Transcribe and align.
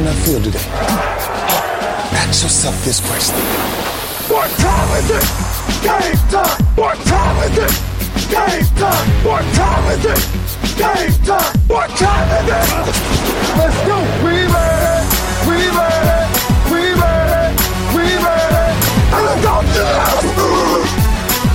on 0.00 0.06
that 0.06 0.16
field 0.24 0.44
today, 0.44 0.64
ask 2.16 2.42
yourself 2.42 2.72
this 2.84 3.04
question. 3.04 3.36
What 4.32 4.48
time 4.56 4.88
is 4.96 5.10
it? 5.12 5.26
Game 5.84 6.16
time! 6.32 6.56
What 6.72 6.96
time 7.04 7.36
is 7.44 7.56
it? 7.60 7.74
Game 8.32 8.64
time! 8.80 9.08
What 9.28 9.44
time 9.52 9.84
is 9.92 10.04
it? 10.08 10.22
Game 10.80 11.12
time! 11.28 11.52
What 11.68 11.90
time 12.00 12.28
is 12.40 12.48
it? 12.48 12.64
Let's 13.60 13.76
go! 13.84 14.00
We 14.24 14.48
made 14.48 14.84
it! 14.88 15.04
We 15.44 15.58
made 15.68 16.08
it! 16.16 16.28
We 16.72 16.82
made 16.96 17.32
it! 17.44 17.52
We 17.92 18.04
made 18.24 18.56
it! 18.56 18.74
And 19.12 19.24
it's 19.36 19.44
on 19.52 19.64
to 19.68 19.84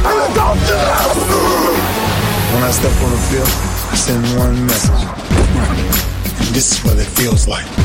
And 0.06 0.18
it's 0.22 0.38
on 0.38 0.58
to 0.70 0.78
When 2.54 2.62
I 2.62 2.70
step 2.70 2.94
on 2.94 3.10
the 3.10 3.22
field, 3.26 3.52
I 3.90 3.96
send 3.98 4.22
one 4.38 4.58
message. 4.70 5.02
This 6.56 6.72
is 6.72 6.86
what 6.86 6.98
it 6.98 7.08
feels 7.08 7.50
like. 7.50 7.85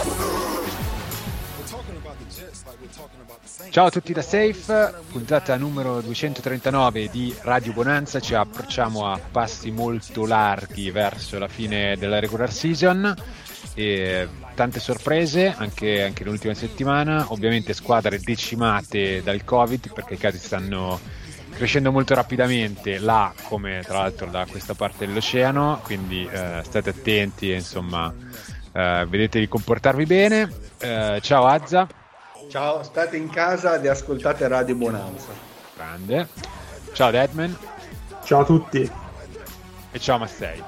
Ciao 3.69 3.85
a 3.85 3.89
tutti 3.89 4.11
da 4.13 4.21
Safe, 4.21 4.93
puntata 5.09 5.55
numero 5.55 6.01
239 6.01 7.09
di 7.09 7.33
Radio 7.41 7.71
Bonanza, 7.71 8.19
ci 8.19 8.33
approcciamo 8.33 9.09
a 9.09 9.19
passi 9.19 9.71
molto 9.71 10.25
larghi 10.25 10.89
verso 10.91 11.37
la 11.37 11.47
fine 11.47 11.95
della 11.97 12.19
regular 12.19 12.51
season 12.51 13.13
e 13.73 14.27
tante 14.55 14.79
sorprese 14.79 15.53
anche, 15.55 16.03
anche 16.03 16.23
l'ultima 16.23 16.53
settimana, 16.53 17.25
ovviamente 17.29 17.73
squadre 17.73 18.19
decimate 18.19 19.21
dal 19.23 19.43
Covid 19.43 19.93
perché 19.93 20.15
i 20.15 20.17
casi 20.17 20.37
stanno 20.37 20.99
crescendo 21.51 21.91
molto 21.91 22.13
rapidamente 22.13 22.97
là 22.97 23.33
come 23.43 23.81
tra 23.85 23.99
l'altro 23.99 24.27
da 24.27 24.45
questa 24.49 24.73
parte 24.73 25.05
dell'oceano, 25.05 25.81
quindi 25.83 26.27
eh, 26.29 26.61
state 26.63 26.89
attenti 26.89 27.51
e 27.51 27.55
insomma 27.55 28.13
eh, 28.73 29.05
vedete 29.07 29.39
di 29.39 29.47
comportarvi 29.47 30.05
bene. 30.05 30.51
Eh, 30.79 31.19
ciao 31.21 31.45
Azza. 31.45 31.87
Ciao, 32.51 32.83
state 32.83 33.15
in 33.15 33.29
casa 33.29 33.75
ed 33.75 33.87
ascoltate 33.87 34.45
Radio 34.45 34.75
Bonanza. 34.75 35.29
Grande. 35.73 36.27
Ciao 36.91 37.09
Deadman. 37.09 37.57
Ciao 38.25 38.41
a 38.41 38.43
tutti. 38.43 38.91
E 39.89 39.99
ciao 39.99 40.17
Massei. 40.17 40.61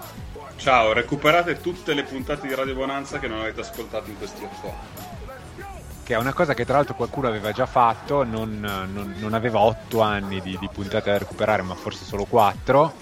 Ciao, 0.55 0.93
recuperate 0.93 1.59
tutte 1.59 1.93
le 1.93 2.03
puntate 2.03 2.47
di 2.47 2.55
Radio 2.55 2.73
Bonanza 2.73 3.19
che 3.19 3.27
non 3.27 3.41
avete 3.41 3.59
ascoltato 3.59 4.09
in 4.09 4.17
questi 4.17 4.45
otto 4.45 4.67
anni. 4.67 5.65
Che 6.05 6.13
è 6.13 6.17
una 6.17 6.31
cosa 6.31 6.53
che 6.53 6.63
tra 6.63 6.77
l'altro 6.77 6.95
qualcuno 6.95 7.27
aveva 7.27 7.51
già 7.51 7.65
fatto, 7.65 8.23
non, 8.23 8.61
non, 8.61 9.15
non 9.19 9.33
aveva 9.33 9.59
otto 9.59 9.99
anni 9.99 10.39
di, 10.39 10.57
di, 10.57 10.69
puntate 10.71 11.11
da 11.11 11.17
recuperare, 11.17 11.63
ma 11.63 11.75
forse 11.75 12.05
solo 12.05 12.23
quattro. 12.23 12.93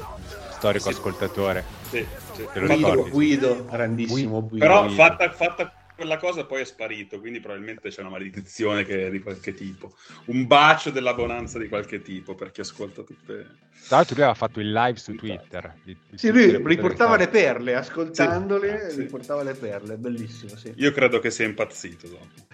Storico 0.53 0.89
sì. 0.89 0.97
ascoltatore. 0.97 1.63
Sì, 1.87 2.03
sì. 2.33 2.47
Guido, 2.51 3.09
Guido, 3.09 3.65
grandissimo 3.69 4.41
Guido. 4.41 4.65
Però 4.65 4.89
fatta, 4.89 5.31
fatta 5.31 5.71
quella 6.01 6.17
cosa 6.17 6.45
poi 6.45 6.61
è 6.61 6.65
sparito, 6.65 7.19
quindi 7.19 7.39
probabilmente 7.39 7.89
c'è 7.89 8.01
una 8.01 8.09
maledizione 8.09 8.83
che, 8.83 9.11
di 9.11 9.19
qualche 9.19 9.53
tipo. 9.53 9.95
Un 10.25 10.47
bacio 10.47 10.89
della 10.89 11.13
bonanza 11.13 11.59
di 11.59 11.67
qualche 11.67 12.01
tipo 12.01 12.33
per 12.33 12.49
chi 12.49 12.61
ascolta 12.61 13.03
tutte. 13.03 13.69
Tra 13.87 13.97
l'altro, 13.97 14.15
lui 14.15 14.23
aveva 14.23 14.33
fatto 14.33 14.59
il 14.59 14.71
live 14.71 14.97
su 14.97 15.13
Twitter. 15.13 15.75
Di, 15.83 15.95
di 16.09 16.17
sì, 16.17 16.31
lui 16.31 16.59
riportava 16.65 17.17
le 17.17 17.27
perle, 17.27 17.75
ascoltandole, 17.75 18.89
sì, 18.89 19.01
riportava 19.01 19.43
le 19.43 19.53
perle, 19.53 19.97
bellissimo. 19.97 20.55
Sì. 20.55 20.73
Io 20.77 20.91
credo 20.91 21.19
che 21.19 21.29
sia 21.29 21.45
impazzito. 21.45 22.07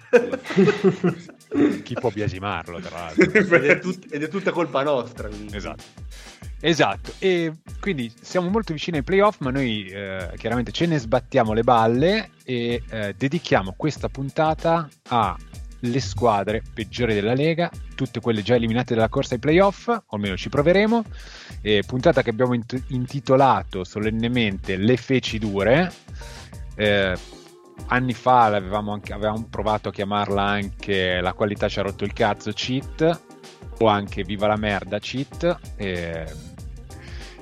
chi 1.83 1.93
può 1.93 2.09
biasimarlo, 2.09 2.81
tra 2.81 2.99
l'altro? 3.15 3.55
ed, 3.55 3.63
è 3.63 3.79
tut- 3.79 4.13
ed, 4.13 4.23
è 4.23 4.27
tutta 4.27 4.51
colpa 4.51 4.83
nostra. 4.83 5.29
Quindi. 5.29 5.55
Esatto. 5.55 5.83
Esatto, 6.59 7.13
e 7.19 7.53
quindi 7.79 8.11
siamo 8.19 8.49
molto 8.49 8.73
vicini 8.73 8.97
ai 8.97 9.03
playoff, 9.03 9.37
ma 9.39 9.51
noi 9.51 9.85
eh, 9.85 10.31
chiaramente 10.37 10.71
ce 10.71 10.87
ne 10.87 10.97
sbattiamo 10.97 11.53
le 11.53 11.61
balle 11.61 12.31
e 12.43 12.81
eh, 12.89 13.13
dedichiamo 13.15 13.75
questa 13.77 14.09
puntata 14.09 14.89
alle 15.09 15.99
squadre 15.99 16.63
peggiori 16.73 17.13
della 17.13 17.35
Lega, 17.35 17.69
tutte 17.93 18.19
quelle 18.19 18.41
già 18.41 18.55
eliminate 18.55 18.95
dalla 18.95 19.07
corsa 19.07 19.35
ai 19.35 19.39
playoff, 19.39 19.87
o 19.87 20.03
almeno 20.09 20.35
ci 20.35 20.49
proveremo. 20.49 21.03
E 21.61 21.83
puntata 21.85 22.23
che 22.23 22.31
abbiamo 22.31 22.55
int- 22.55 22.85
intitolato 22.87 23.83
solennemente 23.83 24.77
Le 24.77 24.97
feci 24.97 25.37
dure. 25.37 25.93
Eh, 26.75 27.15
anni 27.87 28.13
fa 28.13 28.45
anche, 28.45 29.13
avevamo 29.13 29.45
provato 29.47 29.89
a 29.89 29.91
chiamarla 29.91 30.41
anche 30.41 31.21
La 31.21 31.33
qualità 31.33 31.69
ci 31.69 31.77
ha 31.79 31.83
rotto 31.83 32.03
il 32.03 32.13
cazzo 32.13 32.51
cheat 32.51 33.26
o 33.79 33.87
anche 33.87 34.23
Viva 34.23 34.47
la 34.47 34.57
merda 34.57 34.99
cheat. 34.99 35.59
Eh, 35.75 36.25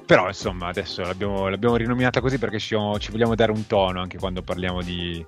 però 0.05 0.27
insomma 0.27 0.67
adesso 0.67 1.01
l'abbiamo, 1.01 1.47
l'abbiamo 1.47 1.75
rinominata 1.75 2.21
così 2.21 2.37
perché 2.37 2.59
ci, 2.59 2.77
ci, 2.99 3.11
vogliamo 3.11 3.33
dare 3.33 3.51
un 3.51 3.65
tono 3.65 4.01
anche 4.01 4.19
quando 4.19 4.43
parliamo 4.43 4.83
di, 4.83 5.25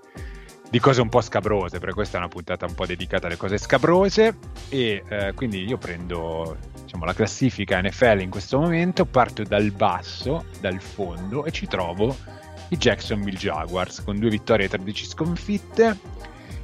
di, 0.69 0.79
cose 0.79 1.01
un 1.01 1.09
po' 1.09 1.21
scabrose, 1.21 1.79
perché 1.79 1.95
questa 1.95 2.17
è 2.17 2.19
una 2.19 2.29
puntata 2.29 2.67
un 2.67 2.75
po' 2.75 2.85
dedicata 2.85 3.25
alle 3.25 3.37
cose 3.37 3.57
scabrose 3.57 4.37
e 4.69 5.03
eh, 5.07 5.33
quindi 5.33 5.65
io 5.65 5.77
prendo 5.77 6.57
diciamo, 6.83 7.05
la 7.05 7.13
classifica 7.13 7.81
NFL 7.81 8.21
in 8.21 8.29
questo 8.29 8.59
momento, 8.59 9.05
parto 9.05 9.41
dal 9.41 9.71
basso, 9.71 10.45
dal 10.59 10.79
fondo 10.79 11.45
e 11.45 11.51
ci 11.51 11.65
trovo 11.65 12.15
i 12.69 12.77
Jacksonville 12.77 13.37
Jaguars 13.37 14.03
con 14.03 14.19
due 14.19 14.29
vittorie 14.29 14.67
e 14.67 14.69
13 14.69 15.05
sconfitte 15.05 15.97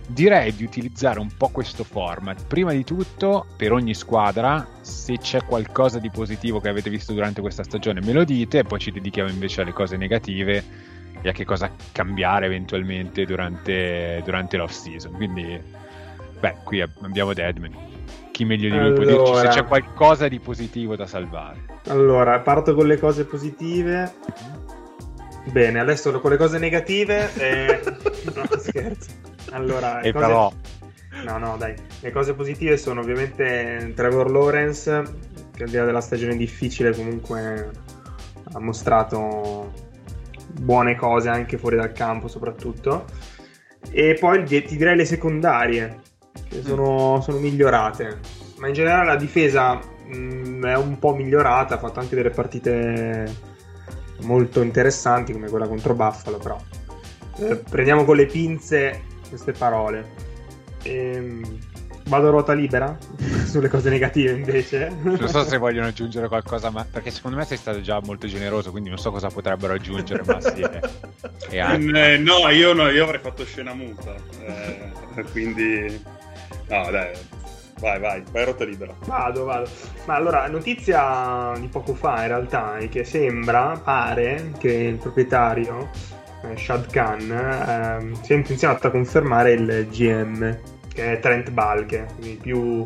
direi 0.07 0.53
di 0.55 0.63
utilizzare 0.63 1.19
un 1.19 1.29
po' 1.35 1.49
questo 1.49 1.83
format. 1.83 2.45
Prima 2.45 2.71
di 2.71 2.83
tutto, 2.83 3.45
per 3.55 3.71
ogni 3.71 3.93
squadra, 3.93 4.67
se 4.81 5.17
c'è 5.17 5.43
qualcosa 5.45 5.99
di 5.99 6.09
positivo 6.09 6.59
che 6.59 6.69
avete 6.69 6.89
visto 6.89 7.13
durante 7.13 7.41
questa 7.41 7.63
stagione, 7.63 8.01
me 8.01 8.13
lo 8.13 8.23
dite, 8.23 8.59
e 8.59 8.63
poi 8.63 8.79
ci 8.79 8.91
dedichiamo 8.91 9.29
invece 9.29 9.61
alle 9.61 9.73
cose 9.73 9.97
negative 9.97 10.63
e 11.21 11.29
a 11.29 11.31
che 11.31 11.45
cosa 11.45 11.71
cambiare 11.91 12.45
eventualmente 12.45 13.25
durante, 13.25 14.21
durante 14.25 14.57
l'off 14.57 14.71
season. 14.71 15.13
Quindi, 15.13 15.59
beh, 16.39 16.55
qui 16.63 16.81
abbiamo 16.81 17.33
Deadman. 17.33 17.91
Chi 18.31 18.45
meglio 18.45 18.69
di 18.69 18.75
lui 18.75 18.87
allora, 18.87 18.95
può 18.95 19.23
dirci 19.25 19.47
se 19.47 19.59
c'è 19.59 19.65
qualcosa 19.65 20.27
di 20.27 20.39
positivo 20.39 20.95
da 20.95 21.05
salvare? 21.05 21.65
Allora, 21.87 22.39
parto 22.39 22.73
con 22.73 22.87
le 22.87 22.97
cose 22.97 23.25
positive. 23.25 24.11
Bene, 25.51 25.79
adesso 25.79 26.19
con 26.19 26.31
le 26.31 26.37
cose 26.37 26.57
negative. 26.57 27.29
Eh... 27.35 27.79
no, 28.33 28.43
scherzo. 28.57 29.31
Allora, 29.51 30.01
e 30.01 30.11
cose... 30.11 30.25
però... 30.25 30.53
No, 31.23 31.37
no, 31.37 31.57
dai. 31.57 31.75
Le 31.99 32.11
cose 32.11 32.33
positive 32.33 32.75
sono 32.77 33.01
ovviamente 33.01 33.93
Trevor 33.95 34.31
Lawrence, 34.31 35.03
che 35.53 35.63
al 35.63 35.69
di 35.69 35.77
là 35.77 35.85
della 35.85 36.01
stagione 36.01 36.35
difficile 36.35 36.91
comunque 36.91 37.71
ha 38.51 38.59
mostrato 38.59 39.71
buone 40.59 40.95
cose 40.95 41.29
anche 41.29 41.57
fuori 41.57 41.75
dal 41.75 41.91
campo 41.91 42.27
soprattutto. 42.27 43.05
E 43.91 44.17
poi 44.19 44.43
ti 44.43 44.75
direi 44.75 44.95
le 44.95 45.05
secondarie, 45.05 45.99
che 46.49 46.59
mm. 46.59 46.65
sono, 46.65 47.21
sono 47.21 47.37
migliorate. 47.37 48.19
Ma 48.57 48.67
in 48.67 48.73
generale 48.73 49.05
la 49.05 49.15
difesa 49.15 49.75
mh, 49.75 50.15
mm, 50.15 50.65
è 50.65 50.75
un 50.75 50.97
po' 50.97 51.15
migliorata, 51.15 51.75
ha 51.75 51.79
fatto 51.79 51.99
anche 51.99 52.15
delle 52.15 52.31
partite 52.31 53.51
molto 54.21 54.61
interessanti 54.61 55.33
come 55.33 55.49
quella 55.49 55.67
contro 55.67 55.93
Buffalo, 55.93 56.37
però 56.37 56.57
eh, 57.37 57.55
prendiamo 57.57 58.05
con 58.05 58.15
le 58.15 58.25
pinze 58.25 59.01
queste 59.33 59.51
parole. 59.51 60.31
Ehm, 60.83 61.59
vado 62.05 62.27
a 62.27 62.31
ruota 62.31 62.53
libera 62.53 62.97
sulle 63.45 63.69
cose 63.69 63.89
negative 63.89 64.31
invece. 64.31 64.95
Non 65.01 65.27
so 65.27 65.43
se 65.43 65.57
vogliono 65.57 65.87
aggiungere 65.87 66.27
qualcosa, 66.27 66.69
ma 66.69 66.85
perché 66.89 67.11
secondo 67.11 67.37
me 67.37 67.45
sei 67.45 67.57
stato 67.57 67.81
già 67.81 67.99
molto 68.03 68.27
generoso, 68.27 68.71
quindi 68.71 68.89
non 68.89 68.97
so 68.97 69.11
cosa 69.11 69.29
potrebbero 69.29 69.73
aggiungere 69.73 70.23
Massi 70.25 70.61
e, 70.61 70.81
e 71.49 71.57
eh, 71.57 72.17
no, 72.17 72.49
io 72.49 72.73
no, 72.73 72.89
io 72.89 73.03
avrei 73.03 73.19
fatto 73.19 73.43
scena 73.45 73.73
muta. 73.73 74.13
Eh, 74.41 75.23
quindi 75.31 76.01
no, 76.67 76.91
dai. 76.91 77.11
Vai, 77.79 77.99
vai, 77.99 78.23
vai 78.31 78.43
a 78.43 78.45
rotta 78.45 78.63
libera. 78.63 78.95
Vado, 79.05 79.43
vado. 79.43 79.69
Ma 80.05 80.15
allora, 80.15 80.47
notizia 80.47 81.51
di 81.59 81.67
poco 81.67 81.93
fa 81.93 82.21
in 82.21 82.27
realtà 82.27 82.77
è 82.77 82.87
che 82.87 83.03
sembra, 83.03 83.77
pare, 83.83 84.53
che 84.57 84.71
il 84.71 84.95
proprietario 84.95 85.89
Shad 86.55 86.91
Khan, 86.91 87.31
ehm, 87.31 88.21
si 88.21 88.33
è 88.33 88.35
intenzionato 88.35 88.87
a 88.87 88.91
confermare 88.91 89.53
il 89.53 89.87
GM, 89.89 90.57
che 90.93 91.13
è 91.13 91.19
Trent 91.19 91.51
Balke, 91.51 92.07
quindi 92.15 92.37
più 92.41 92.83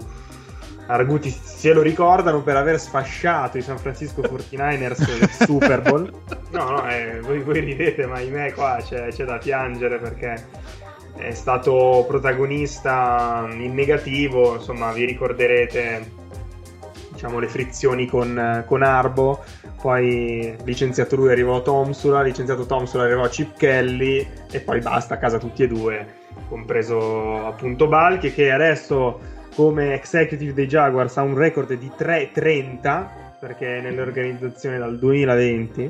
arguti 0.87 1.29
se 1.29 1.73
lo 1.73 1.81
ricordano 1.81 2.41
per 2.41 2.55
aver 2.55 2.79
sfasciato 2.79 3.57
i 3.57 3.61
San 3.61 3.77
Francisco 3.77 4.21
49ers 4.21 5.05
del 5.05 5.29
Super 5.29 5.81
Bowl. 5.81 6.11
No, 6.49 6.69
no, 6.69 6.89
eh, 6.89 7.19
voi, 7.19 7.41
voi, 7.41 7.59
ridete, 7.59 8.05
ma 8.05 8.15
ahimè 8.15 8.53
qua 8.53 8.77
c'è, 8.81 9.09
c'è 9.09 9.25
da 9.25 9.37
piangere 9.37 9.99
perché 9.99 10.45
è 11.17 11.33
stato 11.33 12.05
protagonista 12.07 13.45
in 13.51 13.73
negativo, 13.73 14.55
insomma 14.55 14.93
vi 14.93 15.03
ricorderete 15.03 16.09
diciamo, 17.17 17.39
le 17.39 17.47
frizioni 17.47 18.05
con, 18.05 18.63
con 18.67 18.83
Arbo, 18.83 19.43
poi 19.81 20.55
licenziato 20.63 21.15
lui 21.15 21.31
arrivò 21.31 21.63
Tomsula, 21.63 22.21
licenziato 22.21 22.67
Tomsula 22.67 23.03
arrivò 23.03 23.27
Chip 23.27 23.57
Kelly 23.57 24.25
e 24.51 24.59
poi 24.59 24.79
basta 24.79 25.15
a 25.15 25.17
casa 25.17 25.39
tutti 25.39 25.63
e 25.63 25.67
due, 25.67 26.05
compreso 26.47 27.47
appunto 27.47 27.87
Balchi 27.87 28.31
che 28.31 28.51
adesso 28.51 29.19
come 29.55 29.95
executive 29.95 30.53
dei 30.53 30.67
Jaguars 30.67 31.17
ha 31.17 31.23
un 31.23 31.35
record 31.35 31.73
di 31.73 31.91
3.30 31.97 33.07
perché 33.39 33.79
è 33.79 33.81
nell'organizzazione 33.81 34.77
dal 34.77 34.99
2020 34.99 35.81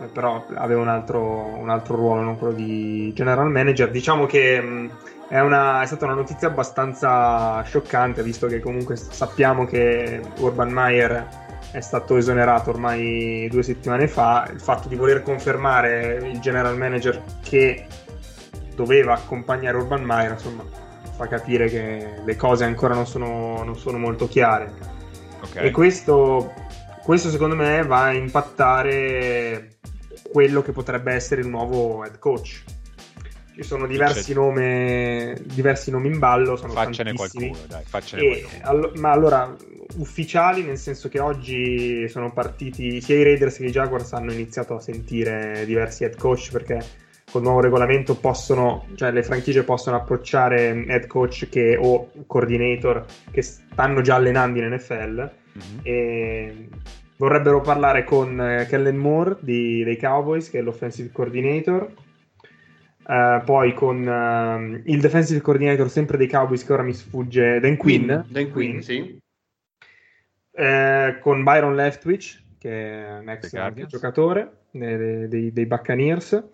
eh, 0.00 0.06
però 0.06 0.44
aveva 0.54 0.80
un 0.80 0.88
altro, 0.88 1.20
un 1.20 1.70
altro 1.70 1.94
ruolo, 1.94 2.22
non 2.22 2.38
quello 2.38 2.54
di 2.54 3.12
general 3.14 3.50
manager. 3.50 3.90
Diciamo 3.90 4.26
che 4.26 4.60
mh, 4.60 4.90
è, 5.32 5.40
una, 5.40 5.80
è, 5.80 5.86
stata 5.86 6.04
una 6.04 6.12
notizia 6.12 6.48
abbastanza 6.48 7.62
scioccante, 7.62 8.22
visto 8.22 8.48
che 8.48 8.60
comunque 8.60 8.96
sappiamo 8.96 9.64
che 9.64 10.20
Urban 10.40 10.70
Meyer 10.70 11.26
è 11.70 11.80
stato 11.80 12.18
esonerato 12.18 12.68
ormai 12.68 13.48
due 13.50 13.62
settimane 13.62 14.08
fa. 14.08 14.46
Il 14.52 14.60
fatto 14.60 14.88
di 14.88 14.94
voler 14.94 15.22
confermare 15.22 16.18
il 16.30 16.38
general 16.38 16.76
manager 16.76 17.22
che 17.42 17.86
doveva 18.74 19.14
accompagnare 19.14 19.78
Urban 19.78 20.02
Meyer, 20.04 20.32
insomma, 20.32 20.64
fa 21.16 21.26
capire 21.28 21.70
che 21.70 22.16
le 22.22 22.36
cose 22.36 22.64
ancora 22.64 22.92
non 22.92 23.06
sono, 23.06 23.62
non 23.64 23.78
sono 23.78 23.96
molto 23.96 24.28
chiare. 24.28 24.70
Okay. 25.44 25.66
E 25.66 25.70
questo, 25.70 26.52
questo 27.02 27.30
secondo 27.30 27.56
me 27.56 27.82
va 27.84 28.02
a 28.02 28.12
impattare 28.12 29.76
quello 30.30 30.60
che 30.60 30.72
potrebbe 30.72 31.14
essere 31.14 31.40
il 31.40 31.48
nuovo 31.48 32.04
head 32.04 32.18
coach. 32.18 32.64
Ci 33.54 33.62
sono 33.62 33.86
diversi, 33.86 34.32
nome, 34.32 35.36
diversi 35.44 35.90
nomi 35.90 36.08
in 36.08 36.18
ballo, 36.18 36.56
sono 36.56 36.72
faccene 36.72 37.12
qualcuno, 37.12 37.56
dai, 37.68 37.84
faccene 37.84 38.22
e, 38.22 38.46
allo- 38.62 38.92
ma 38.96 39.10
allora, 39.10 39.54
ufficiali, 39.96 40.62
nel 40.62 40.78
senso 40.78 41.08
che 41.08 41.20
oggi 41.20 42.08
sono 42.08 42.32
partiti 42.32 43.00
sia 43.00 43.16
i 43.16 43.22
Raiders 43.22 43.58
che 43.58 43.66
i 43.66 43.70
Jaguars 43.70 44.12
hanno 44.14 44.32
iniziato 44.32 44.74
a 44.74 44.80
sentire 44.80 45.64
diversi 45.66 46.04
head 46.04 46.16
coach 46.16 46.50
perché 46.50 46.82
col 47.30 47.42
nuovo 47.42 47.60
regolamento 47.60 48.14
possono, 48.14 48.86
cioè 48.94 49.10
le 49.10 49.22
franchigie 49.22 49.62
possono 49.64 49.96
approcciare 49.96 50.84
head 50.86 51.06
coach 51.06 51.48
che, 51.48 51.78
o 51.80 52.10
coordinator 52.26 53.04
che 53.30 53.42
stanno 53.42 54.02
già 54.02 54.16
allenando 54.16 54.58
in 54.58 54.74
NFL 54.74 55.30
mm-hmm. 55.58 55.78
e 55.82 56.68
vorrebbero 57.16 57.60
parlare 57.60 58.04
con 58.04 58.40
eh, 58.40 58.66
Kellen 58.68 58.96
Moore 58.96 59.36
di, 59.40 59.82
dei 59.84 59.96
Cowboys, 59.96 60.50
che 60.50 60.58
è 60.58 60.62
l'offensive 60.62 61.10
coordinator. 61.10 61.90
Uh, 63.04 63.42
poi 63.44 63.74
con 63.74 64.06
uh, 64.06 64.80
il 64.84 65.00
defensive 65.00 65.40
coordinator 65.40 65.90
sempre 65.90 66.16
dei 66.16 66.28
Cowboys 66.28 66.64
che 66.64 66.72
ora 66.72 66.82
mi 66.82 66.92
sfugge 66.92 67.58
Dan 67.58 67.76
Quinn, 67.76 68.06
Dan 68.28 68.50
Quinn, 68.50 68.78
sì. 68.78 69.20
uh, 70.52 71.18
con 71.18 71.42
Byron 71.42 71.74
Leftwich 71.74 72.40
che 72.58 73.04
è 73.04 73.18
un 73.18 73.28
ex 73.28 73.86
giocatore 73.86 74.66
dei, 74.70 75.26
dei, 75.26 75.52
dei 75.52 75.66
Buccaneers 75.66 76.44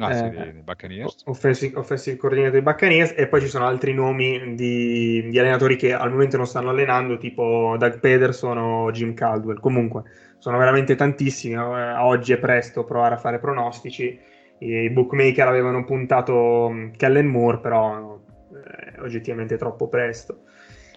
Ah, 0.00 0.14
sì, 0.14 0.24
eh, 0.24 0.30
dei 0.30 0.62
Buccaneers. 0.62 1.22
Offensive, 1.24 1.76
offensive 1.76 2.16
coordinator 2.16 2.52
dei 2.52 2.62
Buccaneers 2.62 3.14
e 3.16 3.26
poi 3.26 3.40
ci 3.40 3.48
sono 3.48 3.66
altri 3.66 3.92
nomi 3.92 4.54
di, 4.54 5.28
di, 5.28 5.38
allenatori 5.38 5.74
che 5.74 5.92
al 5.92 6.10
momento 6.10 6.36
non 6.36 6.46
stanno 6.46 6.70
allenando, 6.70 7.18
tipo 7.18 7.74
Doug 7.76 7.98
Pederson 7.98 8.58
o 8.58 8.90
Jim 8.92 9.12
Caldwell. 9.14 9.58
Comunque, 9.58 10.04
sono 10.38 10.56
veramente 10.56 10.94
tantissimi. 10.94 11.56
Oggi 11.56 12.32
è 12.32 12.38
presto 12.38 12.84
provare 12.84 13.14
a 13.16 13.18
fare 13.18 13.40
pronostici. 13.40 14.18
I 14.58 14.90
bookmaker 14.90 15.46
avevano 15.46 15.84
puntato 15.84 16.68
mm, 16.70 16.90
Kellen 16.96 17.26
Moore, 17.26 17.58
però 17.58 18.18
eh, 18.52 19.00
oggettivamente 19.00 19.56
troppo 19.56 19.88
presto. 19.88 20.40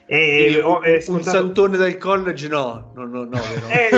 E, 0.06 0.60
un, 0.62 0.72
oh, 0.72 0.84
eh, 0.84 1.04
un 1.08 1.24
santone 1.24 1.78
del 1.78 1.98
college 1.98 2.50
no, 2.50 2.92
no, 2.96 3.06
no, 3.06 3.24
no, 3.24 3.40
eh, 3.70 3.90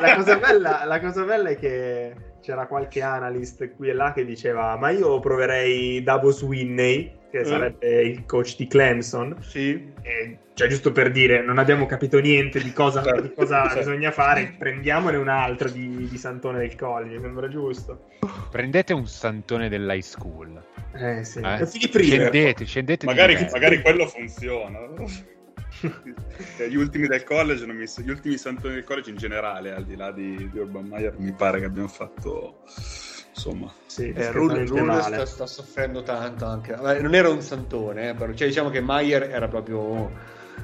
la, 0.00 0.14
cosa 0.14 0.36
bella, 0.40 0.84
la 0.86 1.00
cosa 1.00 1.24
bella 1.24 1.50
è 1.50 1.58
che 1.58 2.14
c'era 2.40 2.66
qualche 2.66 3.02
analyst 3.02 3.74
qui 3.74 3.90
e 3.90 3.92
là 3.92 4.12
che 4.14 4.24
diceva 4.24 4.76
ma 4.76 4.88
io 4.90 5.18
proverei 5.20 6.02
Davos 6.02 6.40
Winney 6.40 7.12
che 7.36 7.42
mm. 7.42 7.50
sarebbe 7.50 8.02
il 8.02 8.24
coach 8.24 8.56
di 8.56 8.66
Clemson 8.66 9.36
sì. 9.40 9.92
e, 10.02 10.38
cioè 10.54 10.68
giusto 10.68 10.92
per 10.92 11.10
dire 11.10 11.42
non 11.42 11.58
abbiamo 11.58 11.86
capito 11.86 12.18
niente 12.18 12.62
di 12.62 12.72
cosa, 12.72 13.02
certo. 13.02 13.20
di 13.20 13.32
cosa 13.34 13.64
certo. 13.68 13.78
bisogna 13.78 14.10
fare 14.10 14.54
prendiamone 14.58 15.16
un 15.16 15.28
altro 15.28 15.68
di, 15.68 16.08
di, 16.08 16.18
Santone 16.18 16.58
del 16.58 16.74
College 16.76 17.20
sembra 17.20 17.48
giusto 17.48 18.06
prendete 18.50 18.92
un 18.92 19.06
Santone 19.06 19.68
dell'high 19.68 20.02
school 20.02 20.62
eh 20.94 21.24
sì 21.24 21.40
eh? 21.40 21.66
scendete, 21.66 22.64
scendete 22.64 23.06
magari, 23.06 23.34
magari 23.52 23.82
quello 23.82 24.06
funziona 24.06 24.78
gli 26.68 26.74
ultimi 26.74 27.06
del 27.06 27.22
college, 27.24 27.66
mi, 27.66 27.84
gli 27.84 28.08
ultimi 28.08 28.38
santoni 28.38 28.74
del 28.74 28.84
college 28.84 29.10
in 29.10 29.16
generale, 29.16 29.74
al 29.74 29.84
di 29.84 29.94
là 29.94 30.10
di, 30.10 30.48
di 30.50 30.58
Urban 30.58 30.86
Meyer, 30.86 31.14
mi 31.18 31.32
pare 31.32 31.58
che 31.58 31.66
abbiamo 31.66 31.88
fatto 31.88 32.62
insomma. 33.36 33.70
Sì, 33.84 34.12
eh, 34.12 34.32
Rune, 34.32 34.64
Rune 34.64 35.00
sta, 35.02 35.26
sta, 35.26 35.46
soffrendo 35.46 36.02
tanto 36.02 36.46
anche. 36.46 36.74
Vabbè, 36.74 37.00
non 37.00 37.14
era 37.14 37.28
un 37.28 37.42
santone, 37.42 38.10
eh, 38.10 38.14
però 38.14 38.32
cioè, 38.32 38.48
diciamo 38.48 38.70
che 38.70 38.80
Meyer 38.80 39.30
era 39.30 39.46
proprio 39.46 40.10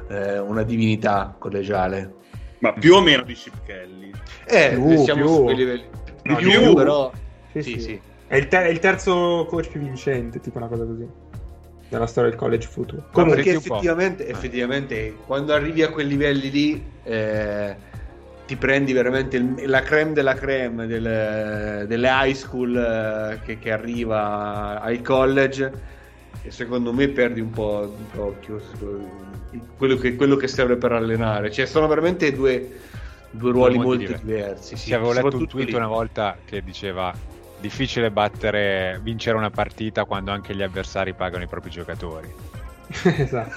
eh, 0.08 0.38
una 0.38 0.62
divinità 0.62 1.34
collegiale. 1.38 2.14
Ma 2.58 2.72
più 2.72 2.94
o 2.94 3.00
meno 3.00 3.22
di 3.22 3.34
Chip 3.34 3.62
Kelly. 3.64 4.10
Eh, 4.46 4.74
uh, 4.74 5.04
siamo 5.04 5.24
più. 5.24 5.34
su 5.34 5.42
quei 5.44 5.56
livelli. 5.56 5.84
No, 6.22 6.36
più, 6.36 6.50
più, 6.50 6.74
però... 6.74 7.12
Sì, 7.52 7.62
sì, 7.62 7.80
sì. 7.80 8.00
È, 8.26 8.36
il 8.36 8.48
ter- 8.48 8.66
è 8.66 8.70
il 8.70 8.78
terzo 8.78 9.46
coach 9.48 9.68
più 9.68 9.80
vincente, 9.80 10.40
tipo 10.40 10.58
una 10.58 10.68
cosa 10.68 10.84
così 10.84 11.06
nella 11.88 12.06
storia 12.06 12.30
del 12.30 12.38
college 12.38 12.66
futuro. 12.66 13.04
Comunque, 13.12 13.42
perché 13.42 13.58
effettivamente, 13.58 14.26
effettivamente, 14.26 15.16
quando 15.26 15.52
arrivi 15.52 15.82
a 15.82 15.90
quei 15.90 16.06
livelli 16.06 16.50
lì, 16.50 16.84
eh, 17.02 17.76
ti 18.52 18.56
prendi 18.56 18.92
veramente 18.92 19.38
il, 19.38 19.62
la 19.64 19.80
creme 19.80 20.12
della 20.12 20.34
creme 20.34 20.86
del, 20.86 21.86
delle 21.86 22.08
high 22.10 22.34
school 22.34 22.76
eh, 22.76 23.40
che, 23.46 23.58
che, 23.58 23.72
arriva 23.72 24.78
al 24.78 25.00
college. 25.00 25.90
E 26.42 26.50
secondo 26.50 26.92
me 26.92 27.08
perdi 27.08 27.40
un 27.40 27.50
po' 27.50 27.94
d'occhio 28.12 28.60
quello 29.76 29.96
che, 29.96 30.16
quello 30.16 30.36
che 30.36 30.48
serve 30.48 30.76
per 30.76 30.92
allenare. 30.92 31.50
Cioè, 31.50 31.64
sono 31.64 31.86
veramente 31.86 32.30
due, 32.32 32.78
due 33.30 33.52
ruoli 33.52 33.78
molto 33.78 33.96
diversi. 33.96 34.24
diversi 34.24 34.76
sì. 34.76 34.92
Avevo 34.92 35.12
letto 35.12 35.36
un 35.38 35.46
tweet 35.46 35.68
lì. 35.68 35.74
una 35.74 35.86
volta 35.86 36.36
che 36.44 36.62
diceva 36.62 37.14
difficile 37.58 38.10
battere, 38.10 39.00
vincere 39.02 39.38
una 39.38 39.50
partita 39.50 40.04
quando 40.04 40.30
anche 40.30 40.54
gli 40.54 40.62
avversari 40.62 41.14
pagano 41.14 41.44
i 41.44 41.48
propri 41.48 41.70
giocatori. 41.70 42.30
esatto. 43.16 43.54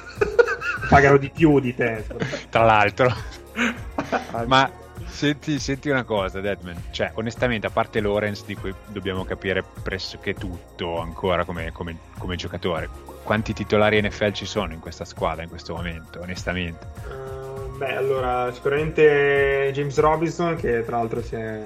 pagano 0.88 1.18
di 1.18 1.30
più 1.30 1.60
di 1.60 1.76
te. 1.76 2.06
Tra 2.50 2.64
l'altro. 2.64 3.14
Ma 4.46 4.84
senti, 5.16 5.60
senti, 5.60 5.90
una 5.90 6.04
cosa, 6.04 6.42
Deadman. 6.42 6.84
Cioè, 6.92 7.12
onestamente, 7.16 7.66
a 7.66 7.70
parte 7.72 8.00
Lorenz, 8.00 8.46
di 8.46 8.56
cui 8.56 8.74
dobbiamo 8.88 9.26
capire 9.26 9.64
pressoché 9.82 10.34
tutto 10.34 11.00
ancora 11.00 11.46
come, 11.46 11.72
come, 11.72 11.98
come 12.18 12.36
giocatore, 12.36 12.90
quanti 13.24 13.54
titolari 13.54 14.02
NFL 14.02 14.32
ci 14.34 14.46
sono 14.46 14.74
in 14.74 14.80
questa 14.80 15.06
squadra 15.06 15.44
in 15.44 15.50
questo 15.50 15.74
momento, 15.74 16.20
onestamente? 16.22 16.86
Uh, 17.08 17.78
beh, 17.78 17.96
allora, 17.96 18.52
sicuramente 18.54 19.72
James 19.74 19.98
Robinson, 19.98 20.56
che 20.56 20.84
tra 20.86 20.98
l'altro 20.98 21.24
si 21.24 21.36
è 21.36 21.64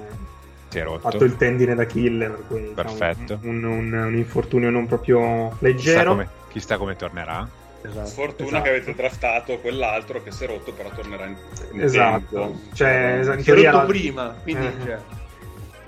si 0.70 0.78
è 0.78 0.84
rotto. 0.84 1.00
fatto 1.00 1.24
il 1.24 1.36
tendine 1.36 1.74
da 1.74 1.84
kill, 1.84 2.18
per 2.18 2.44
cui 2.46 2.60
diciamo, 2.60 2.74
Perfetto. 2.74 3.34
Diciamo, 3.34 3.50
un, 3.50 3.64
un, 3.64 3.92
un, 3.92 4.16
infortunio 4.16 4.70
non 4.70 4.86
proprio 4.86 5.56
leggero. 5.58 5.98
Chissà 5.98 6.04
come, 6.04 6.28
chissà 6.48 6.76
come 6.78 6.96
tornerà. 6.96 7.48
Esatto, 7.82 8.06
Sfortuna 8.06 8.48
esatto. 8.48 8.62
che 8.62 8.68
avete 8.68 8.94
draftato 8.94 9.58
quell'altro 9.58 10.22
che 10.22 10.30
si 10.30 10.44
è 10.44 10.46
rotto, 10.46 10.72
però 10.72 10.90
tornerà 10.90 11.26
in, 11.26 11.36
in 11.72 11.82
esatto. 11.82 12.38
tempo. 12.38 12.60
Cioè, 12.74 13.20
in 13.22 13.42
si 13.42 13.50
è 13.50 13.54
rotto 13.54 13.76
la... 13.76 13.84
prima, 13.84 14.36
quindi 14.42 14.66
eh. 14.66 14.72
cioè. 14.84 14.98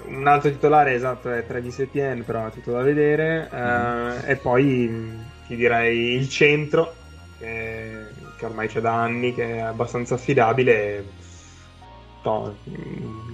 un 0.07 0.27
altro 0.27 0.51
titolare 0.51 0.95
esatto 0.95 1.31
è 1.31 1.47
Travis 1.47 1.79
Etienne, 1.81 2.23
però 2.23 2.47
è 2.47 2.51
tutto 2.51 2.73
da 2.73 2.83
vedere. 2.83 3.51
Mm. 3.55 3.59
Uh, 3.59 4.13
e 4.25 4.37
poi 4.37 5.19
ti 5.47 5.57
direi 5.57 6.15
il 6.15 6.29
centro, 6.31 6.95
che, 7.39 8.07
che 8.39 8.45
ormai 8.47 8.69
c'è 8.69 8.81
da 8.81 8.95
anni, 8.95 9.35
che 9.35 9.57
è 9.57 9.59
abbastanza 9.59 10.15
affidabile 10.15 11.05
to, 12.23 12.57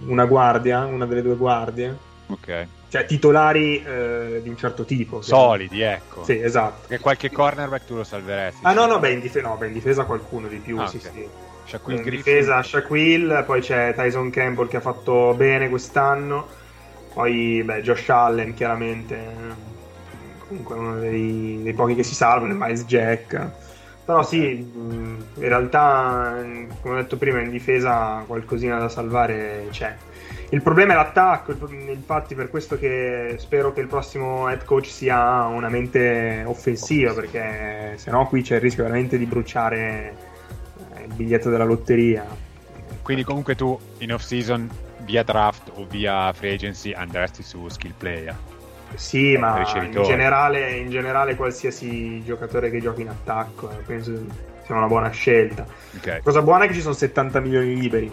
una 0.07 0.25
guardia, 0.25 0.85
una 0.85 1.07
delle 1.07 1.23
due 1.23 1.37
guardie. 1.37 2.07
Ok. 2.29 2.67
Cioè 2.89 3.05
titolari 3.05 3.83
eh, 3.83 4.41
di 4.43 4.49
un 4.49 4.57
certo 4.57 4.85
tipo. 4.85 5.21
Solidi, 5.21 5.83
ecco. 5.83 6.25
Sì, 6.25 6.39
esatto. 6.41 6.89
Che 6.89 6.99
qualche 6.99 7.31
cornerback 7.31 7.85
tu 7.85 7.97
lo 7.97 8.05
salveresti. 8.05 8.65
Ah 8.65 8.73
no, 8.73 8.87
no, 8.87 8.99
beh, 8.99 9.11
in, 9.11 9.21
dif- 9.21 9.41
no, 9.41 9.57
beh, 9.57 9.67
in 9.67 9.73
difesa 9.73 10.05
qualcuno 10.05 10.49
di 10.49 10.59
più, 10.59 10.79
ah, 10.79 10.87
sì, 10.87 10.97
okay. 10.97 11.13
sì. 11.13 11.29
Shaquille 11.69 12.03
in 12.03 12.11
difesa 12.11 12.63
Shaquille, 12.63 13.43
poi 13.45 13.61
c'è 13.61 13.93
Tyson 13.95 14.31
Campbell 14.31 14.69
che 14.69 14.79
ha 14.79 14.81
fatto 14.81 15.35
bene 15.35 15.69
quest'anno, 15.69 16.49
poi 17.13 17.63
beh, 17.63 17.83
Josh 17.83 18.09
Allen 18.09 18.55
chiaramente, 18.55 19.19
comunque 20.47 20.77
uno 20.77 20.99
dei, 20.99 21.61
dei 21.63 21.75
pochi 21.75 21.95
che 21.95 22.03
si 22.03 22.15
salvano, 22.15 22.55
Miles 22.55 22.85
Jack. 22.87 23.51
Però 24.07 24.23
sì, 24.23 24.47
in 24.47 25.19
realtà, 25.37 26.43
come 26.81 26.95
ho 26.95 26.97
detto 26.97 27.19
prima, 27.19 27.41
in 27.41 27.51
difesa 27.51 28.25
qualcosina 28.27 28.79
da 28.79 28.89
salvare 28.89 29.67
c'è. 29.71 29.95
Il 30.51 30.63
problema 30.63 30.95
è 30.95 30.97
l'attacco, 30.97 31.55
infatti 31.71 32.35
per 32.35 32.49
questo 32.49 32.79
che 32.79 33.35
spero 33.39 33.73
che 33.73 33.81
il 33.81 33.87
prossimo 33.87 34.49
head 34.49 34.65
coach 34.65 34.87
sia 34.87 35.45
una 35.45 35.69
mente 35.69 36.43
offensiva, 36.47 37.13
perché 37.13 37.95
sennò 37.97 38.27
qui 38.27 38.41
c'è 38.41 38.55
il 38.55 38.63
rischio 38.63 38.85
veramente 38.85 39.19
di 39.19 39.27
bruciare 39.27 40.17
eh, 40.95 41.05
il 41.05 41.13
biglietto 41.13 41.51
della 41.51 41.65
lotteria. 41.65 42.25
Quindi 43.03 43.25
comunque 43.25 43.57
tu 43.57 43.79
in 43.99 44.13
off 44.13 44.23
season 44.23 44.71
via 45.01 45.23
draft 45.23 45.71
o 45.75 45.87
via 45.87 46.33
free 46.33 46.55
agency 46.55 46.93
andresti 46.93 47.43
su 47.43 47.69
skill 47.69 47.93
player. 47.97 48.37
Sì, 48.95 49.37
ma 49.37 49.59
in 49.83 50.03
generale, 50.03 50.71
in 50.73 50.89
generale, 50.89 51.35
qualsiasi 51.37 52.23
giocatore 52.25 52.71
che 52.71 52.81
giochi 52.81 53.03
in 53.03 53.09
attacco 53.09 53.71
eh, 53.71 53.83
penso 53.85 54.13
sia 54.65 54.75
una 54.77 54.87
buona 54.87 55.11
scelta. 55.11 55.67
Okay. 55.97 56.23
Cosa 56.23 56.41
buona 56.41 56.65
è 56.65 56.69
che 56.69 56.75
ci 56.75 56.81
sono 56.81 56.95
70 56.95 57.41
milioni 57.41 57.77
liberi. 57.77 58.11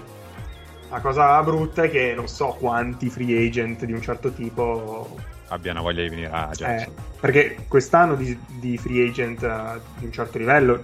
La 0.90 1.00
cosa 1.00 1.42
brutta 1.44 1.84
è 1.84 1.90
che 1.90 2.14
non 2.16 2.28
so 2.28 2.56
quanti 2.60 3.10
free 3.10 3.48
agent 3.48 3.86
di 3.86 3.94
un 3.94 4.02
certo 4.02 4.32
tipo 4.32 5.18
abbiano 5.48 5.82
voglia 5.82 6.04
di 6.04 6.10
venire 6.10 6.30
a 6.30 6.50
Jackson. 6.54 6.94
Eh, 6.94 7.02
perché 7.20 7.66
quest'anno 7.68 8.16
di, 8.16 8.38
di 8.60 8.78
free 8.78 9.08
agent 9.08 9.42
uh, 9.42 9.80
di 9.98 10.06
un 10.06 10.12
certo 10.12 10.38
livello 10.38 10.84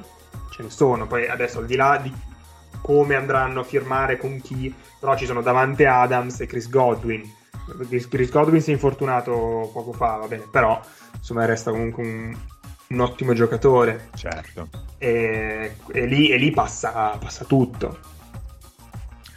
ce 0.52 0.64
ne 0.64 0.70
sono. 0.70 1.08
Poi 1.08 1.28
adesso 1.28 1.60
al 1.60 1.66
di 1.66 1.76
là 1.76 2.00
di 2.02 2.14
come 2.82 3.16
andranno 3.16 3.62
a 3.62 3.64
firmare 3.64 4.18
con 4.18 4.42
chi, 4.42 4.74
però 5.00 5.16
ci 5.16 5.26
sono 5.26 5.42
Davante 5.42 5.86
Adams 5.86 6.40
e 6.42 6.48
Chris 6.48 6.70
Godwin 6.70 7.40
Chris 8.10 8.30
Godwin 8.30 8.62
si 8.62 8.72
è 8.72 8.74
infortunato 8.74 9.70
poco 9.72 9.94
fa, 9.94 10.18
va 10.18 10.28
bene, 10.28 10.48
però 10.50 10.80
insomma 11.16 11.46
resta 11.46 11.72
comunque 11.72 12.04
un, 12.04 12.38
un 12.90 13.00
ottimo 13.00 13.34
giocatore. 13.34 14.10
Certo. 14.16 14.68
E, 14.98 15.76
e, 15.92 16.06
lì, 16.06 16.30
e 16.30 16.38
lì 16.38 16.52
passa, 16.52 17.18
passa, 17.20 17.46
tutto. 17.46 18.00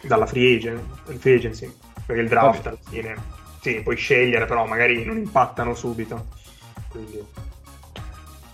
Dalla 0.07 0.27
free, 0.27 0.57
agent, 0.57 0.83
free 1.19 1.37
agency. 1.37 1.73
Perché 2.07 2.23
il 2.23 2.29
draft 2.29 2.67
alla 2.67 2.79
fine, 2.89 3.17
sì, 3.61 3.81
puoi 3.83 3.97
scegliere, 3.97 4.45
però 4.45 4.67
magari 4.67 5.05
non 5.05 5.17
impattano 5.17 5.75
subito. 5.75 6.27
Quindi... 6.89 7.25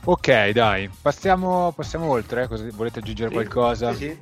Ok, 0.05 0.49
dai, 0.51 0.89
passiamo, 1.03 1.73
passiamo 1.73 2.07
oltre. 2.07 2.47
Così, 2.47 2.71
volete 2.71 3.01
aggiungere 3.01 3.29
sì, 3.29 3.35
qualcosa? 3.35 3.93
Sì, 3.93 3.99
sì. 3.99 4.19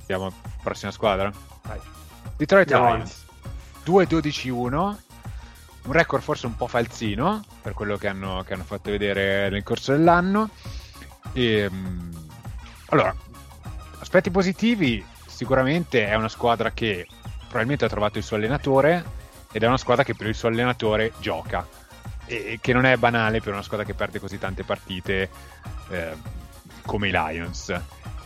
Andiamo 0.00 0.26
alla 0.26 0.34
prossima 0.62 0.90
squadra. 0.90 1.32
Vai. 1.62 1.78
Detroit 2.36 2.70
Lions. 2.70 3.24
2-12-1, 3.84 4.72
un 5.84 5.92
record 5.92 6.22
forse 6.22 6.46
un 6.46 6.56
po' 6.56 6.66
falsino 6.66 7.42
per 7.60 7.72
quello 7.72 7.96
che 7.96 8.08
hanno, 8.08 8.44
che 8.46 8.54
hanno 8.54 8.64
fatto 8.64 8.90
vedere 8.90 9.48
nel 9.48 9.62
corso 9.62 9.92
dell'anno. 9.92 10.50
E, 11.32 11.54
ehm, 11.56 12.10
allora, 12.86 13.14
aspetti 13.98 14.30
positivi, 14.30 15.04
sicuramente 15.32 16.06
è 16.06 16.14
una 16.14 16.28
squadra 16.28 16.70
che 16.70 17.06
probabilmente 17.38 17.84
ha 17.84 17.88
trovato 17.88 18.18
il 18.18 18.24
suo 18.24 18.36
allenatore 18.36 19.04
ed 19.50 19.62
è 19.62 19.66
una 19.66 19.78
squadra 19.78 20.04
che 20.04 20.14
per 20.14 20.26
il 20.26 20.34
suo 20.34 20.48
allenatore 20.48 21.12
gioca 21.18 21.66
e 22.26 22.58
che 22.60 22.72
non 22.72 22.84
è 22.84 22.96
banale 22.96 23.40
per 23.40 23.52
una 23.52 23.62
squadra 23.62 23.84
che 23.84 23.94
perde 23.94 24.20
così 24.20 24.38
tante 24.38 24.62
partite 24.62 25.28
eh, 25.90 26.14
come 26.84 27.08
i 27.08 27.10
Lions. 27.10 27.68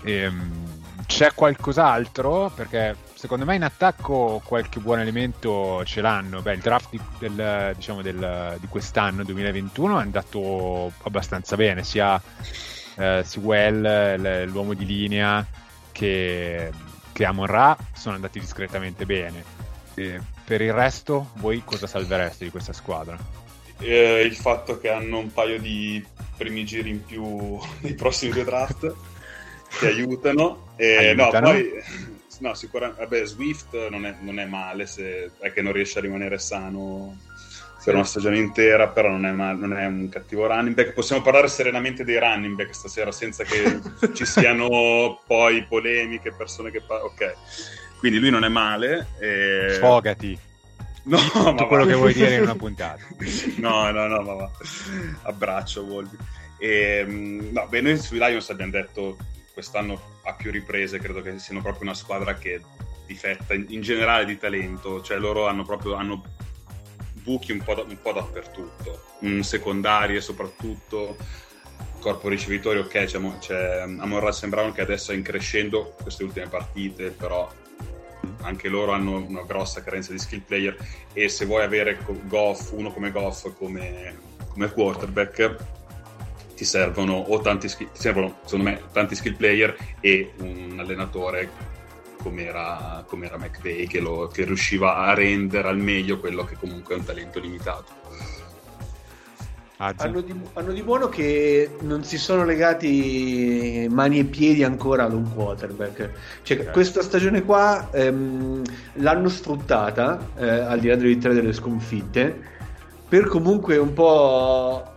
E, 0.02 0.12
ehm, 0.12 0.84
c'è 1.06 1.32
qualcos'altro? 1.34 2.50
Perché 2.54 2.96
secondo 3.14 3.44
me 3.44 3.54
in 3.54 3.64
attacco 3.64 4.40
qualche 4.44 4.80
buon 4.80 5.00
elemento 5.00 5.84
ce 5.84 6.00
l'hanno. 6.00 6.42
Beh, 6.42 6.54
il 6.54 6.60
draft 6.60 6.90
di, 6.90 7.00
del, 7.18 7.72
diciamo 7.74 8.02
del, 8.02 8.56
di 8.60 8.66
quest'anno, 8.68 9.24
2021, 9.24 9.98
è 9.98 10.02
andato 10.02 10.92
abbastanza 11.02 11.56
bene, 11.56 11.82
sia 11.84 12.20
eh, 12.96 13.22
Sewell, 13.24 14.46
l'uomo 14.46 14.74
di 14.74 14.86
linea, 14.86 15.44
che, 15.92 16.70
che 17.16 17.24
Amon 17.24 17.46
Ra 17.46 17.74
sono 17.94 18.14
andati 18.14 18.38
discretamente 18.38 19.06
bene. 19.06 19.42
E 19.94 20.20
per 20.44 20.60
il 20.60 20.74
resto, 20.74 21.30
voi 21.36 21.62
cosa 21.64 21.86
salvereste 21.86 22.44
di 22.44 22.50
questa 22.50 22.74
squadra? 22.74 23.16
Eh, 23.78 24.20
il 24.20 24.36
fatto 24.36 24.78
che 24.78 24.90
hanno 24.90 25.20
un 25.20 25.32
paio 25.32 25.58
di 25.58 26.04
primi 26.36 26.66
giri 26.66 26.90
in 26.90 27.02
più 27.02 27.58
nei 27.80 27.94
prossimi 27.94 28.32
due 28.32 28.44
draft 28.44 28.94
che 29.78 29.86
aiutano. 29.88 30.74
E, 30.76 31.08
aiutano. 31.08 31.46
No, 31.46 31.52
poi, 31.54 31.70
no, 32.40 32.52
sicuramente, 32.52 33.00
vabbè, 33.00 33.24
Swift 33.24 33.88
non 33.88 34.04
è, 34.04 34.14
non 34.20 34.38
è, 34.38 34.44
male 34.44 34.84
se 34.84 35.30
è 35.38 35.50
che 35.54 35.62
non 35.62 35.72
riesce 35.72 35.98
a 35.98 36.02
rimanere 36.02 36.38
sano 36.38 37.16
per 37.86 37.94
una 37.94 38.02
stagione 38.02 38.38
intera, 38.38 38.88
però 38.88 39.08
non 39.08 39.24
è, 39.26 39.30
mal, 39.30 39.56
non 39.56 39.72
è, 39.72 39.86
un 39.86 40.08
cattivo 40.08 40.48
running 40.48 40.74
back. 40.74 40.92
Possiamo 40.92 41.22
parlare 41.22 41.46
serenamente 41.46 42.02
dei 42.02 42.18
running 42.18 42.56
back 42.56 42.74
stasera 42.74 43.12
senza 43.12 43.44
che 43.44 43.78
ci 44.12 44.26
siano 44.26 45.20
poi 45.24 45.64
polemiche, 45.68 46.32
persone 46.32 46.72
che... 46.72 46.80
Pa- 46.80 47.04
ok, 47.04 47.34
quindi 48.00 48.18
lui 48.18 48.30
non 48.30 48.42
è 48.42 48.48
male. 48.48 49.06
E... 49.20 49.74
Sfogati. 49.74 50.36
No, 51.06 51.18
tutto 51.18 51.68
quello 51.68 51.84
va. 51.84 51.90
che 51.92 51.96
vuoi 51.96 52.12
dire 52.12 52.34
in 52.34 52.42
una 52.42 52.56
puntata. 52.56 53.00
no, 53.58 53.88
no, 53.92 54.08
no, 54.08 54.22
ma 54.22 54.34
va. 54.34 54.50
Abbraccio, 55.22 55.82
Wolby. 55.82 56.16
E, 56.58 57.04
ehm, 57.06 57.50
no, 57.52 57.68
beh, 57.68 57.80
noi 57.80 57.96
sui 57.96 58.18
Lions 58.18 58.50
abbiamo 58.50 58.72
detto 58.72 59.16
quest'anno 59.52 60.18
a 60.24 60.32
più 60.32 60.50
riprese 60.50 60.98
credo 60.98 61.22
che 61.22 61.38
siano 61.38 61.62
proprio 61.62 61.84
una 61.84 61.94
squadra 61.94 62.34
che 62.34 62.60
difetta 63.06 63.54
in, 63.54 63.66
in 63.68 63.82
generale 63.82 64.24
di 64.24 64.36
talento, 64.36 65.00
cioè 65.00 65.18
loro 65.18 65.46
hanno 65.46 65.62
proprio 65.64 65.94
hanno 65.94 66.24
buchi 67.26 67.50
un 67.50 67.60
po', 67.60 67.74
da, 67.74 67.82
un 67.82 67.98
po 68.00 68.12
dappertutto, 68.12 69.02
in 69.22 69.42
secondarie 69.42 70.20
soprattutto, 70.20 71.16
corpo 71.98 72.28
ricevitori 72.28 72.78
ok, 72.78 73.04
c'è, 73.04 73.18
c'è 73.40 73.80
Amon 73.80 74.30
Brown 74.46 74.72
che 74.72 74.80
adesso 74.80 75.10
è 75.10 75.16
in 75.16 75.22
crescendo 75.22 75.96
queste 76.00 76.22
ultime 76.22 76.46
partite, 76.46 77.10
però 77.10 77.50
anche 78.42 78.68
loro 78.68 78.92
hanno 78.92 79.16
una 79.16 79.42
grossa 79.42 79.82
carenza 79.82 80.12
di 80.12 80.20
skill 80.20 80.42
player 80.42 80.76
e 81.12 81.28
se 81.28 81.46
vuoi 81.46 81.64
avere 81.64 81.98
Goff, 82.28 82.70
uno 82.70 82.92
come 82.92 83.10
Goff 83.10 83.52
come, 83.58 84.16
come 84.52 84.70
quarterback 84.70 85.56
ti 86.54 86.64
servono 86.64 87.14
o 87.14 87.40
tanti 87.40 87.68
ti 87.68 87.88
servono 87.92 88.38
secondo 88.44 88.70
me 88.70 88.82
tanti 88.92 89.16
skill 89.16 89.36
player 89.36 89.76
e 90.00 90.32
un 90.38 90.76
allenatore 90.78 91.74
come 92.26 92.44
era, 92.44 93.04
come 93.06 93.26
era 93.26 93.38
McVay 93.38 93.86
che, 93.86 94.00
lo, 94.00 94.26
che 94.26 94.44
riusciva 94.44 94.96
a 94.96 95.14
rendere 95.14 95.68
al 95.68 95.78
meglio 95.78 96.18
quello 96.18 96.44
che 96.44 96.56
comunque 96.58 96.96
è 96.96 96.98
un 96.98 97.04
talento 97.04 97.38
limitato. 97.38 97.92
Hanno 99.76 100.22
di, 100.22 100.34
hanno 100.54 100.72
di, 100.72 100.82
buono 100.82 101.08
che 101.08 101.76
non 101.82 102.02
si 102.02 102.16
sono 102.16 102.44
legati 102.44 103.86
mani 103.90 104.20
e 104.20 104.24
piedi 104.24 104.64
ancora 104.64 105.04
ad 105.04 105.12
un 105.12 105.32
quarterback. 105.32 106.10
Cioè, 106.42 106.60
okay. 106.60 106.72
questa 106.72 107.02
stagione 107.02 107.44
qua 107.44 107.90
ehm, 107.92 108.62
l'hanno 108.94 109.28
sfruttata, 109.28 110.30
eh, 110.36 110.48
al 110.48 110.80
di 110.80 110.88
là 110.88 110.96
delle 110.96 111.08
vittorie 111.10 111.36
delle 111.36 111.52
sconfitte, 111.52 112.40
per 113.08 113.26
comunque 113.26 113.76
un 113.76 113.92
po' 113.92 114.95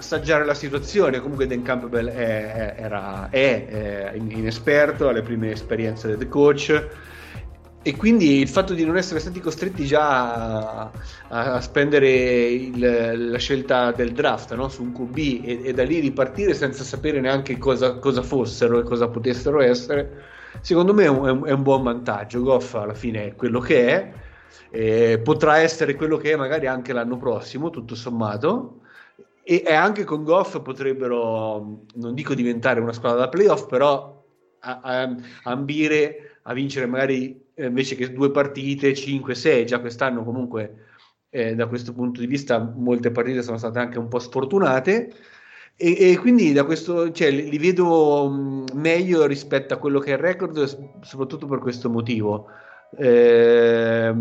assaggiare 0.00 0.44
la 0.44 0.54
situazione. 0.54 1.20
Comunque 1.20 1.46
Dan 1.46 1.62
Campbell 1.62 2.08
è, 2.08 2.74
era, 2.76 3.28
è, 3.30 3.66
è 3.66 4.12
inesperto, 4.16 5.08
ha 5.08 5.12
le 5.12 5.22
prime 5.22 5.52
esperienze 5.52 6.16
del 6.16 6.28
coach 6.28 6.88
e 7.82 7.96
quindi 7.96 8.40
il 8.40 8.48
fatto 8.48 8.74
di 8.74 8.84
non 8.84 8.98
essere 8.98 9.20
stati 9.20 9.40
costretti 9.40 9.86
già 9.86 10.82
a, 10.82 10.90
a 11.28 11.60
spendere 11.62 12.10
il, 12.10 13.30
la 13.30 13.38
scelta 13.38 13.90
del 13.90 14.12
draft 14.12 14.54
no? 14.54 14.68
su 14.68 14.82
un 14.82 14.92
QB 14.92 15.16
e, 15.16 15.60
e, 15.64 15.72
da 15.72 15.82
lì 15.82 15.98
ripartire 15.98 16.52
senza 16.52 16.84
sapere 16.84 17.20
neanche 17.20 17.56
cosa, 17.56 17.94
cosa, 17.94 18.20
fossero 18.20 18.80
e 18.80 18.82
cosa 18.82 19.08
potessero 19.08 19.62
essere, 19.62 20.24
secondo 20.60 20.92
me 20.92 21.04
è 21.04 21.08
un, 21.08 21.46
è 21.46 21.52
un 21.52 21.62
buon 21.62 21.82
vantaggio. 21.82 22.42
Goff 22.42 22.74
alla 22.74 22.92
fine 22.92 23.28
è 23.28 23.34
quello 23.34 23.60
che 23.60 23.88
è, 23.88 24.12
eh, 24.70 25.20
potrà 25.24 25.58
essere 25.58 25.94
quello 25.94 26.18
che 26.18 26.32
è 26.32 26.36
magari 26.36 26.66
anche 26.66 26.92
l'anno 26.92 27.16
prossimo, 27.16 27.70
tutto 27.70 27.94
sommato 27.94 28.79
e, 29.42 29.62
e 29.66 29.72
anche 29.72 30.04
con 30.04 30.24
Goff 30.24 30.60
potrebbero, 30.60 31.84
non 31.94 32.14
dico 32.14 32.34
diventare 32.34 32.80
una 32.80 32.92
squadra 32.92 33.20
da 33.20 33.28
playoff, 33.28 33.66
però 33.66 34.24
a, 34.60 34.80
a, 34.82 35.16
ambire 35.44 36.38
a 36.42 36.52
vincere 36.52 36.86
magari 36.86 37.48
eh, 37.54 37.66
invece 37.66 37.96
che 37.96 38.12
due 38.12 38.30
partite, 38.30 38.92
5-6, 38.92 39.64
già 39.64 39.80
quest'anno 39.80 40.24
comunque 40.24 40.86
eh, 41.30 41.54
da 41.54 41.66
questo 41.66 41.92
punto 41.92 42.20
di 42.20 42.26
vista 42.26 42.58
molte 42.58 43.10
partite 43.10 43.42
sono 43.42 43.58
state 43.58 43.78
anche 43.78 43.98
un 43.98 44.08
po' 44.08 44.18
sfortunate 44.18 45.12
e, 45.76 46.10
e 46.10 46.18
quindi 46.18 46.52
da 46.52 46.64
questo 46.64 47.10
cioè, 47.12 47.30
li, 47.30 47.48
li 47.48 47.58
vedo 47.58 48.28
mh, 48.28 48.64
meglio 48.74 49.24
rispetto 49.26 49.72
a 49.72 49.78
quello 49.78 49.98
che 49.98 50.10
è 50.10 50.14
il 50.14 50.18
record 50.18 51.00
soprattutto 51.02 51.46
per 51.46 51.58
questo 51.58 51.88
motivo. 51.88 52.46
Eh, 52.96 54.12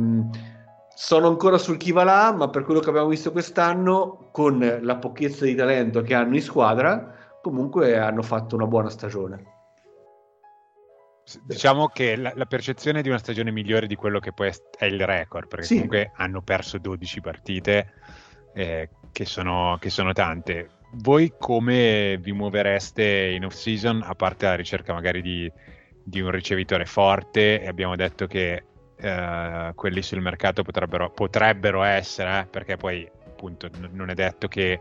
sono 1.02 1.30
ancora 1.30 1.58
sul 1.58 1.78
chi 1.78 1.94
va 1.94 2.04
là, 2.04 2.34
ma 2.34 2.50
per 2.50 2.66
quello 2.66 2.82
che 2.82 2.90
abbiamo 2.90 3.08
visto 3.08 3.32
quest'anno, 3.32 4.28
con 4.34 4.80
la 4.82 4.98
pochezza 4.98 5.46
di 5.46 5.56
talento 5.56 6.02
che 6.02 6.14
hanno 6.14 6.36
in 6.36 6.42
squadra, 6.42 7.38
comunque 7.42 7.98
hanno 7.98 8.22
fatto 8.22 8.56
una 8.58 8.68
buona 8.68 8.90
stagione. 8.90 9.46
Diciamo 11.46 11.88
che 11.88 12.18
la, 12.18 12.34
la 12.36 12.46
percezione 12.46 13.02
di 13.02 13.08
una 13.08 13.18
stagione 13.18 13.50
migliore 13.50 13.88
di 13.88 13.96
quello 13.96 14.20
che 14.20 14.34
poi 14.34 14.52
è 14.78 14.86
il 14.88 15.00
record, 15.06 15.48
perché 15.48 15.68
sì. 15.68 15.74
comunque 15.76 16.12
hanno 16.18 16.42
perso 16.42 16.78
12 16.78 17.22
partite, 17.22 17.94
eh, 18.54 18.90
che, 19.14 19.24
sono, 19.24 19.78
che 19.80 19.90
sono 19.90 20.12
tante. 20.12 20.70
Voi 20.96 21.34
come 21.40 22.18
vi 22.20 22.34
muovereste 22.34 23.32
in 23.34 23.46
off 23.46 23.54
season, 23.54 24.04
a 24.04 24.16
parte 24.16 24.48
la 24.48 24.56
ricerca 24.56 24.92
magari 24.92 25.22
di, 25.22 25.50
di 26.04 26.20
un 26.20 26.32
ricevitore 26.32 26.86
forte? 26.86 27.62
E 27.62 27.68
abbiamo 27.68 27.96
detto 27.96 28.28
che 28.28 28.66
eh, 29.00 29.72
quelli 29.76 30.02
sul 30.02 30.22
mercato 30.22 30.64
potrebbero, 30.64 31.10
potrebbero 31.10 31.84
essere, 31.84 32.42
eh, 32.42 32.46
perché 32.46 32.76
poi 32.76 33.10
appunto 33.26 33.68
n- 33.68 33.90
non 33.94 34.10
è 34.10 34.14
detto 34.14 34.48
che 34.48 34.80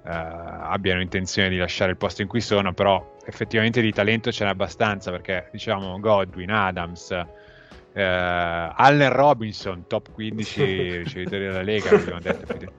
Uh, 0.00 0.10
abbiano 0.10 1.02
intenzione 1.02 1.50
di 1.50 1.58
lasciare 1.58 1.90
il 1.90 1.98
posto 1.98 2.22
in 2.22 2.28
cui 2.28 2.40
sono, 2.40 2.72
però 2.72 3.16
effettivamente 3.26 3.82
di 3.82 3.92
talento 3.92 4.32
ce 4.32 4.44
n'è 4.44 4.50
abbastanza 4.50 5.10
perché 5.10 5.48
diciamo 5.52 5.98
Godwin, 6.00 6.50
Adams, 6.50 7.10
uh, 7.10 7.26
Allen 7.92 9.12
Robinson, 9.12 9.86
top 9.86 10.12
15 10.12 10.98
ricevitori 10.98 11.44
della 11.44 11.62
Lega, 11.62 11.90
abbiamo 11.90 12.20
detto. 12.20 12.72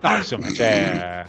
No, 0.00 0.16
insomma, 0.16 0.46
c'è... 0.46 1.24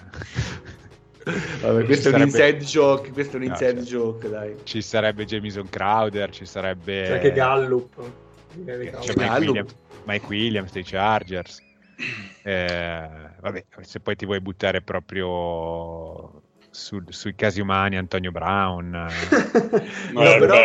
Vabbè, 1.62 1.84
questo 1.84 2.10
è 2.10 2.14
un 2.16 2.22
inside 2.22 2.58
joke, 2.60 3.12
questo 3.12 3.38
è 3.38 3.40
un 3.42 3.46
inside 3.46 3.74
no, 3.74 3.82
joke, 3.82 4.28
dai. 4.28 4.56
Ci 4.64 4.82
sarebbe 4.82 5.26
Jamison 5.26 5.70
Crowder, 5.70 6.32
ci 6.32 6.46
sarebbe... 6.46 7.04
C'è 7.04 7.14
anche 7.14 7.32
Gallup. 7.32 8.30
C'è 8.66 9.14
Mike 9.16 9.40
Williams, 9.40 9.76
Mike 10.04 10.26
Williams 10.28 10.72
dei 10.72 10.84
Chargers. 10.84 11.62
Eh, 12.44 13.10
vabbè, 13.40 13.66
se 13.82 14.00
poi 14.00 14.16
ti 14.16 14.26
vuoi 14.26 14.42
buttare 14.42 14.82
proprio 14.82 16.42
su, 16.70 17.02
sui 17.08 17.36
casi 17.36 17.62
umani, 17.62 17.98
Antonio 17.98 18.32
Brown. 18.32 18.90
no, 20.14 20.24
no, 20.24 20.38
però 20.40 20.56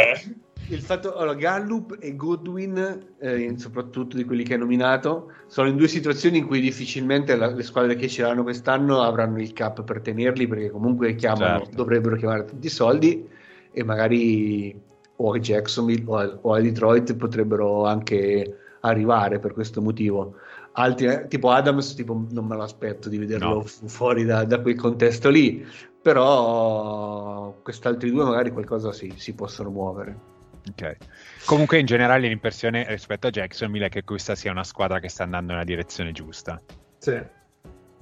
il 0.68 0.80
fatto 0.80 1.14
allora, 1.14 1.34
Gallup 1.34 1.96
e 2.00 2.16
Goodwin, 2.16 3.14
eh, 3.20 3.54
soprattutto 3.56 4.16
di 4.16 4.24
quelli 4.24 4.42
che 4.42 4.54
hai 4.54 4.58
nominato, 4.58 5.32
sono 5.46 5.68
in 5.68 5.76
due 5.76 5.86
situazioni 5.86 6.38
in 6.38 6.46
cui 6.46 6.60
difficilmente 6.60 7.36
la, 7.36 7.48
le 7.48 7.62
squadre 7.62 7.94
che 7.94 8.08
ce 8.08 8.22
l'hanno 8.22 8.42
quest'anno 8.42 9.02
avranno 9.02 9.40
il 9.40 9.52
cap 9.52 9.84
per 9.84 10.00
tenerli 10.00 10.48
perché 10.48 10.70
comunque 10.70 11.14
chiamano, 11.14 11.58
certo. 11.58 11.76
dovrebbero 11.76 12.16
chiamare 12.16 12.44
tanti 12.46 12.68
soldi 12.68 13.28
e 13.70 13.84
magari 13.84 14.80
o 15.16 15.32
a 15.32 15.38
Jacksonville 15.38 16.04
o 16.06 16.16
a, 16.16 16.38
o 16.42 16.54
a 16.54 16.60
Detroit 16.60 17.14
potrebbero 17.16 17.84
anche 17.84 18.58
arrivare 18.80 19.38
per 19.38 19.52
questo 19.52 19.80
motivo 19.82 20.36
altri, 20.76 21.06
eh, 21.06 21.26
tipo 21.28 21.50
Adams, 21.50 21.94
tipo, 21.94 22.26
non 22.30 22.46
me 22.46 22.56
lo 22.56 22.62
aspetto 22.62 23.08
di 23.08 23.18
vederlo 23.18 23.54
no. 23.54 23.88
fuori 23.88 24.24
da, 24.24 24.44
da, 24.44 24.60
quel 24.60 24.76
contesto 24.76 25.28
lì, 25.28 25.66
però 26.00 27.54
quest'altri 27.62 28.10
due 28.10 28.24
magari 28.24 28.50
qualcosa 28.50 28.92
sì, 28.92 29.12
si 29.16 29.34
possono 29.34 29.70
muovere. 29.70 30.34
Ok. 30.70 30.96
Comunque 31.44 31.78
in 31.78 31.86
generale 31.86 32.28
l'impressione 32.28 32.86
rispetto 32.88 33.28
a 33.28 33.30
Jacksonville 33.30 33.86
è 33.86 33.88
che 33.88 34.02
questa 34.02 34.34
sia 34.34 34.50
una 34.50 34.64
squadra 34.64 34.98
che 34.98 35.08
sta 35.08 35.22
andando 35.22 35.52
nella 35.52 35.64
direzione 35.64 36.12
giusta. 36.12 36.60
Sì. 36.98 37.20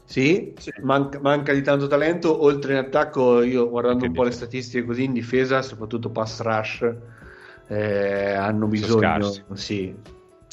Sì, 0.05 0.55
sì. 0.59 0.71
Manca, 0.83 1.19
manca, 1.21 1.53
di 1.53 1.63
tanto 1.63 1.87
talento, 1.87 2.43
oltre 2.43 2.73
in 2.73 2.79
attacco, 2.79 3.43
io 3.43 3.69
guardando 3.69 4.07
un 4.07 4.13
po' 4.13 4.25
le 4.25 4.31
statistiche 4.31 4.85
così 4.85 5.05
in 5.05 5.13
difesa, 5.13 5.63
soprattutto 5.63 6.11
pass 6.11 6.41
rush, 6.41 6.95
eh, 7.69 8.33
hanno 8.35 8.67
bisogno... 8.67 9.33
Sì, 9.55 9.95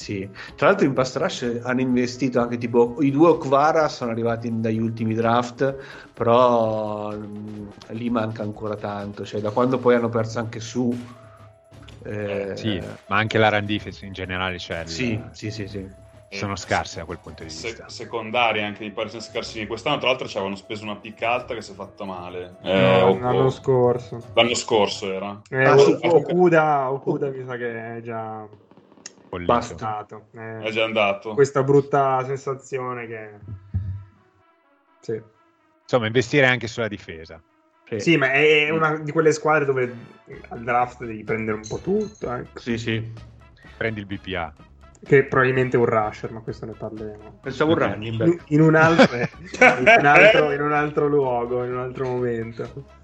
sì, 0.02 0.28
tra 0.56 0.70
l'altro 0.70 0.88
in 0.88 0.94
Pass 0.94 1.16
Rush 1.16 1.60
hanno 1.62 1.82
investito 1.82 2.40
anche 2.40 2.58
tipo 2.58 2.98
i 3.02 3.12
due 3.12 3.30
Okvara 3.30 3.88
sono 3.88 4.10
arrivati 4.10 4.50
dagli 4.60 4.80
ultimi 4.80 5.14
draft, 5.14 5.76
però 6.12 7.12
mh, 7.16 7.26
mm, 7.28 7.68
lì 7.90 8.10
manca 8.10 8.42
ancora 8.42 8.76
tanto, 8.78 9.24
cioè 9.26 9.42
da 9.42 9.52
quando 9.52 9.78
poi 9.78 9.94
hanno 9.94 10.10
perso 10.10 10.40
anche 10.40 10.60
su. 10.60 10.92
Eh, 12.04 12.54
sì, 12.56 12.82
ma 13.06 13.18
anche 13.18 13.38
la 13.38 13.50
run 13.50 13.70
in 13.70 14.12
generale, 14.12 14.58
cioè 14.58 14.88
sì, 14.88 15.22
sì, 15.34 15.52
sì, 15.52 15.68
sì. 15.68 15.88
Sono 16.38 16.56
scarse 16.56 17.00
da 17.00 17.06
quel 17.06 17.20
punto 17.22 17.44
di 17.44 17.50
vista. 17.50 17.90
Se, 17.90 18.04
secondarie 18.04 18.64
anche 18.64 18.84
mi 18.84 18.92
pare 18.92 19.10
scarsini. 19.20 19.68
Quest'anno, 19.68 19.98
tra 19.98 20.08
l'altro, 20.08 20.28
ci 20.28 20.38
avevano 20.38 20.56
speso 20.56 20.84
una 20.84 20.96
pick 20.96 21.22
alta 21.24 21.54
che 21.54 21.62
si 21.62 21.72
è 21.72 21.76
fatta 21.76 22.06
male. 22.06 22.58
Eh, 22.64 23.00
no, 23.02 23.20
l'anno 23.20 23.50
scorso. 23.50 24.22
L'anno 24.34 24.54
scorso 24.54 25.12
era. 25.12 25.42
Eh, 25.50 25.64
ah, 25.64 25.76
Okuda, 25.76 26.92
Okuda 26.92 27.30
mi 27.30 27.44
sa 27.46 27.58
che 27.58 27.98
è 27.98 28.02
già 28.02 28.48
Bollito. 29.32 29.54
Bastato. 29.54 30.26
Eh, 30.34 30.60
è 30.60 30.72
già 30.72 30.84
andato. 30.84 31.34
Questa 31.34 31.64
brutta 31.64 32.22
sensazione 32.26 33.08
che... 33.08 33.30
Sì. 35.00 35.22
Insomma, 35.84 36.08
investire 36.08 36.46
anche 36.48 36.68
sulla 36.68 36.90
difesa. 36.90 37.42
Sì. 37.88 38.00
sì, 38.00 38.18
ma 38.18 38.32
è 38.32 38.70
una 38.70 39.00
di 39.00 39.12
quelle 39.12 39.34
squadre 39.34 39.66
dove 39.66 39.96
al 40.50 40.64
draft 40.64 41.04
devi 41.04 41.24
prendere 41.24 41.58
un 41.58 41.68
po' 41.68 41.80
tutto. 41.80 42.34
Ecco. 42.34 42.60
Sì, 42.60 42.78
sì. 42.78 43.12
Prendi 43.78 44.02
il 44.02 44.06
BPA. 44.06 44.54
Che 45.04 45.24
probabilmente 45.24 45.78
è 45.78 45.80
un 45.80 45.86
rusher, 45.86 46.32
ma 46.32 46.42
questo 46.42 46.66
ne 46.66 46.74
parleremo. 46.74 47.40
Pensavo 47.42 47.72
un 47.72 47.78
running 47.80 48.24
in, 48.24 48.40
in, 48.48 48.62
un 48.62 48.76
altro, 48.76 49.16
in, 49.18 49.28
un 49.98 50.06
altro, 50.06 50.52
in 50.52 50.62
un 50.62 50.74
altro 50.74 51.08
luogo, 51.08 51.64
in 51.64 51.74
un 51.74 51.80
altro 51.80 52.06
momento. 52.06 53.00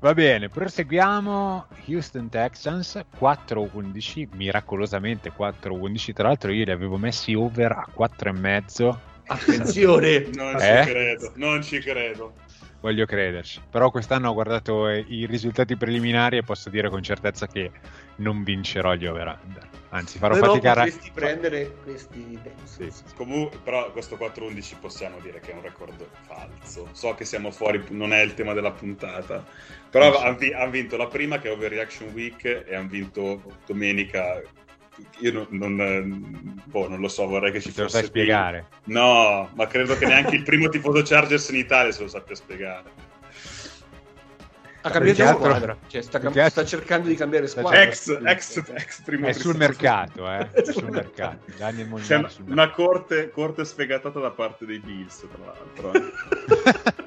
Va 0.00 0.14
bene, 0.14 0.48
proseguiamo. 0.48 1.66
Houston 1.86 2.28
Texans 2.28 3.00
4-11, 3.20 4.30
miracolosamente 4.34 5.30
4-11. 5.32 6.12
Tra 6.12 6.26
l'altro, 6.26 6.50
io 6.50 6.64
li 6.64 6.72
avevo 6.72 6.96
messi 6.96 7.34
over 7.34 7.70
a 7.70 7.86
4,5. 7.96 9.11
Attenzione, 9.32 10.28
non 10.34 10.56
eh? 10.60 10.84
ci 10.84 10.90
credo, 10.90 11.32
non 11.36 11.62
ci 11.62 11.78
credo. 11.80 12.34
Voglio 12.80 13.06
crederci, 13.06 13.60
però 13.70 13.92
quest'anno 13.92 14.30
ho 14.30 14.32
guardato 14.32 14.88
i 14.88 15.24
risultati 15.26 15.76
preliminari 15.76 16.38
e 16.38 16.42
posso 16.42 16.68
dire 16.68 16.90
con 16.90 17.00
certezza 17.00 17.46
che 17.46 17.70
non 18.16 18.42
vincerò 18.42 18.94
gli 18.94 19.06
over-under. 19.06 19.68
Anzi, 19.90 20.18
farò 20.18 20.34
Però 20.34 20.52
fatica 20.52 20.70
a 20.72 20.74
potresti 20.74 21.10
prendere 21.12 21.76
questi 21.84 22.38
sì, 22.64 22.90
sì. 22.90 23.02
Comunque, 23.14 23.58
però 23.62 23.92
questo 23.92 24.16
4-11 24.16 24.76
possiamo 24.80 25.18
dire 25.20 25.38
che 25.40 25.52
è 25.52 25.54
un 25.54 25.62
record 25.62 26.04
falso. 26.22 26.88
So 26.92 27.14
che 27.14 27.26
siamo 27.26 27.50
fuori, 27.50 27.84
non 27.90 28.12
è 28.12 28.20
il 28.22 28.32
tema 28.34 28.54
della 28.54 28.72
puntata. 28.72 29.44
Però 29.90 30.18
hanno 30.18 30.36
vi- 30.38 30.52
han 30.52 30.70
vinto 30.70 30.96
la 30.96 31.06
prima 31.08 31.38
che 31.38 31.50
è 31.50 31.52
Overreaction 31.52 32.08
Week 32.14 32.42
e 32.66 32.74
hanno 32.74 32.88
vinto 32.88 33.42
domenica 33.66 34.40
io 35.18 35.32
non, 35.32 35.46
non, 35.50 36.62
boh, 36.64 36.88
non, 36.88 37.00
lo 37.00 37.08
so, 37.08 37.26
vorrei 37.26 37.52
che 37.52 37.60
ci 37.60 37.72
Te 37.72 37.82
fosse. 37.82 38.00
Lo 38.00 38.06
spiegare? 38.06 38.66
No, 38.84 39.50
ma 39.54 39.66
credo 39.66 39.96
che 39.96 40.06
neanche 40.06 40.36
il 40.36 40.42
primo 40.42 40.68
tifoso 40.68 41.02
Chargers 41.02 41.48
in 41.50 41.56
Italia 41.56 41.92
se 41.92 42.02
lo 42.02 42.08
sappia 42.08 42.34
spiegare. 42.34 43.10
Ha 44.84 44.90
cambiato 44.90 45.36
squadra, 45.36 45.76
cioè, 45.86 46.02
sta, 46.02 46.18
cam- 46.18 46.46
sta, 46.46 46.64
cercando 46.64 47.06
di 47.06 47.14
cambiare 47.14 47.46
squadra. 47.46 47.82
Ex, 47.82 48.18
ex, 48.20 48.62
ex 48.74 49.02
primo 49.02 49.28
è 49.28 49.32
sul 49.32 49.56
mercato, 49.56 50.28
eh. 50.28 50.50
è 50.50 50.64
sul 50.64 50.90
mercato. 50.90 51.52
Daniel 51.56 51.86
Mognani 51.86 52.28
sul 52.28 52.50
una 52.50 52.68
corte, 52.70 53.30
corte 53.30 53.64
sfegatata 53.64 54.18
da 54.18 54.32
parte 54.32 54.66
dei 54.66 54.80
Bills, 54.80 55.24
tra 55.30 55.44
l'altro. 55.44 55.92
Eh. 55.92 57.00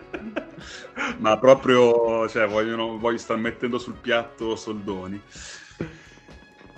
Ma 1.20 1.38
proprio, 1.38 2.30
cioè, 2.30 2.48
vogliono, 2.48 2.98
voglio 2.98 3.18
star 3.18 3.38
mettendo 3.38 3.78
sul 3.78 3.96
piatto 3.96 4.56
soldoni. 4.56 5.22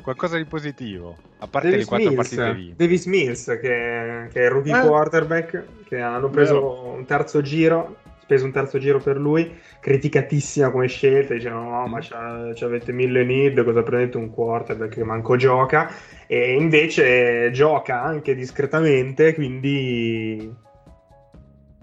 Qualcosa 0.07 0.37
di 0.37 0.45
positivo, 0.45 1.17
a 1.39 1.47
parte 1.47 1.69
Davis 1.69 1.83
le 1.83 1.89
quattro 1.89 2.09
Mills, 2.11 2.29
partite 2.29 2.53
vinte. 2.53 2.75
Davis 2.77 3.05
Mills, 3.07 3.45
che, 3.45 4.27
che 4.31 4.41
è 4.41 4.45
il 4.45 4.49
rookie 4.49 4.77
eh. 4.77 4.87
quarterback, 4.87 5.63
che 5.83 5.99
hanno 5.99 6.29
preso 6.29 6.53
Vero. 6.53 6.93
un 6.93 7.05
terzo 7.05 7.41
giro 7.41 7.97
speso 8.21 8.45
un 8.45 8.53
terzo 8.53 8.77
giro 8.77 8.99
per 8.99 9.17
lui, 9.17 9.53
criticatissima 9.81 10.71
come 10.71 10.87
scelta, 10.87 11.33
dicevano 11.33 11.71
no 11.71 11.87
ma 11.87 11.99
ci 11.99 12.13
avete 12.13 12.93
mille 12.93 13.25
need, 13.25 13.61
cosa 13.65 13.83
prendete 13.83 14.15
un 14.15 14.29
quarterback 14.29 14.93
che 14.93 15.03
manco 15.03 15.35
gioca, 15.35 15.91
e 16.25 16.53
invece 16.53 17.51
gioca 17.51 18.01
anche 18.01 18.33
discretamente, 18.33 19.33
quindi 19.33 20.53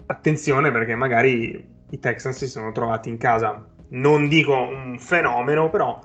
attenzione 0.07 0.71
perché 0.71 0.95
magari 0.95 1.63
i 1.91 1.99
Texans 1.99 2.37
si 2.37 2.47
sono 2.47 2.71
trovati 2.71 3.09
in 3.09 3.17
casa, 3.17 3.63
non 3.89 4.27
dico 4.27 4.55
un 4.55 4.97
fenomeno, 4.97 5.69
però 5.69 5.99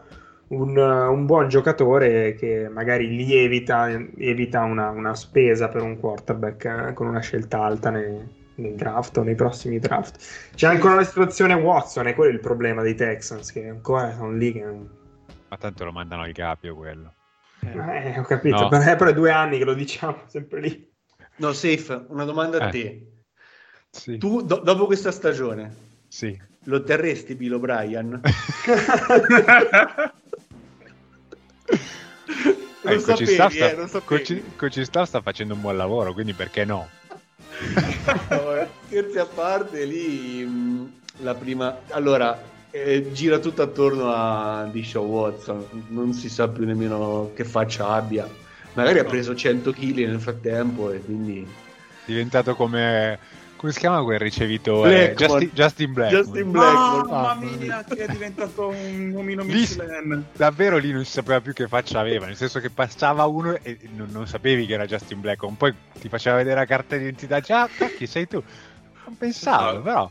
un, 0.51 0.77
un 0.77 1.27
buon 1.27 1.49
giocatore 1.49 2.35
che 2.35 2.69
magari 2.69 3.09
lievita 3.09 3.89
evita 3.89 4.63
una, 4.63 4.91
una 4.91 5.15
spesa 5.15 5.69
per 5.69 5.83
un 5.83 5.99
quarterback 5.99 6.65
eh, 6.65 6.93
con 6.93 7.07
una 7.07 7.21
scelta 7.21 7.63
alta 7.63 7.91
nei, 7.91 8.19
nel 8.57 8.75
draft 8.75 9.17
o 9.19 9.23
nei 9.23 9.35
prossimi 9.35 9.79
draft. 9.79 10.51
C'è 10.55 10.67
ancora 10.67 10.95
la 10.95 11.05
situazione 11.05 11.55
Watson, 11.55 12.09
e 12.09 12.15
quello 12.15 12.31
è 12.31 12.35
il 12.35 12.41
problema 12.41 12.83
dei 12.83 12.95
Texans, 12.95 13.53
che 13.53 13.69
ancora 13.69 14.13
sono 14.15 14.33
lì 14.33 14.53
che... 14.53 14.65
Ma 15.49 15.57
tanto 15.57 15.85
lo 15.85 15.93
mandano 15.93 16.23
al 16.23 16.33
capio 16.33 16.75
quello. 16.75 17.15
Eh, 17.61 18.19
ho 18.19 18.23
capito, 18.23 18.69
no. 18.69 18.69
però 18.69 19.07
è 19.07 19.15
due 19.15 19.31
anni 19.31 19.59
che 19.59 19.65
lo 19.65 19.75
diciamo 19.75 20.23
sempre 20.27 20.61
lì. 20.61 20.89
No, 21.37 21.53
Safe, 21.53 22.07
una 22.09 22.25
domanda 22.25 22.59
a 22.59 22.69
eh. 22.69 22.71
te. 22.71 23.07
Sì. 23.91 24.19
Tu, 24.19 24.43
do- 24.43 24.61
dopo 24.61 24.87
questa 24.87 25.11
stagione, 25.11 25.75
sì. 26.09 26.41
lo 26.65 26.83
terresti 26.83 27.35
Bill 27.35 27.55
O'Brien? 27.55 28.21
Eh, 32.83 32.97
Coach 33.03 33.27
Staff 33.27 33.53
sta, 33.53 34.01
Coach 34.01 34.83
Staff 34.85 35.07
sta 35.07 35.21
facendo 35.21 35.53
un 35.53 35.61
buon 35.61 35.77
lavoro, 35.77 36.15
quindi 36.15 36.33
perché 36.33 36.65
no? 36.65 36.89
scherzi 38.87 39.19
a 39.19 39.27
parte, 39.27 39.85
lì 39.85 40.43
mm, 40.47 40.85
la 41.19 41.35
prima... 41.35 41.81
Allora, 41.91 42.43
eh, 42.71 43.13
gira 43.13 43.39
tutto 43.39 43.63
attorno 43.63 44.11
a 44.13 44.67
Dishaw 44.71 45.05
Watson, 45.05 45.87
non 45.89 46.15
si 46.15 46.29
sa 46.29 46.49
più 46.49 46.65
nemmeno 46.65 47.33
che 47.35 47.45
faccia 47.45 47.89
abbia. 47.89 48.29
Magari 48.73 48.99
ha 49.01 49.05
preso 49.05 49.35
100 49.35 49.73
kg 49.73 49.97
nel 49.97 50.21
frattempo 50.21 50.91
e 50.91 51.01
quindi... 51.01 51.47
Diventato 52.07 52.55
come 52.55 53.19
come 53.61 53.73
si 53.73 53.79
chiama 53.81 54.03
quel 54.03 54.19
ricevitore? 54.19 55.15
Justin, 55.15 55.51
Justin 55.53 55.93
Blackmon. 55.93 56.23
Justin 56.23 56.51
Blackmon. 56.51 57.11
Mamma 57.11 57.35
mia, 57.35 57.85
che 57.85 58.05
è 58.07 58.07
diventato 58.07 58.69
un 58.69 59.13
omino 59.15 59.45
Michelin. 59.45 60.25
Davvero 60.33 60.79
lì 60.79 60.91
non 60.93 61.05
si 61.05 61.11
sapeva 61.11 61.43
più 61.43 61.53
che 61.53 61.69
faccia 61.69 62.01
aveva, 62.01 62.25
nel 62.25 62.37
senso 62.37 62.59
che 62.59 62.71
passava 62.71 63.27
uno 63.27 63.59
e 63.61 63.77
non, 63.95 64.09
non 64.13 64.27
sapevi 64.27 64.65
che 64.65 64.73
era 64.73 64.87
Justin 64.87 65.21
Blackmon, 65.21 65.59
poi 65.59 65.75
ti 66.01 66.09
faceva 66.09 66.37
vedere 66.37 66.55
la 66.59 66.65
carta 66.65 66.97
d'identità, 66.97 67.41
già, 67.41 67.69
chi 67.99 68.07
sei 68.07 68.27
tu? 68.27 68.43
Non 69.05 69.19
pensavo, 69.19 69.77
no. 69.77 69.83
però... 69.83 70.11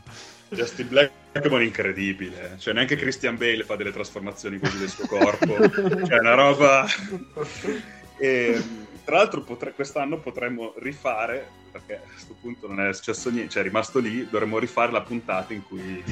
Justin 0.50 0.86
Blackmon 0.86 1.60
è 1.60 1.64
incredibile, 1.64 2.54
cioè 2.58 2.72
neanche 2.72 2.94
Christian 2.94 3.36
Bale 3.36 3.64
fa 3.64 3.74
delle 3.74 3.90
trasformazioni 3.92 4.60
così 4.60 4.78
del 4.78 4.88
suo 4.88 5.06
corpo, 5.10 5.56
cioè 6.06 6.20
una 6.20 6.34
roba... 6.34 6.86
E, 8.22 8.62
tra 9.10 9.18
l'altro 9.18 9.40
potre... 9.40 9.72
quest'anno 9.72 10.18
potremmo 10.18 10.72
rifare 10.78 11.44
perché 11.72 11.96
a 11.96 12.08
questo 12.08 12.36
punto 12.40 12.68
non 12.68 12.80
è 12.80 12.92
successo 12.92 13.28
niente, 13.30 13.50
cioè 13.50 13.62
è 13.62 13.64
rimasto 13.64 13.98
lì, 13.98 14.28
dovremmo 14.28 14.58
rifare 14.58 14.92
la 14.92 15.02
puntata 15.02 15.52
in 15.52 15.64
cui 15.64 16.02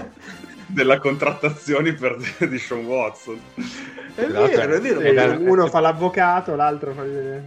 della 0.66 0.98
contrattazione 0.98 1.92
per 1.92 2.16
di 2.48 2.58
Sean 2.58 2.84
Watson. 2.84 3.38
È 4.14 4.26
vero, 4.26 4.74
è 4.74 4.80
vero. 4.80 5.00
Eh, 5.00 5.36
uno 5.36 5.66
fa 5.66 5.80
l'avvocato, 5.80 6.54
l'altro 6.56 6.92
fa 6.92 7.04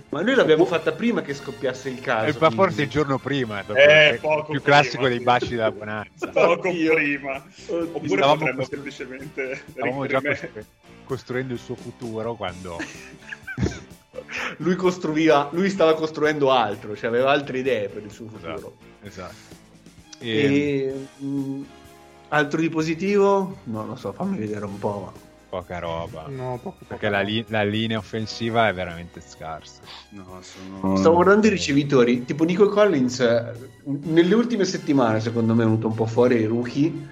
Ma 0.10 0.22
noi 0.22 0.36
l'abbiamo 0.36 0.66
fatta 0.66 0.92
prima 0.92 1.22
che 1.22 1.34
scoppiasse 1.34 1.90
il 1.90 2.00
caso. 2.00 2.30
E 2.30 2.34
quindi... 2.34 2.56
forse 2.56 2.82
il 2.84 2.90
giorno 2.90 3.18
prima, 3.18 3.64
eh, 3.74 4.20
poco 4.22 4.52
più 4.52 4.62
prima. 4.62 4.78
classico 4.78 5.08
dei 5.08 5.20
baci 5.20 5.50
della 5.50 5.72
bonanza. 5.72 6.28
Poco 6.30 6.70
Oddio. 6.70 6.94
prima. 6.94 7.44
Oddio. 7.68 7.90
Oppure 7.92 8.08
stavamo 8.08 8.34
potremmo 8.36 8.58
costru... 8.58 8.76
semplicemente 8.76 9.64
stavamo 9.68 10.06
già 10.06 10.22
costruendo 11.04 11.54
il 11.54 11.60
suo 11.60 11.76
futuro 11.76 12.36
quando 12.36 12.78
lui 14.58 14.76
costruiva, 14.76 15.50
lui 15.52 15.70
stava 15.70 15.96
costruendo 15.96 16.52
altro, 16.52 16.96
cioè 16.96 17.10
aveva 17.10 17.32
altre 17.32 17.60
idee 17.60 17.88
per 17.88 18.04
il 18.04 18.12
suo 18.12 18.28
futuro. 18.28 18.54
Esatto. 18.54 18.76
esatto. 19.04 19.60
E, 20.20 20.30
e 20.30 21.08
mh, 21.18 21.26
mm, 21.26 21.64
altro 22.30 22.60
di 22.60 22.70
positivo? 22.70 23.58
Non 23.64 23.88
lo 23.88 23.96
so, 23.96 24.12
fammi 24.12 24.38
vedere 24.38 24.66
un 24.66 24.78
po'. 24.78 25.12
Poca 25.50 25.80
roba. 25.80 26.28
No, 26.28 26.60
poco, 26.62 26.78
poco. 26.78 26.86
Perché 26.88 27.10
la, 27.10 27.22
li- 27.22 27.44
la, 27.50 27.64
linea 27.64 27.98
offensiva 27.98 28.70
è 28.70 28.74
veramente 28.74 29.22
scarsa. 29.22 29.82
No, 30.12 30.40
sono... 30.42 30.96
Stavo 30.96 31.16
guardando 31.16 31.48
i 31.48 31.50
ricevitori, 31.50 32.24
tipo 32.24 32.46
Nico 32.46 32.70
Collins, 32.70 33.20
nelle 33.84 34.34
ultime 34.34 34.64
settimane 34.64 35.20
secondo 35.20 35.54
me 35.54 35.64
è 35.64 35.66
venuto 35.66 35.88
un 35.88 35.96
po' 35.96 36.06
fuori 36.06 36.36
i 36.40 36.46
rookie 36.46 37.10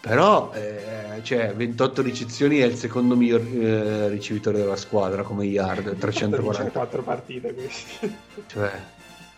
però 0.00 0.50
eh, 0.54 1.20
cioè, 1.22 1.52
28 1.54 2.00
ricezioni 2.00 2.58
è 2.58 2.64
il 2.64 2.74
secondo 2.74 3.14
miglior 3.14 3.42
eh, 3.42 4.08
ricevitore 4.08 4.58
della 4.58 4.76
squadra 4.76 5.22
come 5.22 5.44
yard 5.44 5.96
344 5.98 7.02
partite 7.02 7.52
questi. 7.52 8.16
Cioè 8.46 8.72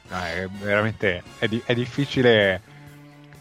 no, 0.08 0.16
è 0.18 0.48
veramente 0.62 1.22
è, 1.38 1.48
di- 1.48 1.62
è, 1.64 1.74
difficile 1.74 2.60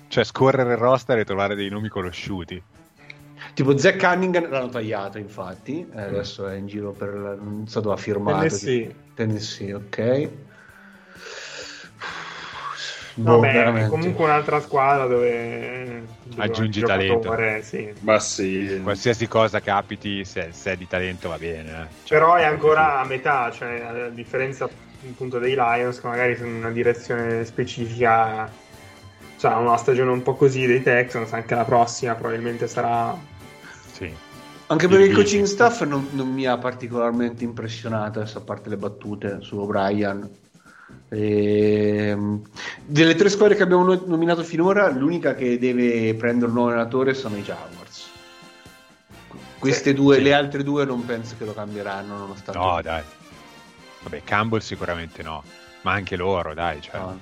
cioè 0.08 0.24
scorrere 0.24 0.72
il 0.72 0.78
roster 0.78 1.20
e 1.20 1.26
trovare 1.26 1.54
dei 1.54 1.70
nomi 1.70 1.90
conosciuti. 1.90 2.62
Tipo 3.54 3.78
Zach 3.78 3.98
Cunningham 3.98 4.50
l'hanno 4.50 4.70
tagliato 4.70 5.20
infatti 5.20 5.88
eh, 5.94 6.02
adesso 6.02 6.48
è 6.48 6.56
in 6.56 6.66
giro 6.66 6.92
per 6.92 7.10
non 7.10 7.68
so 7.68 7.82
dove 7.82 7.96
ha 7.96 7.98
firmato. 7.98 8.38
Tennessee. 8.38 8.96
Tennessee 9.14 9.74
ok 9.76 10.30
boh, 13.22 13.40
Vabbè, 13.40 13.88
comunque 13.88 14.26
un'altra 14.26 14.60
squadra 14.60 15.06
dove, 15.06 16.04
dove 16.24 16.42
aggiungi 16.42 16.82
talento. 16.82 17.36
Sì. 17.62 17.94
Ma 18.02 18.20
sì. 18.20 18.80
Qualsiasi 18.84 19.28
cosa 19.28 19.60
capiti, 19.60 20.26
se, 20.26 20.50
se 20.52 20.72
è 20.72 20.76
di 20.76 20.88
talento 20.88 21.30
va 21.30 21.38
bene. 21.38 21.70
Eh. 21.70 21.88
Cioè, 22.04 22.18
Però 22.18 22.36
è 22.36 22.44
ancora 22.44 23.00
a 23.00 23.06
metà, 23.06 23.52
cioè 23.52 23.82
a 23.82 24.10
differenza 24.10 24.70
appunto 25.10 25.40
dei 25.40 25.56
Lions 25.56 26.00
che 26.00 26.08
magari 26.08 26.36
sono 26.36 26.50
in 26.50 26.56
una 26.56 26.72
direzione 26.72 27.46
specifica, 27.46 28.50
cioè 29.38 29.54
una 29.54 29.78
stagione 29.78 30.12
un 30.12 30.22
po' 30.22 30.36
così 30.36 30.66
dei 30.66 30.84
Texans, 30.84 31.34
anche 31.34 31.56
la 31.56 31.66
prossima 31.66 32.16
probabilmente 32.16 32.68
sarà... 32.68 33.18
Sì. 33.92 34.14
Anche 34.68 34.88
per 34.88 35.02
il 35.02 35.14
coaching 35.14 35.46
staff 35.46 35.84
non, 35.84 36.08
non 36.12 36.30
mi 36.30 36.46
ha 36.46 36.58
particolarmente 36.58 37.44
impressionato, 37.44 38.22
a 38.22 38.40
parte 38.40 38.70
le 38.70 38.78
battute 38.78 39.40
su 39.42 39.58
O'Brien 39.58 40.40
e, 41.14 42.08
ehm, 42.08 42.42
delle 42.86 43.16
tre 43.16 43.28
squadre 43.28 43.56
che 43.56 43.64
abbiamo 43.64 43.84
nominato 44.06 44.44
finora, 44.44 44.90
l'unica 44.90 45.36
che 45.36 45.60
deve 45.60 46.16
prendere 46.16 46.48
un 46.48 46.54
nuovo 46.54 46.70
allenatore 46.70 47.14
sono 47.14 47.36
i 47.36 47.42
Jaguars. 47.42 48.10
Queste 49.60 49.90
sì, 49.90 49.96
due, 49.96 50.16
sì. 50.16 50.22
le 50.24 50.34
altre 50.34 50.64
due 50.64 50.86
non 50.86 51.06
penso 51.06 51.36
che 51.38 51.44
lo 51.44 51.54
cambieranno 51.54 52.18
nonostante. 52.18 52.58
No, 52.58 52.82
dai. 52.82 53.04
Vabbè, 54.04 54.24
Campbell 54.24 54.62
sicuramente 54.62 55.22
no, 55.22 55.44
ma 55.82 55.92
anche 55.92 56.16
loro, 56.16 56.54
dai, 56.54 56.82
cioè, 56.82 56.98
no. 56.98 57.20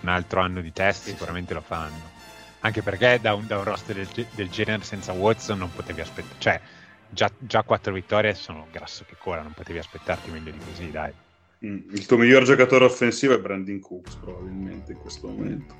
un 0.00 0.08
altro 0.08 0.40
anno 0.40 0.60
di 0.60 0.72
test 0.72 1.04
sì, 1.04 1.10
sicuramente 1.10 1.54
lo 1.54 1.62
fanno. 1.62 2.16
Anche 2.60 2.82
perché 2.82 3.20
da 3.22 3.34
un, 3.34 3.46
da 3.46 3.58
un 3.58 3.64
roster 3.64 3.94
del, 3.94 4.26
del, 4.32 4.50
genere 4.50 4.82
senza 4.82 5.12
Watson 5.12 5.58
non 5.58 5.72
potevi 5.72 6.00
aspettare, 6.00 6.34
cioè 6.38 6.60
già, 7.08 7.30
già 7.38 7.62
quattro 7.62 7.92
vittorie 7.92 8.34
sono 8.34 8.66
grasso 8.70 9.04
che 9.06 9.14
cola, 9.16 9.42
non 9.42 9.52
potevi 9.52 9.78
aspettarti 9.78 10.28
meglio 10.30 10.50
di 10.50 10.58
così, 10.58 10.90
dai. 10.90 11.12
Mm, 11.64 11.90
il 11.90 12.06
tuo 12.06 12.16
miglior 12.16 12.44
giocatore 12.44 12.84
offensivo 12.84 13.34
è 13.34 13.40
Brandon 13.40 13.80
Cooks 13.80 14.14
probabilmente 14.16 14.92
in 14.92 14.98
questo 14.98 15.26
momento. 15.26 15.74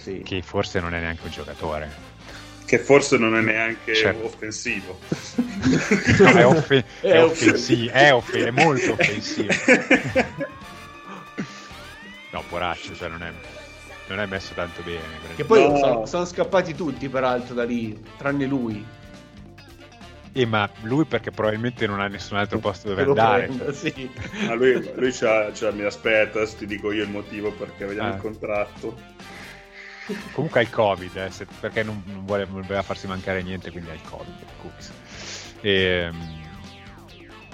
Sì. 0.00 0.22
Che 0.22 0.42
forse 0.42 0.80
non 0.80 0.94
è 0.94 1.00
neanche 1.00 1.22
un 1.24 1.30
giocatore. 1.30 2.10
Che 2.64 2.78
forse 2.78 3.18
non 3.18 3.36
è 3.36 3.40
neanche 3.40 3.94
certo. 3.94 4.24
offensivo. 4.24 4.98
no, 6.18 6.30
è, 6.30 6.44
off- 6.46 6.72
è, 6.72 6.84
è, 7.00 7.22
offensivo, 7.22 7.92
è, 7.92 8.12
off- 8.12 8.34
è 8.34 8.50
molto 8.50 8.92
offensivo. 8.92 9.52
no, 12.32 12.42
poraccio, 12.48 12.94
cioè 12.94 13.08
non 13.08 13.22
è, 13.22 13.30
non 14.08 14.18
è 14.18 14.26
messo 14.26 14.54
tanto 14.54 14.82
bene. 14.82 15.02
Che 15.36 15.44
poi 15.44 15.68
no. 15.68 15.76
sono, 15.76 16.06
sono 16.06 16.24
scappati 16.24 16.74
tutti 16.74 17.08
peraltro 17.08 17.54
da 17.54 17.64
lì, 17.64 17.96
tranne 18.16 18.46
lui. 18.46 18.84
Eh, 20.34 20.46
ma 20.46 20.68
lui 20.82 21.04
perché 21.04 21.30
probabilmente 21.30 21.86
non 21.86 22.00
ha 22.00 22.08
nessun 22.08 22.38
altro 22.38 22.58
posto 22.58 22.88
dove 22.88 23.02
andare. 23.02 23.46
Prendo, 23.46 23.72
sì. 23.72 24.10
ma 24.46 24.54
lui, 24.54 24.90
lui 24.94 25.12
c'ha, 25.12 25.50
c'ha, 25.52 25.70
mi 25.72 25.82
aspetta, 25.82 26.44
ti 26.46 26.64
dico 26.66 26.90
io 26.90 27.04
il 27.04 27.10
motivo 27.10 27.52
perché 27.52 27.84
vediamo 27.84 28.12
ah. 28.12 28.14
il 28.14 28.20
contratto. 28.20 28.96
Comunque 30.32 30.60
ha 30.60 30.62
il 30.62 30.70
Covid, 30.70 31.16
eh, 31.16 31.30
se, 31.30 31.46
perché 31.60 31.82
non, 31.82 32.02
non, 32.06 32.24
vuole, 32.24 32.46
non, 32.50 32.62
voleva 32.62 32.82
farsi 32.82 33.06
mancare 33.06 33.42
niente, 33.42 33.70
quindi 33.70 33.90
ha 33.90 33.94
il 33.94 34.02
Covid. 34.02 34.34
E, 35.60 35.70
ehm, 35.70 36.40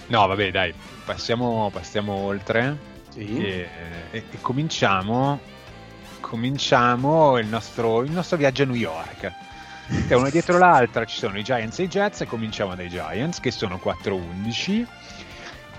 no, 0.07 0.27
vabbè, 0.27 0.51
dai, 0.53 0.73
passiamo, 1.05 1.71
passiamo 1.73 2.13
oltre 2.13 2.77
sì. 3.11 3.45
e, 3.45 3.69
e, 4.13 4.25
e, 4.31 4.41
cominciamo, 4.41 5.41
cominciamo 6.21 7.39
il 7.39 7.47
nostro, 7.49 8.03
il 8.03 8.13
nostro 8.13 8.37
viaggio 8.37 8.63
a 8.63 8.67
New 8.67 8.77
York 8.77 9.48
che 10.07 10.15
una 10.15 10.31
dietro 10.31 10.59
l'altra 10.59 11.05
ci 11.05 11.19
sono 11.19 11.39
i 11.39 11.43
Giants 11.43 11.79
e 11.79 11.85
i 11.85 11.89
Jets 11.89 12.23
e 12.23 12.27
cominciamo 12.27 12.75
dai 12.75 12.89
Giants 12.89 13.41
che 13.41 13.51
sono 13.51 13.81
4-11 13.83 14.87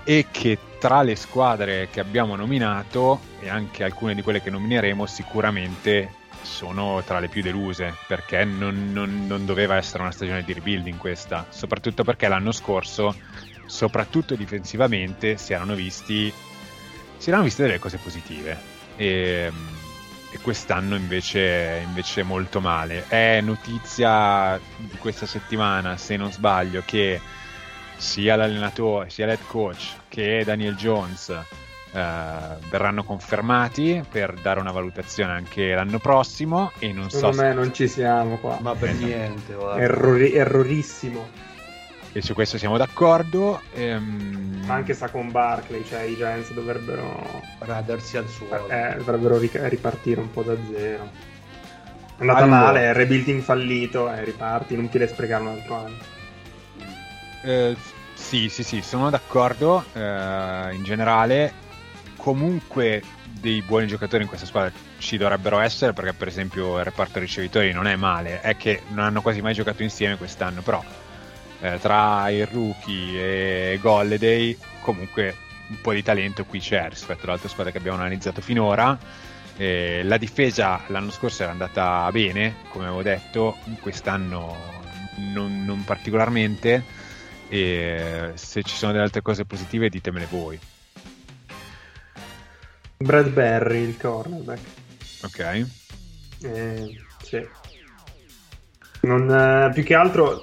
e 0.04 0.26
che 0.30 0.58
tra 0.78 1.02
le 1.02 1.14
squadre 1.14 1.88
che 1.90 2.00
abbiamo 2.00 2.36
nominato 2.36 3.20
e 3.40 3.48
anche 3.48 3.84
alcune 3.84 4.14
di 4.14 4.22
quelle 4.22 4.42
che 4.42 4.50
nomineremo 4.50 5.06
sicuramente 5.06 6.14
sono 6.42 7.02
tra 7.04 7.20
le 7.20 7.28
più 7.28 7.42
deluse 7.42 7.94
perché 8.06 8.44
non, 8.44 8.92
non, 8.92 9.26
non 9.26 9.44
doveva 9.44 9.76
essere 9.76 10.02
una 10.02 10.12
stagione 10.12 10.42
di 10.42 10.52
rebuilding 10.54 10.98
questa 10.98 11.46
soprattutto 11.50 12.02
perché 12.02 12.28
l'anno 12.28 12.52
scorso 12.52 13.14
soprattutto 13.66 14.34
difensivamente 14.34 15.36
si 15.36 15.52
erano 15.52 15.74
visti 15.74 16.32
si 17.20 17.28
erano 17.28 17.44
viste 17.44 17.64
delle 17.64 17.78
cose 17.78 17.98
positive. 17.98 18.56
E 18.96 19.52
e 20.30 20.38
quest'anno 20.40 20.94
invece, 20.94 21.82
invece 21.84 22.22
molto 22.22 22.60
male. 22.60 23.04
È 23.08 23.40
notizia 23.40 24.58
di 24.76 24.96
questa 24.98 25.26
settimana, 25.26 25.96
se 25.96 26.16
non 26.16 26.30
sbaglio, 26.30 26.82
che 26.84 27.20
sia 27.96 28.36
l'allenatore, 28.36 29.10
sia 29.10 29.26
l'head 29.26 29.46
coach 29.46 29.96
che 30.08 30.42
Daniel 30.44 30.74
Jones 30.76 31.28
eh, 31.28 31.44
verranno 32.70 33.04
confermati 33.04 34.02
per 34.08 34.34
dare 34.34 34.60
una 34.60 34.72
valutazione 34.72 35.32
anche 35.32 35.74
l'anno 35.74 35.98
prossimo 35.98 36.70
e 36.78 36.92
non 36.92 37.10
Secondo 37.10 37.36
so 37.36 37.42
me 37.42 37.48
se... 37.48 37.54
non 37.54 37.74
ci 37.74 37.88
siamo 37.88 38.38
qua. 38.38 38.58
Ma 38.60 38.74
per 38.74 38.94
niente, 38.94 39.52
Errori- 39.52 40.32
errorissimo 40.32 41.28
e 42.12 42.22
su 42.22 42.34
questo 42.34 42.58
siamo 42.58 42.76
d'accordo. 42.76 43.60
Ehm... 43.74 44.64
Anche 44.66 44.94
sa 44.94 45.08
con 45.10 45.30
Barclay, 45.30 45.84
cioè 45.84 46.02
i 46.02 46.16
Giants 46.16 46.52
dovrebbero 46.52 47.42
radersi 47.60 48.16
al 48.16 48.28
suolo, 48.28 48.68
eh, 48.68 48.94
dovrebbero 48.96 49.38
ripartire 49.38 50.20
un 50.20 50.30
po' 50.30 50.42
da 50.42 50.54
zero. 50.72 51.10
È 52.16 52.20
andata 52.20 52.44
allora... 52.44 52.60
male, 52.60 52.80
è 52.90 52.92
rebuilding 52.92 53.42
fallito, 53.42 54.12
eh, 54.12 54.24
riparti, 54.24 54.74
inutile 54.74 55.08
sprecare 55.08 55.42
un 55.42 55.48
altro 55.48 55.74
anno. 55.76 55.96
Eh, 57.42 57.76
sì, 58.14 58.48
sì, 58.48 58.62
sì, 58.62 58.82
sono 58.82 59.10
d'accordo. 59.10 59.84
Eh, 59.92 60.74
in 60.74 60.82
generale, 60.82 61.52
comunque 62.16 63.02
dei 63.40 63.62
buoni 63.62 63.86
giocatori 63.86 64.22
in 64.22 64.28
questa 64.28 64.46
squadra 64.46 64.70
ci 64.98 65.16
dovrebbero 65.16 65.60
essere 65.60 65.94
perché 65.94 66.12
per 66.12 66.28
esempio 66.28 66.78
il 66.78 66.84
reparto 66.84 67.18
ricevitori 67.18 67.72
non 67.72 67.86
è 67.86 67.96
male, 67.96 68.40
è 68.40 68.56
che 68.56 68.82
non 68.88 69.04
hanno 69.06 69.22
quasi 69.22 69.40
mai 69.40 69.54
giocato 69.54 69.82
insieme 69.82 70.16
quest'anno, 70.16 70.60
però 70.60 70.82
eh, 71.60 71.78
tra 71.80 72.30
il 72.30 72.46
rookie 72.46 73.72
e 73.72 73.78
Golleday 73.78 74.56
comunque 74.80 75.36
un 75.68 75.80
po' 75.80 75.92
di 75.92 76.02
talento 76.02 76.44
qui 76.44 76.58
c'è 76.60 76.88
rispetto 76.88 77.24
alle 77.24 77.32
altre 77.32 77.48
squadre 77.48 77.72
che 77.72 77.78
abbiamo 77.78 77.98
analizzato 77.98 78.40
finora 78.40 78.98
Eh, 79.56 80.02
la 80.04 80.16
difesa 80.16 80.80
l'anno 80.86 81.10
scorso 81.10 81.42
era 81.42 81.52
andata 81.52 82.08
bene, 82.12 82.54
come 82.70 82.86
avevo 82.86 83.02
detto, 83.02 83.58
quest'anno 83.82 84.56
non, 85.34 85.66
non 85.66 85.84
particolarmente. 85.84 86.82
E 87.48 88.30
se 88.36 88.62
ci 88.62 88.74
sono 88.74 88.92
delle 88.92 89.04
altre 89.04 89.20
cose 89.20 89.44
positive, 89.44 89.90
ditemele 89.90 90.26
voi. 90.30 90.58
Bradbury, 92.96 93.82
il 93.82 93.98
cornerback. 93.98 94.60
Ok. 95.24 95.66
Eh, 96.42 97.00
sì. 97.22 97.46
Non, 99.02 99.30
eh, 99.30 99.70
più 99.74 99.82
che 99.82 99.94
altro, 99.94 100.42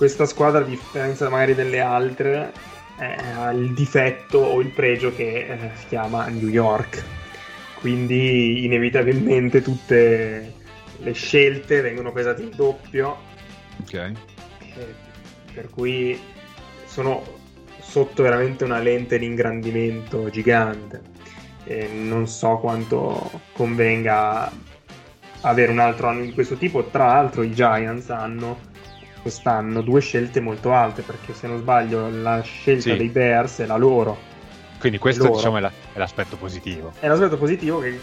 questa 0.00 0.24
squadra, 0.24 0.60
a 0.60 0.64
differenza 0.64 1.28
magari 1.28 1.54
delle 1.54 1.78
altre, 1.78 2.54
eh, 2.98 3.16
ha 3.36 3.50
il 3.50 3.74
difetto 3.74 4.38
o 4.38 4.62
il 4.62 4.70
pregio 4.70 5.14
che 5.14 5.46
eh, 5.46 5.70
si 5.74 5.88
chiama 5.88 6.26
New 6.28 6.48
York. 6.48 7.04
Quindi, 7.80 8.64
inevitabilmente, 8.64 9.60
tutte 9.60 10.54
le 10.96 11.12
scelte 11.12 11.82
vengono 11.82 12.12
pesate 12.12 12.40
in 12.40 12.50
doppio. 12.54 13.14
Ok. 13.82 13.92
eh, 13.92 14.94
per 15.52 15.68
cui 15.68 16.18
sono 16.86 17.22
sotto 17.78 18.22
veramente 18.22 18.64
una 18.64 18.78
lente 18.78 19.18
di 19.18 19.26
ingrandimento 19.26 20.30
gigante. 20.30 21.02
Non 21.92 22.26
so 22.26 22.56
quanto 22.56 23.42
convenga 23.52 24.50
avere 25.42 25.70
un 25.70 25.78
altro 25.78 26.08
anno 26.08 26.22
di 26.22 26.32
questo 26.32 26.56
tipo. 26.56 26.84
Tra 26.84 27.04
l'altro, 27.04 27.42
i 27.42 27.52
Giants 27.52 28.08
hanno 28.08 28.68
quest'anno 29.22 29.80
due 29.82 30.00
scelte 30.00 30.40
molto 30.40 30.72
alte 30.72 31.02
perché 31.02 31.34
se 31.34 31.46
non 31.46 31.58
sbaglio 31.58 32.08
la 32.10 32.40
scelta 32.42 32.82
Sì. 32.90 32.96
dei 32.96 33.08
Bears 33.08 33.58
è 33.60 33.66
la 33.66 33.76
loro 33.76 34.18
Quindi 34.78 34.98
questo 34.98 35.24
loro. 35.24 35.36
diciamo 35.36 35.56
è, 35.58 35.60
la- 35.60 35.72
è 35.92 35.98
l'aspetto 35.98 36.36
positivo. 36.36 36.92
è 37.00 37.06
un 37.06 37.12
aspetto 37.12 37.36
positivo 37.36 37.80
che 37.80 38.00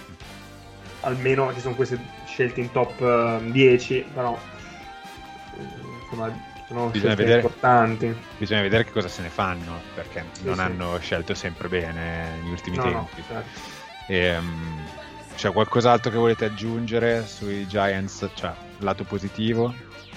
almeno 1.02 1.54
ci 1.54 1.60
sono 1.60 1.76
queste 1.76 1.98
scelte 2.26 2.62
in 2.62 2.72
top 2.72 3.02
eh, 3.02 3.52
10 3.52 4.06
però 4.14 4.38
eh, 5.58 5.62
insomma 6.04 6.32
sono 6.68 6.88
Bisogna 6.90 7.14
scelte 7.14 7.24
vedere. 7.24 7.42
importanti 7.48 8.16
Bisogna 8.38 8.62
vedere 8.62 8.84
che 8.84 8.92
cosa 8.92 9.08
se 9.08 9.22
ne 9.22 9.30
fanno, 9.30 9.80
perché 9.96 10.24
non 10.44 10.56
sì. 10.56 10.62
hanno 10.62 10.98
scelto 11.00 11.34
sempre 11.34 11.70
bene 11.70 12.38
negli 12.42 12.52
ultimi 12.52 12.76
no, 12.76 12.84
no, 12.90 13.08
tempi. 13.14 13.24
certo. 13.26 13.60
Ehm, 14.08 14.86
c'è 15.38 15.52
qualcos'altro 15.54 16.12
che 16.12 16.18
volete 16.18 16.44
aggiungere 16.46 17.26
sui 17.26 17.66
Giants, 17.68 18.30
cioè 18.34 18.52
lato 18.80 19.06
positivo? 19.06 19.74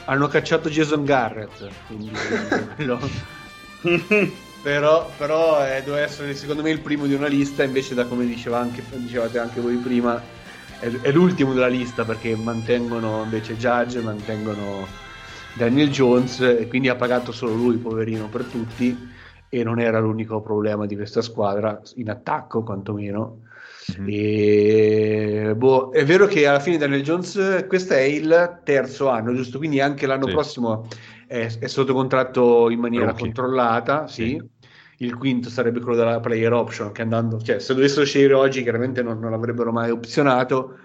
Hanno 0.06 0.26
cacciato 0.28 0.68
Jason 0.68 1.04
Garrett, 1.04 1.68
quindi 1.86 2.10
però, 4.62 5.10
però 5.16 5.64
eh, 5.66 5.82
doveva 5.84 6.04
essere 6.04 6.34
secondo 6.34 6.62
me 6.62 6.70
il 6.70 6.80
primo 6.80 7.06
di 7.06 7.14
una 7.14 7.28
lista, 7.28 7.62
invece 7.62 7.94
da 7.94 8.04
come 8.06 8.26
diceva 8.26 8.58
anche, 8.58 8.82
dicevate 8.96 9.38
anche 9.38 9.60
voi 9.60 9.76
prima, 9.76 10.20
è, 10.80 10.88
è 10.88 11.12
l'ultimo 11.12 11.52
della 11.52 11.68
lista 11.68 12.04
perché 12.04 12.34
mantengono 12.36 13.22
invece 13.22 13.56
Judge, 13.56 14.00
mantengono 14.00 14.86
Daniel 15.56 15.90
Jones 15.90 16.40
e 16.40 16.66
quindi 16.68 16.88
ha 16.88 16.96
pagato 16.96 17.32
solo 17.32 17.54
lui, 17.54 17.76
poverino, 17.76 18.28
per 18.28 18.44
tutti 18.44 19.08
e 19.52 19.64
non 19.64 19.80
era 19.80 19.98
l'unico 19.98 20.40
problema 20.40 20.86
di 20.86 20.94
questa 20.94 21.22
squadra, 21.22 21.80
in 21.96 22.08
attacco 22.08 22.62
quantomeno. 22.62 23.48
Mhm. 23.98 24.06
E, 24.08 25.52
boh, 25.56 25.90
è 25.92 26.04
vero 26.04 26.26
che 26.26 26.46
alla 26.46 26.60
fine 26.60 26.76
Daniel 26.76 27.02
Jones, 27.02 27.64
questo 27.68 27.94
è 27.94 28.00
il 28.00 28.60
terzo 28.64 29.08
anno, 29.08 29.34
giusto? 29.34 29.58
Quindi 29.58 29.80
anche 29.80 30.06
l'anno 30.06 30.26
Sì. 30.26 30.32
prossimo 30.32 30.86
è, 31.26 31.48
è 31.58 31.66
sotto 31.66 31.92
contratto 31.94 32.70
in 32.70 32.78
maniera 32.80 33.06
Rookie. 33.06 33.24
controllata, 33.26 34.06
sì. 34.06 34.28
Sì. 34.28 34.58
Il 35.02 35.16
quinto 35.16 35.48
sarebbe 35.48 35.80
quello 35.80 35.96
della 35.96 36.20
player 36.20 36.52
option, 36.52 36.92
che 36.92 37.00
andando, 37.02 37.40
cioè 37.40 37.58
se 37.58 37.72
dovessero 37.74 38.04
scegliere 38.04 38.34
oggi 38.34 38.62
chiaramente 38.62 39.02
non, 39.02 39.18
non 39.18 39.30
l'avrebbero 39.30 39.72
mai 39.72 39.90
opzionato. 39.90 40.76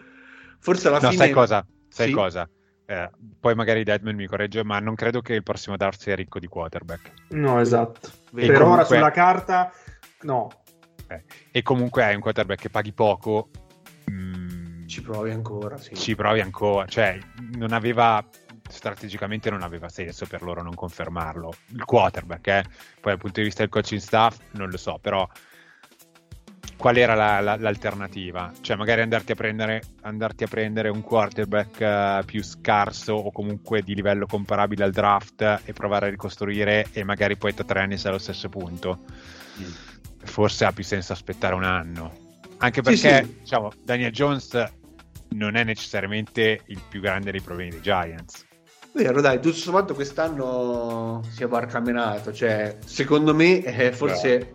Forse 0.59 0.87
alla 0.87 0.99
No, 0.99 1.09
fine... 1.09 1.23
sai 1.25 1.31
cosa? 1.31 1.65
Sai 1.89 2.07
Sì. 2.07 2.13
cosa? 2.13 2.49
Eh, 2.87 3.09
poi 3.39 3.55
magari 3.55 3.83
Deadman 3.83 4.15
mi 4.15 4.25
corregge, 4.27 4.63
ma 4.63 4.79
non 4.79 4.95
credo 4.95 5.19
che 5.21 5.33
il 5.33 5.43
prossimo 5.43 5.75
draft 5.75 5.99
sia 5.99 6.15
ricco 6.15 6.39
di 6.39 6.47
quarterback. 6.47 7.11
no 7.29 7.59
esatto 7.59 8.09
Vedi, 8.31 8.47
per 8.47 8.57
ora 8.57 8.63
comunque- 8.83 8.95
sulla 8.95 9.11
carta 9.11 9.71
no 10.21 10.49
Eh, 11.07 11.23
e 11.51 11.61
comunque 11.61 12.03
hai 12.03 12.15
un 12.15 12.21
quarterback 12.21 12.61
che 12.61 12.69
paghi 12.69 12.93
poco. 12.93 13.49
mm, 14.09 14.87
Ci 14.87 15.01
provi 15.01 15.31
ancora, 15.31 15.77
sì. 15.77 15.95
ci 15.95 16.15
provi 16.15 16.39
ancora, 16.41 16.85
cioè 16.85 17.17
non 17.53 17.71
aveva 17.73 18.23
strategicamente 18.67 19.51
non 19.51 19.61
aveva 19.61 19.89
senso 19.89 20.25
per 20.25 20.41
loro 20.41 20.63
non 20.63 20.73
confermarlo. 20.73 21.53
Il 21.73 21.85
quarterback, 21.85 22.47
eh? 22.47 22.63
poi 22.99 23.11
dal 23.11 23.17
punto 23.17 23.39
di 23.39 23.45
vista 23.45 23.61
del 23.61 23.69
coaching 23.71 24.01
staff 24.01 24.39
non 24.51 24.69
lo 24.69 24.77
so, 24.77 24.97
però 24.99 25.27
qual 26.77 26.97
era 26.97 27.13
la- 27.13 27.39
la- 27.39 27.57
l'alternativa? 27.57 28.51
Cioè 28.61 28.75
magari 28.75 29.01
andarti 29.01 29.31
a 29.31 29.35
prendere, 29.35 29.81
andarti 30.01 30.43
a 30.43 30.47
prendere 30.47 30.89
un 30.89 31.01
quarterback 31.01 31.79
eh, 31.81 32.21
più 32.25 32.43
scarso 32.43 33.13
o 33.13 33.31
comunque 33.31 33.81
di 33.81 33.95
livello 33.95 34.25
comparabile 34.25 34.83
al 34.83 34.91
draft 34.91 35.61
e 35.63 35.71
provare 35.73 36.07
a 36.07 36.09
ricostruire 36.09 36.87
e 36.91 37.03
magari 37.03 37.37
poi 37.37 37.53
tra 37.53 37.63
tre 37.63 37.79
anni 37.81 37.97
sei 37.97 38.09
allo 38.11 38.19
stesso 38.19 38.49
punto. 38.49 38.99
Forse 40.25 40.65
ha 40.65 40.71
più 40.71 40.83
senso 40.83 41.13
aspettare 41.13 41.55
un 41.55 41.63
anno. 41.63 42.11
Anche 42.57 42.81
Sì, 42.83 43.01
perché 43.01 43.23
sì. 43.25 43.37
diciamo, 43.41 43.71
Daniel 43.83 44.11
Jones 44.11 44.63
non 45.29 45.55
è 45.55 45.63
necessariamente 45.63 46.61
il 46.67 46.79
più 46.87 47.01
grande 47.01 47.31
dei 47.31 47.41
problemi 47.41 47.71
dei 47.71 47.81
Giants. 47.81 48.45
Vero, 48.93 49.19
dai, 49.19 49.41
tutto 49.41 49.55
sommato 49.55 49.93
quest'anno 49.93 51.21
si 51.29 51.43
è 51.43 51.47
barcamenato, 51.47 52.31
cioè 52.31 52.77
secondo 52.85 53.35
me 53.35 53.61
eh, 53.61 53.91
forse 53.91 54.53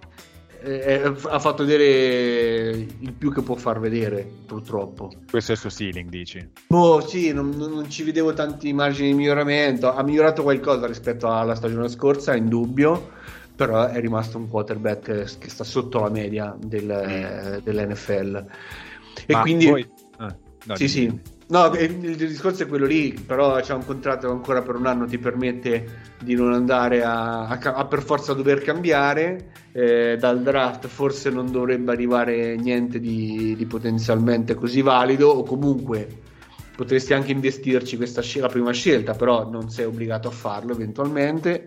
eh, 0.62 1.02
ha 1.28 1.38
fatto 1.38 1.64
vedere 1.64 2.70
il 2.70 3.12
più 3.12 3.32
che 3.32 3.42
può 3.42 3.54
far 3.54 3.80
vedere, 3.80 4.26
purtroppo. 4.46 5.10
Questo 5.30 5.52
è 5.52 5.54
il 5.54 5.60
suo 5.60 5.70
ceiling, 5.70 6.08
dici? 6.08 6.50
Boh, 6.68 7.06
sì, 7.06 7.32
non, 7.34 7.50
non- 7.50 7.72
non 7.72 7.90
ci 7.90 8.02
vedevo 8.02 8.32
tanti 8.32 8.72
margini 8.72 9.08
di 9.08 9.14
miglioramento, 9.14 9.92
ha 9.92 10.02
migliorato 10.02 10.42
qualcosa 10.42 10.86
rispetto 10.86 11.30
alla 11.30 11.54
stagione 11.54 11.88
scorsa, 11.88 12.34
in 12.34 12.48
dubbio, 12.48 13.10
però 13.60 13.88
è 13.88 14.00
rimasto 14.00 14.38
un 14.38 14.48
quarterback 14.48 15.36
che 15.38 15.50
sta 15.50 15.64
sotto 15.64 16.00
la 16.00 16.08
media 16.08 16.56
del- 16.58 16.90
eh, 16.90 17.60
dell'NFL. 17.62 18.46
E 19.26 19.34
Ma 19.34 19.40
quindi... 19.42 19.66
voi- 19.66 19.86
ah, 20.16 20.34
no, 20.64 20.76
sì, 20.76 20.88
dimmi. 20.88 20.88
sì. 20.88 21.20
No, 21.48 21.66
il, 21.74 22.16
discorso 22.16 22.62
è 22.62 22.66
quello 22.66 22.86
lì, 22.86 23.12
però 23.12 23.60
c'è 23.60 23.74
un 23.74 23.84
contratto 23.84 24.28
che 24.28 24.32
ancora 24.32 24.62
per 24.62 24.76
un 24.76 24.86
anno 24.86 25.04
ti 25.04 25.18
permette 25.18 26.14
di 26.22 26.34
non 26.36 26.52
andare 26.54 27.02
a, 27.02 27.48
a 27.48 27.58
a 27.60 27.84
per 27.86 28.02
forza 28.02 28.32
dover 28.34 28.62
cambiare. 28.62 29.52
eh, 29.72 30.16
dal 30.18 30.42
draft 30.42 30.86
forse 30.86 31.28
non 31.30 31.50
dovrebbe 31.50 31.92
arrivare 31.92 32.56
niente 32.56 32.98
di, 32.98 33.54
di 33.56 33.66
potenzialmente 33.66 34.54
così 34.54 34.80
valido, 34.80 35.28
o 35.28 35.42
comunque 35.42 36.08
potresti 36.74 37.12
anche 37.12 37.32
investirci 37.32 37.96
questa 37.96 38.22
scel- 38.22 38.42
la 38.42 38.48
prima 38.48 38.72
scelta, 38.72 39.12
però 39.14 39.48
non 39.50 39.68
sei 39.70 39.84
obbligato 39.84 40.28
a 40.28 40.30
farlo 40.30 40.72
eventualmente. 40.72 41.66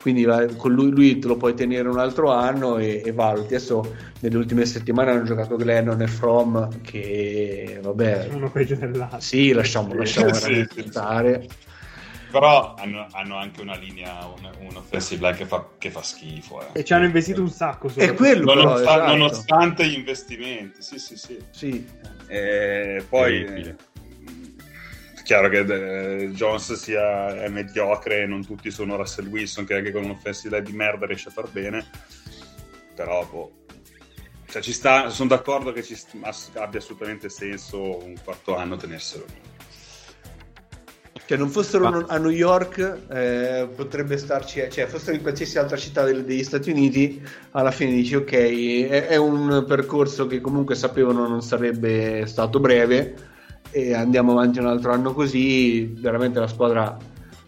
Quindi 0.00 0.24
va- 0.24 0.46
con 0.56 0.72
lui, 0.72 0.90
lui 0.90 1.18
te 1.18 1.26
lo 1.26 1.36
puoi 1.36 1.54
tenere 1.54 1.88
un 1.88 1.98
altro 1.98 2.30
anno 2.30 2.78
e, 2.78 3.02
e 3.04 3.12
valuti. 3.12 3.54
Adesso 3.54 3.96
nelle 4.20 4.36
ultime 4.36 4.64
settimane 4.64 5.10
hanno 5.10 5.24
giocato 5.24 5.56
Glennon 5.56 6.00
e 6.02 6.06
From, 6.06 6.80
che 6.82 7.80
vabbè, 7.82 8.28
uno 8.32 8.50
peggio 8.50 8.76
dell'altro 8.76 9.20
sì, 9.20 9.52
lasciamo, 9.52 9.94
lasciamo 9.94 10.32
Sì, 10.32 10.40
veramente 10.40 10.74
sì, 10.74 10.82
sì. 10.82 10.88
stare. 10.88 11.46
Però 12.30 12.74
hanno, 12.76 13.06
hanno 13.12 13.36
anche 13.38 13.62
una 13.62 13.74
linea, 13.76 14.26
un, 14.26 14.50
un 14.68 14.76
offensive 14.76 15.24
line 15.26 15.36
che 15.38 15.46
fa, 15.46 15.66
che 15.78 15.90
fa 15.90 16.02
schifo. 16.02 16.60
eh. 16.60 16.80
e 16.80 16.84
ci 16.84 16.92
hanno 16.92 17.06
investito 17.06 17.40
un 17.40 17.48
sacco 17.50 17.90
È 17.94 18.12
quello, 18.14 18.44
però, 18.52 18.62
Nonosta- 18.64 18.82
esatto. 18.96 19.10
Nonostante 19.16 19.86
gli 19.88 19.94
investimenti, 19.94 20.82
sì, 20.82 20.98
sì, 20.98 21.16
sì. 21.16 21.38
Sì. 21.50 21.86
E 22.26 23.02
poi 23.08 23.44
Terribile. 23.44 23.76
Chiaro 25.28 25.50
che 25.50 25.58
eh, 25.58 26.30
Jones 26.30 26.72
sia 26.72 27.42
è 27.42 27.48
mediocre, 27.50 28.26
non 28.26 28.46
tutti 28.46 28.70
sono 28.70 28.96
Russell 28.96 29.26
Wilson 29.26 29.66
che 29.66 29.74
anche 29.74 29.92
con 29.92 30.04
un 30.04 30.10
offensive 30.12 30.56
line 30.56 30.70
di 30.70 30.74
merda 30.74 31.04
riesce 31.04 31.28
a 31.28 31.32
far 31.32 31.50
bene, 31.50 31.84
però 32.94 33.22
boh. 33.30 33.52
Cioè, 34.48 34.62
ci 34.62 34.72
sta, 34.72 35.10
sono 35.10 35.28
d'accordo 35.28 35.70
che 35.72 35.82
ci 35.82 35.94
st- 35.94 36.16
ass- 36.22 36.56
abbia 36.56 36.78
assolutamente 36.78 37.28
senso 37.28 38.02
un 38.02 38.14
quarto 38.24 38.56
anno 38.56 38.78
tenerselo 38.78 39.24
lì. 39.26 39.40
Cioè, 41.26 41.36
non 41.36 41.50
fossero 41.50 41.90
Ma- 41.90 42.06
a 42.08 42.16
New 42.16 42.30
York, 42.30 42.78
eh, 43.10 43.68
potrebbe 43.76 44.16
starci, 44.16 44.66
cioè, 44.70 44.86
fossero 44.86 45.14
in 45.14 45.20
qualsiasi 45.20 45.58
altra 45.58 45.76
città 45.76 46.04
del- 46.04 46.24
degli 46.24 46.42
Stati 46.42 46.70
Uniti, 46.70 47.22
alla 47.50 47.70
fine 47.70 47.90
dici, 47.90 48.14
ok, 48.14 48.32
è, 48.32 49.08
è 49.08 49.16
un 49.16 49.66
percorso 49.68 50.26
che 50.26 50.40
comunque 50.40 50.74
sapevano 50.74 51.28
non 51.28 51.42
sarebbe 51.42 52.24
stato 52.24 52.60
breve, 52.60 53.36
e 53.70 53.94
andiamo 53.94 54.32
avanti 54.32 54.58
un 54.58 54.66
altro 54.66 54.92
anno 54.92 55.12
così, 55.12 55.94
veramente 55.98 56.40
la 56.40 56.46
squadra, 56.46 56.96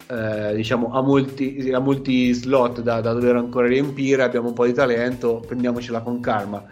eh, 0.07 0.55
diciamo, 0.55 0.93
ha 0.93 1.03
molti, 1.03 1.71
ha 1.73 1.79
molti 1.79 2.33
slot 2.33 2.81
da, 2.81 3.01
da 3.01 3.13
dover 3.13 3.37
ancora 3.37 3.67
riempire, 3.67 4.23
abbiamo 4.23 4.49
un 4.49 4.55
po' 4.55 4.67
di 4.67 4.73
talento, 4.73 5.43
prendiamocela 5.47 6.01
con 6.01 6.21
calma. 6.21 6.65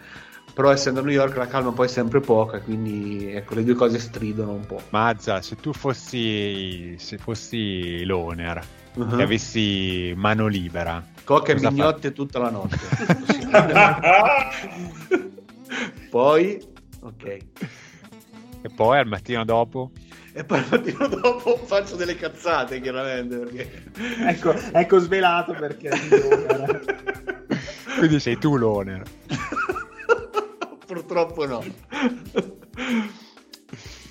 Però 0.53 0.71
essendo 0.71 0.99
a 0.99 1.03
New 1.03 1.13
York 1.13 1.37
la 1.37 1.47
calma 1.47 1.71
poi 1.71 1.85
è 1.85 1.89
sempre 1.89 2.19
poca, 2.19 2.59
quindi 2.59 3.31
ecco, 3.31 3.55
le 3.55 3.63
due 3.63 3.75
cose 3.75 3.97
stridono 3.97 4.51
un 4.51 4.65
po'. 4.65 4.81
Mazza, 4.89 5.41
se 5.41 5.55
tu 5.55 5.71
fossi, 5.71 6.95
se 6.97 7.17
fossi 7.17 8.03
l'owner 8.03 8.77
Uh-huh. 8.95 9.19
e 9.19 9.21
avessi 9.21 10.13
mano 10.17 10.47
libera, 10.47 11.01
Coca 11.23 11.51
e 11.51 11.59
mignotte 11.59 12.11
tutta 12.11 12.39
la 12.39 12.49
notte. 12.49 12.79
Poi, 16.09 16.59
ok. 17.01 17.37
E 18.61 18.69
poi 18.69 18.99
al 18.99 19.07
mattino 19.07 19.45
dopo? 19.45 19.91
E 20.33 20.43
poi 20.43 20.59
al 20.59 20.67
mattino 20.69 21.07
dopo 21.07 21.57
faccio 21.57 21.95
delle 21.95 22.15
cazzate, 22.15 22.81
chiaramente. 22.81 23.37
Perché... 23.37 23.83
Ecco, 24.27 24.53
ecco 24.71 24.99
svelato 24.99 25.53
perché... 25.53 25.89
Quindi 27.97 28.19
sei 28.19 28.37
tu 28.37 28.55
l'owner. 28.55 29.03
Purtroppo 30.85 31.45
no. 31.45 31.63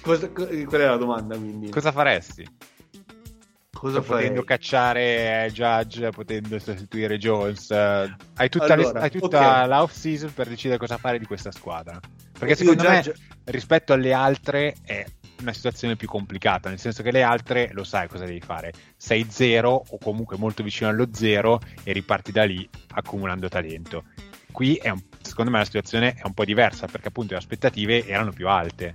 Cosa, 0.01 0.31
qual 0.31 0.49
è 0.49 0.87
la 0.87 0.97
domanda 0.97 1.37
quindi? 1.37 1.71
Cosa 1.71 1.93
faresti? 1.93 2.47
Cosa 3.71 4.01
potendo 4.01 4.43
farei? 4.43 4.45
cacciare 4.45 5.51
Judge, 5.53 6.09
potendo 6.11 6.59
sostituire 6.59 7.17
Jones, 7.17 7.71
eh, 7.71 8.17
hai 8.35 8.49
tutta, 8.49 8.73
Allora, 8.75 8.93
le- 8.93 8.99
hai 9.01 9.11
tutta 9.11 9.63
ok. 9.63 9.69
la 9.69 9.83
off 9.83 9.93
season 9.93 10.33
per 10.35 10.49
decidere 10.49 10.79
cosa 10.79 10.97
fare 10.97 11.19
di 11.19 11.27
questa 11.27 11.53
squadra. 11.53 11.99
Perché 12.39 12.55
secondo 12.55 12.83
Judge- 12.85 13.15
me, 13.17 13.53
rispetto 13.53 13.93
alle 13.93 14.13
altre, 14.13 14.75
è 14.85 15.05
una 15.41 15.53
situazione 15.53 15.97
più 15.97 16.09
complicata, 16.09 16.69
nel 16.69 16.79
senso 16.79 17.03
che 17.03 17.11
le 17.11 17.23
altre 17.23 17.71
lo 17.73 17.85
sai 17.85 18.09
cosa 18.09 18.25
devi 18.25 18.41
fare. 18.41 18.73
Sei 18.97 19.27
zero 19.29 19.83
o 19.89 19.99
comunque 19.99 20.37
molto 20.37 20.63
vicino 20.63 20.89
allo 20.89 21.09
zero 21.13 21.61
e 21.85 21.93
riparti 21.93 22.33
da 22.33 22.45
lì 22.45 22.69
accumulando 22.95 23.49
talento. 23.49 24.05
Qui 24.51 24.77
è 24.77 24.89
un- 24.89 25.03
secondo 25.23 25.51
me 25.51 25.59
la 25.59 25.65
situazione 25.65 26.15
è 26.15 26.23
un 26.25 26.35
po' 26.35 26.45
diversa 26.45 26.87
perché 26.87 27.09
appunto 27.09 27.33
le 27.33 27.39
aspettative 27.39 28.07
erano 28.07 28.33
più 28.33 28.49
alte. 28.49 28.95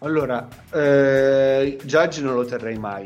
Allora, 0.00 0.46
eh, 0.72 1.76
Judge 1.82 2.20
non 2.20 2.34
lo 2.34 2.44
terrei 2.44 2.78
mai. 2.78 3.04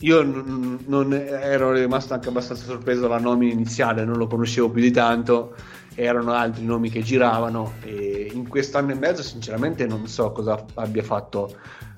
Io 0.00 0.22
non, 0.22 0.82
non- 0.86 1.12
ero 1.12 1.72
rimasto 1.72 2.14
anche 2.14 2.28
abbastanza 2.28 2.64
sorpreso 2.64 3.02
dalla 3.02 3.18
nomina 3.18 3.52
iniziale, 3.52 4.04
non 4.04 4.16
lo 4.16 4.26
conoscevo 4.26 4.68
più 4.70 4.82
di 4.82 4.90
tanto, 4.90 5.54
erano 5.96 6.32
altri 6.32 6.64
nomi 6.64 6.90
che 6.90 7.02
giravano 7.02 7.72
e 7.82 8.30
in 8.32 8.46
quest'anno 8.46 8.92
e 8.92 8.94
mezzo 8.94 9.22
sinceramente 9.22 9.86
non 9.86 10.06
so 10.06 10.30
cosa 10.30 10.62
abbia 10.74 11.02
fatto 11.02 11.56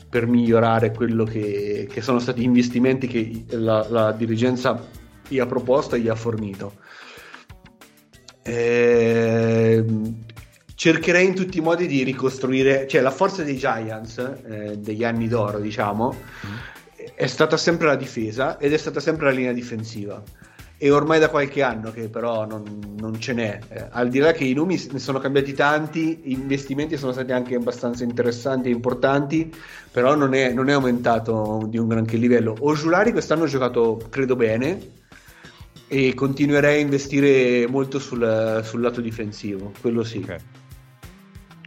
per 0.08 0.26
migliorare 0.26 0.92
quello 0.92 1.24
che, 1.24 1.86
che 1.90 2.00
sono 2.00 2.18
stati 2.18 2.40
gli 2.40 2.44
investimenti 2.44 3.06
che 3.06 3.44
la, 3.50 3.86
la 3.90 4.12
dirigenza 4.12 4.80
gli 5.26 5.38
ha 5.38 5.46
proposto 5.46 5.96
e 5.96 6.00
gli 6.00 6.08
ha 6.08 6.14
fornito. 6.14 6.74
Ehm, 8.42 10.24
cercherei 10.74 11.26
in 11.26 11.34
tutti 11.34 11.58
i 11.58 11.60
modi 11.60 11.86
di 11.86 12.02
ricostruire, 12.04 12.86
cioè 12.86 13.02
la 13.02 13.10
forza 13.10 13.42
dei 13.42 13.58
Giants 13.58 14.18
eh, 14.18 14.78
degli 14.78 15.04
anni 15.04 15.28
d'oro, 15.28 15.58
diciamo, 15.58 16.16
è 17.14 17.26
stata 17.26 17.56
sempre 17.56 17.88
la 17.88 17.96
difesa 17.96 18.58
ed 18.58 18.72
è 18.72 18.76
stata 18.78 19.00
sempre 19.00 19.26
la 19.26 19.32
linea 19.32 19.52
difensiva. 19.52 20.22
E 20.80 20.90
ormai 20.92 21.18
da 21.18 21.28
qualche 21.28 21.60
anno 21.62 21.90
che 21.90 22.08
però 22.08 22.46
non, 22.46 22.94
non 23.00 23.18
ce 23.20 23.32
n'è. 23.32 23.58
Eh, 23.68 23.88
al 23.90 24.08
di 24.08 24.20
là 24.20 24.30
che 24.30 24.44
i 24.44 24.52
nomi 24.52 24.80
ne 24.92 24.98
sono 25.00 25.18
cambiati 25.18 25.52
tanti, 25.52 26.20
gli 26.22 26.30
investimenti 26.30 26.96
sono 26.96 27.10
stati 27.10 27.32
anche 27.32 27.56
abbastanza 27.56 28.04
interessanti 28.04 28.68
e 28.68 28.72
importanti, 28.72 29.52
però 29.90 30.14
non 30.14 30.34
è, 30.34 30.52
non 30.52 30.68
è 30.68 30.72
aumentato 30.72 31.66
di 31.68 31.78
un 31.78 31.88
granché 31.88 32.16
livello. 32.16 32.54
Ojulari 32.60 33.10
quest'anno 33.10 33.44
ha 33.44 33.48
giocato, 33.48 34.00
credo, 34.08 34.36
bene 34.36 34.96
e 35.88 36.14
continuerei 36.14 36.76
a 36.76 36.80
investire 36.80 37.66
molto 37.66 37.98
sul, 37.98 38.60
sul 38.62 38.80
lato 38.80 39.00
difensivo, 39.00 39.72
quello 39.80 40.04
sì. 40.04 40.18
Ok. 40.18 40.36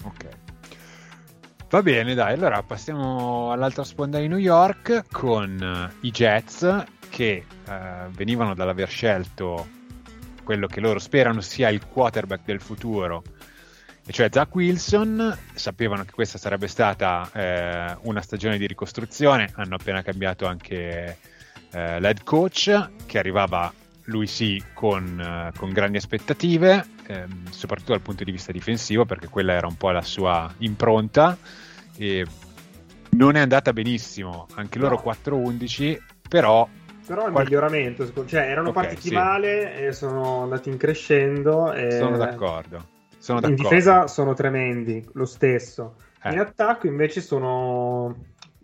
Ok. 0.03 0.27
Va 1.69 1.81
bene, 1.81 2.13
dai, 2.13 2.33
allora 2.33 2.63
passiamo 2.63 3.51
all'altra 3.51 3.83
sponda 3.83 4.19
di 4.19 4.27
New 4.27 4.37
York 4.37 5.05
con 5.11 5.57
eh, 5.61 6.07
i 6.07 6.11
Jets 6.11 6.83
che 7.11 7.43
eh, 7.67 8.07
venivano 8.09 8.55
dall'aver 8.55 8.87
scelto 8.87 9.67
quello 10.43 10.65
che 10.65 10.79
loro 10.79 10.97
sperano 10.97 11.41
sia 11.41 11.69
il 11.69 11.85
quarterback 11.85 12.45
del 12.45 12.61
futuro, 12.61 13.21
e 14.05 14.11
cioè 14.11 14.29
Zach 14.31 14.55
Wilson. 14.55 15.37
Sapevano 15.53 16.03
che 16.05 16.11
questa 16.11 16.37
sarebbe 16.37 16.67
stata 16.67 17.29
eh, 17.33 17.97
una 18.03 18.21
stagione 18.21 18.57
di 18.57 18.65
ricostruzione, 18.65 19.51
hanno 19.55 19.75
appena 19.75 20.01
cambiato 20.01 20.47
anche 20.47 21.17
eh, 21.71 21.99
l'head 21.99 22.23
coach 22.23 22.89
che 23.05 23.19
arrivava 23.19 23.71
lui 24.05 24.25
sì 24.25 24.61
con, 24.73 25.19
eh, 25.19 25.57
con 25.57 25.69
grandi 25.71 25.97
aspettative, 25.97 26.85
ehm, 27.07 27.49
soprattutto 27.51 27.91
dal 27.91 28.01
punto 28.01 28.23
di 28.23 28.31
vista 28.31 28.51
difensivo, 28.51 29.05
perché 29.05 29.27
quella 29.27 29.53
era 29.53 29.67
un 29.67 29.75
po' 29.75 29.91
la 29.91 30.01
sua 30.01 30.51
impronta. 30.59 31.37
E 31.97 32.25
non 33.11 33.35
è 33.35 33.41
andata 33.41 33.73
benissimo, 33.73 34.47
anche 34.55 34.79
loro 34.79 34.95
No. 34.95 35.11
4-11, 35.11 35.99
però 36.27 36.67
Però 37.11 37.23
è 37.23 37.25
un 37.27 37.31
Qual- 37.33 37.43
miglioramento, 37.43 38.25
cioè 38.25 38.39
erano 38.49 38.69
Ok, 38.69 38.73
partiti 38.73 39.09
sì. 39.09 39.13
male 39.13 39.75
e 39.85 39.91
sono 39.91 40.43
andati 40.43 40.69
in 40.69 40.77
crescendo. 40.77 41.73
E 41.73 41.91
sono 41.91 42.15
d'accordo. 42.15 42.85
Sono 43.17 43.39
In 43.39 43.49
d'accordo. 43.49 43.63
difesa 43.69 44.07
sono 44.07 44.33
tremendi, 44.33 45.05
lo 45.13 45.25
stesso. 45.25 45.95
Eh. 46.23 46.31
In 46.31 46.39
attacco 46.39 46.87
invece 46.87 47.19
sono... 47.19 48.15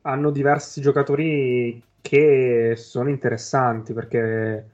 hanno 0.03 0.29
diversi 0.31 0.79
giocatori 0.79 1.83
che 2.01 2.75
sono 2.77 3.09
interessanti 3.09 3.91
perché 3.91 4.69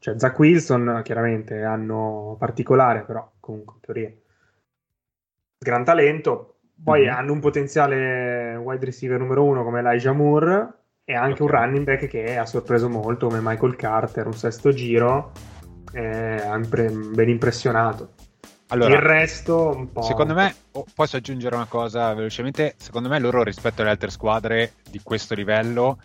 cioè 0.00 0.18
Zach 0.18 0.38
Wilson 0.38 1.00
chiaramente 1.02 1.60
è 1.60 1.62
anno 1.62 2.36
particolare, 2.38 3.04
però 3.04 3.26
comunque 3.40 3.76
in 3.76 3.80
teoria 3.80 4.12
gran 5.58 5.82
talento. 5.82 6.56
Poi 6.82 7.06
Mhm. 7.06 7.14
hanno 7.14 7.32
un 7.32 7.40
potenziale 7.40 8.54
wide 8.56 8.84
receiver 8.84 9.18
numero 9.18 9.44
uno 9.44 9.64
come 9.64 9.78
Elijah 9.78 10.12
Moore 10.12 10.68
e 11.04 11.14
anche 11.14 11.42
un 11.42 11.48
running 11.48 11.84
back 11.84 12.06
che 12.06 12.36
ha 12.36 12.46
sorpreso 12.46 12.88
molto 12.88 13.28
come 13.28 13.40
Michael 13.42 13.76
Carter, 13.76 14.26
un 14.26 14.34
sesto 14.34 14.72
giro, 14.72 15.32
eh, 15.92 16.42
ben 16.68 17.28
impressionato. 17.28 18.12
Allora, 18.68 18.94
Il 18.94 19.02
resto 19.02 19.70
un 19.76 19.92
po'. 19.92 20.02
Secondo 20.02 20.34
me, 20.34 20.54
oh, 20.72 20.84
posso 20.94 21.16
aggiungere 21.16 21.54
una 21.54 21.66
cosa 21.66 22.14
velocemente, 22.14 22.74
secondo 22.78 23.08
me 23.08 23.18
loro 23.18 23.42
rispetto 23.42 23.82
alle 23.82 23.90
altre 23.90 24.10
squadre 24.10 24.72
di 24.90 25.00
questo 25.02 25.34
livello, 25.34 25.98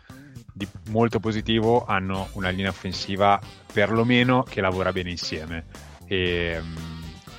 di 0.54 0.68
molto 0.90 1.20
positivo, 1.20 1.86
hanno 1.86 2.28
una 2.34 2.50
linea 2.50 2.70
offensiva 2.70 3.40
perlomeno 3.72 4.44
che 4.44 4.60
lavora 4.60 4.92
bene 4.92 5.12
insieme. 5.12 5.66
E, 6.06 6.60
mm, 6.62 6.89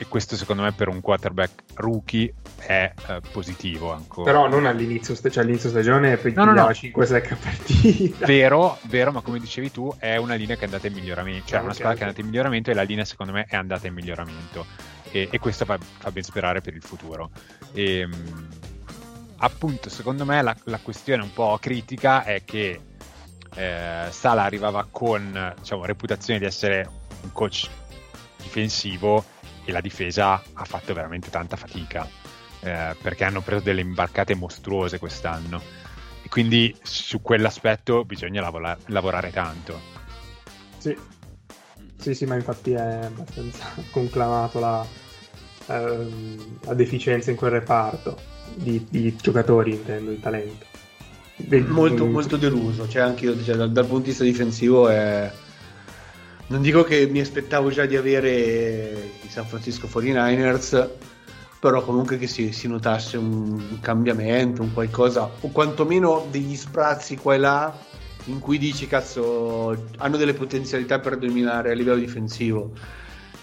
e 0.01 0.07
questo 0.09 0.35
secondo 0.35 0.63
me 0.63 0.73
per 0.73 0.89
un 0.89 1.03
quarterback 1.03 1.75
rookie 1.75 2.33
è 2.57 2.91
eh, 3.09 3.21
positivo 3.33 3.93
ancora. 3.93 4.33
Però 4.33 4.49
non 4.49 4.65
all'inizio, 4.65 5.15
cioè 5.15 5.43
all'inizio 5.43 5.69
stagione 5.69 6.17
poi 6.17 6.33
No, 6.33 6.47
no, 6.47 6.53
no. 6.55 6.73
5 6.73 7.05
secche 7.05 7.35
a 7.35 7.37
partita. 7.37 8.25
Vero, 8.25 8.79
vero, 8.85 9.13
ma 9.13 9.21
come 9.21 9.39
dicevi 9.39 9.71
tu, 9.71 9.95
è 9.99 10.17
una 10.17 10.37
linea 10.37 10.55
che 10.57 10.63
è 10.63 10.65
andata 10.65 10.87
in 10.87 10.95
miglioramento, 10.95 11.49
cioè 11.49 11.59
Ah, 11.59 11.63
una 11.65 11.75
squadra 11.75 11.91
ok. 11.91 11.97
che 11.99 12.01
è 12.01 12.07
andata 12.07 12.21
in 12.23 12.27
miglioramento 12.29 12.71
e 12.71 12.75
la 12.75 12.83
linea 12.83 13.05
secondo 13.05 13.33
me 13.33 13.45
è 13.47 13.57
andata 13.57 13.89
in 13.89 13.93
miglioramento 13.93 14.65
e, 15.11 15.29
e 15.31 15.39
questo 15.39 15.67
fa, 15.67 15.79
fa 15.79 16.11
ben 16.11 16.23
sperare 16.23 16.63
per 16.63 16.75
il 16.75 16.83
futuro. 16.83 17.31
E, 17.75 18.07
mh, 18.07 18.49
appunto, 19.37 19.91
secondo 19.91 20.25
me 20.25 20.41
la, 20.41 20.57
la 20.65 20.79
questione 20.79 21.23
un 21.23 21.33
po' 21.35 21.59
critica 21.61 22.25
è 22.25 22.41
che 22.43 22.81
eh, 23.55 24.07
Sala 24.09 24.45
arrivava 24.45 24.87
con 24.91 25.55
diciamo, 25.59 25.85
reputazione 25.85 26.39
di 26.39 26.47
essere 26.47 26.89
un 27.21 27.33
coach 27.33 27.69
difensivo 28.39 29.23
e 29.71 29.73
la 29.73 29.81
difesa 29.81 30.43
ha 30.53 30.65
fatto 30.65 30.93
veramente 30.93 31.31
tanta 31.31 31.57
fatica 31.57 32.07
eh, 32.61 32.95
perché 33.01 33.25
hanno 33.25 33.41
preso 33.41 33.63
delle 33.63 33.81
imbarcate 33.81 34.35
mostruose 34.35 34.99
quest'anno 34.99 35.63
e 36.23 36.29
quindi 36.29 36.77
su 36.83 37.23
quell'aspetto 37.23 38.05
bisogna 38.05 38.43
lavora- 38.43 38.77
lavorare 38.87 39.31
tanto. 39.31 39.99
Sì. 40.77 40.97
sì, 41.97 42.15
sì, 42.15 42.25
ma 42.27 42.35
infatti 42.35 42.73
è 42.73 42.81
abbastanza 42.81 43.67
conclamato 43.91 44.61
la, 44.61 44.87
ehm, 45.67 46.59
la 46.65 46.75
deficienza 46.75 47.31
in 47.31 47.37
quel 47.37 47.53
reparto 47.53 48.19
di, 48.55 48.87
di 48.89 49.17
giocatori, 49.17 49.73
intendo, 49.73 50.11
di 50.11 50.21
talento. 50.21 50.67
Molto, 51.69 52.05
mm, 52.05 52.11
molto 52.11 52.37
deluso. 52.37 52.87
Cioè, 52.87 53.01
anche 53.01 53.25
io, 53.25 53.43
cioè, 53.43 53.57
dal, 53.57 53.73
dal 53.73 53.87
punto 53.87 54.03
di 54.03 54.09
vista 54.09 54.25
difensivo, 54.25 54.89
è... 54.89 55.31
non 56.51 56.63
dico 56.63 56.83
che 56.83 57.07
mi 57.07 57.21
aspettavo 57.21 57.71
già 57.71 57.87
di 57.87 57.97
avere 57.97 59.13
i 59.23 59.29
San 59.29 59.47
Francisco 59.47 59.87
49ers, 59.87 60.89
però 61.61 61.83
comunque 61.85 62.19
che 62.19 62.27
si, 62.27 62.53
si 62.53 62.67
notasse 62.67 63.17
un, 63.17 63.79
cambiamento, 63.81 64.63
un 64.63 64.73
qualcosa, 64.73 65.31
o 65.41 65.49
quantomeno 65.51 66.27
degli 66.29 66.57
sprazzi 66.57 67.17
qua 67.17 67.35
e 67.35 67.39
là 67.39 67.79
in 68.25 68.41
cui 68.41 68.59
dici 68.59 68.89
cazzo 68.89 69.87
hanno 69.99 70.17
delle 70.17 70.35
potenzialità 70.35 70.99
per 70.99 71.19
dominare 71.19 71.71
a 71.71 71.75
livello 71.75 71.99
difensivo. 71.99 72.73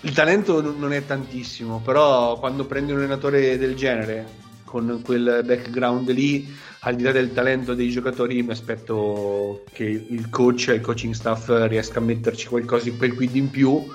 Il 0.01 0.11
talento 0.11 0.61
non 0.61 0.91
è 0.91 1.05
tantissimo, 1.05 1.79
però 1.79 2.37
quando 2.39 2.65
prendi 2.65 2.91
un 2.91 2.97
allenatore 2.97 3.57
del 3.57 3.75
genere 3.75 4.25
con 4.65 5.01
quel 5.01 5.43
background 5.45 6.09
lì, 6.11 6.53
al 6.81 6.95
di 6.95 7.03
là 7.03 7.11
del 7.11 7.33
talento 7.33 7.73
dei 7.73 7.89
giocatori, 7.89 8.41
mi 8.43 8.51
aspetto 8.51 9.63
che 9.73 9.83
il 9.83 10.29
coach 10.29 10.69
e 10.69 10.75
il 10.75 10.81
coaching 10.81 11.13
staff 11.13 11.49
riesca 11.67 11.99
a 11.99 12.01
metterci 12.03 12.47
qualcosa, 12.47 12.91
quel 12.91 13.15
quid 13.15 13.35
in 13.35 13.49
più, 13.49 13.85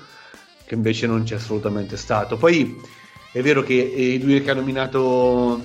che 0.65 0.75
invece 0.75 1.07
non 1.07 1.23
c'è 1.23 1.37
assolutamente 1.37 1.97
stato. 1.97 2.37
Poi 2.37 2.81
è 3.33 3.41
vero 3.41 3.63
che 3.63 3.75
i 3.75 4.19
due 4.19 4.43
che 4.43 4.51
ha 4.51 4.55
nominato 4.55 5.61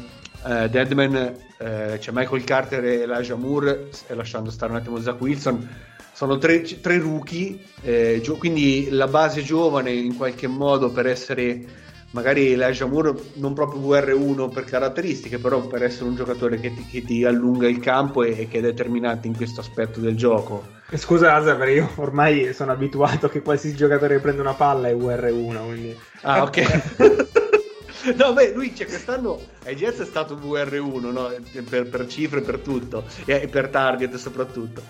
eh, 0.46 0.70
Deadman, 0.70 1.16
eh, 1.58 1.98
c'è 2.00 2.12
Michael 2.14 2.44
Carter 2.44 2.86
e 2.86 3.02
Elijah 3.02 3.36
Moore, 3.36 3.90
e 4.08 4.14
lasciando 4.14 4.52
stare 4.52 4.72
un 4.72 4.78
attimo 4.78 5.00
Zach 5.02 5.20
Wilson, 5.20 5.68
sono 6.14 6.38
tre, 6.38 6.62
tre 6.62 6.98
rookie, 6.98 7.60
eh, 7.82 8.20
gio- 8.24 8.38
quindi 8.38 8.90
la 8.90 9.08
base 9.08 9.44
giovane 9.44 9.92
in 9.92 10.16
qualche 10.16 10.48
modo 10.48 10.92
per 10.92 11.06
essere 11.08 11.86
magari 12.12 12.54
Elijah 12.54 12.86
Moore 12.86 13.14
non 13.34 13.54
proprio 13.54 13.82
VR1 13.82 14.52
per 14.52 14.64
caratteristiche, 14.64 15.40
però 15.40 15.62
per 15.68 15.84
essere 15.84 16.06
un 16.06 16.16
giocatore 16.16 16.60
che 16.60 16.74
ti, 16.74 16.86
che 16.86 17.02
ti 17.04 17.24
allunga 17.26 17.68
il 17.68 17.80
campo 17.80 18.24
e, 18.24 18.40
e, 18.40 18.48
che 18.48 18.60
è 18.60 18.62
determinante 18.62 19.28
in 19.28 19.36
questo 19.36 19.62
aspetto 19.62 20.00
del 20.00 20.16
gioco. 20.16 20.76
Scusa 20.96 21.36
Azar, 21.36 21.68
io 21.68 21.90
ormai 21.96 22.54
sono 22.54 22.72
abituato 22.72 23.28
che 23.28 23.42
qualsiasi 23.42 23.76
giocatore 23.76 24.16
che 24.16 24.22
prende 24.22 24.42
una 24.42 24.54
palla 24.54 24.88
è 24.88 24.96
VR1, 24.96 25.66
quindi... 25.66 25.98
Ah, 26.22 26.44
ok. 26.44 27.36
no, 28.16 28.34
beh, 28.34 28.54
lui 28.54 28.74
cioè, 28.74 28.88
quest'anno 28.88 29.40
ai 29.66 29.76
Jets 29.76 30.00
è 30.00 30.06
stato 30.06 30.36
VR1, 30.36 31.12
no? 31.12 31.34
per, 31.70 31.90
per, 31.90 32.08
cifre, 32.08 32.42
per 32.42 32.60
tutto, 32.60 33.04
e 33.26 33.48
per 33.48 33.68
target 33.68 34.16
soprattutto. 34.16 34.82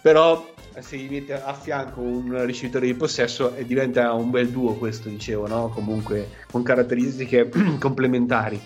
Però 0.00 0.51
se 0.80 0.96
gli 0.96 1.10
mette 1.10 1.34
a 1.34 1.52
fianco 1.54 2.00
un 2.00 2.44
ricevitore 2.46 2.86
di 2.86 2.94
possesso 2.94 3.54
e 3.54 3.64
diventa 3.64 4.12
un 4.12 4.30
bel 4.30 4.48
duo 4.48 4.74
questo 4.74 5.08
dicevo 5.08 5.46
no? 5.46 5.68
comunque 5.68 6.28
con 6.50 6.62
caratteristiche 6.62 7.50
complementari. 7.78 8.60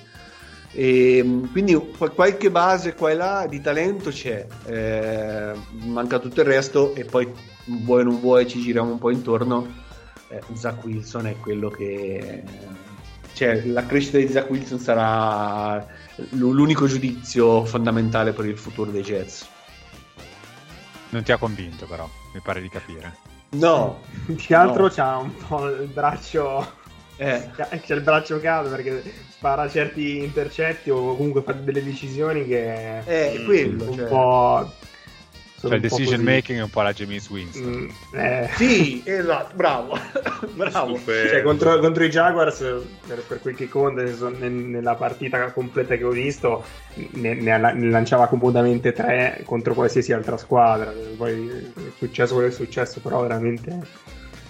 E 0.73 1.41
quindi 1.53 1.75
qualche 2.15 2.51
base 2.51 2.95
qua 2.95 3.11
e 3.11 3.15
là 3.15 3.47
di 3.49 3.63
talento 3.63 4.11
c'è 4.11 4.47
eh, 4.67 5.53
manca 5.85 6.19
tutto 6.19 6.41
il 6.43 6.47
resto 6.47 6.95
e 6.95 7.05
poi 7.05 7.33
vuoi 7.65 8.03
o 8.03 8.05
non 8.05 8.21
vuoi 8.21 8.47
ci 8.47 8.61
giriamo 8.61 8.93
un 8.93 8.99
po' 8.99 9.11
intorno. 9.11 9.67
Eh, 10.29 10.43
Zach 10.55 10.85
Wilson 10.85 11.27
è 11.29 11.37
quello 11.37 11.71
che 11.71 12.43
cioè 13.33 13.65
la 13.65 13.87
crescita 13.87 14.19
di 14.19 14.29
Zach 14.29 14.51
Wilson 14.51 14.79
sarà 14.79 15.87
l'unico 16.31 16.87
giudizio 16.87 17.65
fondamentale 17.65 18.33
per 18.33 18.47
il 18.47 18.59
futuro 18.59 18.91
dei 18.91 19.03
Jets 19.03 19.55
non 21.11 21.23
ti 21.23 21.33
ha 21.33 21.37
convinto, 21.37 21.87
però, 21.87 22.09
mi 22.33 22.41
pare 22.41 22.61
di 22.61 22.69
capire. 22.69 23.17
No. 23.51 24.01
Più 24.25 24.35
che 24.37 24.55
altro 24.55 24.85
no. 24.85 24.89
c'ha 24.89 25.17
un 25.19 25.35
po' 25.37 25.69
il 25.69 25.89
braccio. 25.89 26.85
Eh. 27.17 27.51
C'è 27.55 27.95
il 27.95 28.03
braccio 28.03 28.39
caldo 28.41 28.71
perché 28.71 29.03
spara 29.31 29.69
certi 29.69 30.19
intercetti 30.19 30.91
o 30.91 31.17
comunque 31.17 31.43
fa 31.43 31.53
delle 31.53 31.83
decisioni 31.83 32.47
che. 32.47 32.99
Eh, 32.99 33.33
è 33.33 33.45
quello. 33.45 33.91
Un 33.91 33.97
cioè... 33.97 34.07
po' 34.07 34.73
Cioè 35.59 35.75
il 35.75 35.81
decision 35.81 36.21
making 36.21 36.59
è 36.59 36.63
un 36.63 36.71
po' 36.71 36.83
la 36.83 36.93
James 36.93 37.29
Winston. 37.31 37.65
Mm, 37.65 38.19
eh. 38.19 38.51
Sì, 38.57 39.03
esatto, 39.07 39.57
bravo. 39.57 39.99
bravo. 40.55 41.01
Cioè, 41.03 41.43
contro, 41.43 41.79
contro, 41.79 42.05
i 42.05 42.11
Jaguars, 42.11 42.59
per, 43.07 43.23
per 43.23 43.41
quel 43.41 43.55
che 43.55 43.69
conta, 43.69 44.03
nella 44.39 44.95
partita 44.97 45.51
completa 45.53 45.97
che 45.97 46.05
ho 46.05 46.11
visto, 46.11 46.63
ne, 46.95 47.35
ne, 47.35 47.57
ne, 47.57 47.91
lanciava 47.91 48.27
comodamente 48.27 48.93
tre 48.93 49.43
contro 49.45 49.73
qualsiasi 49.73 50.13
altra 50.13 50.37
squadra. 50.37 50.93
Poi 51.17 51.49
è 51.75 51.81
successo 51.97 52.35
quello 52.35 52.49
che 52.49 52.55
è 52.55 52.57
successo, 52.57 53.01
però 53.01 53.23
veramente 53.23 53.79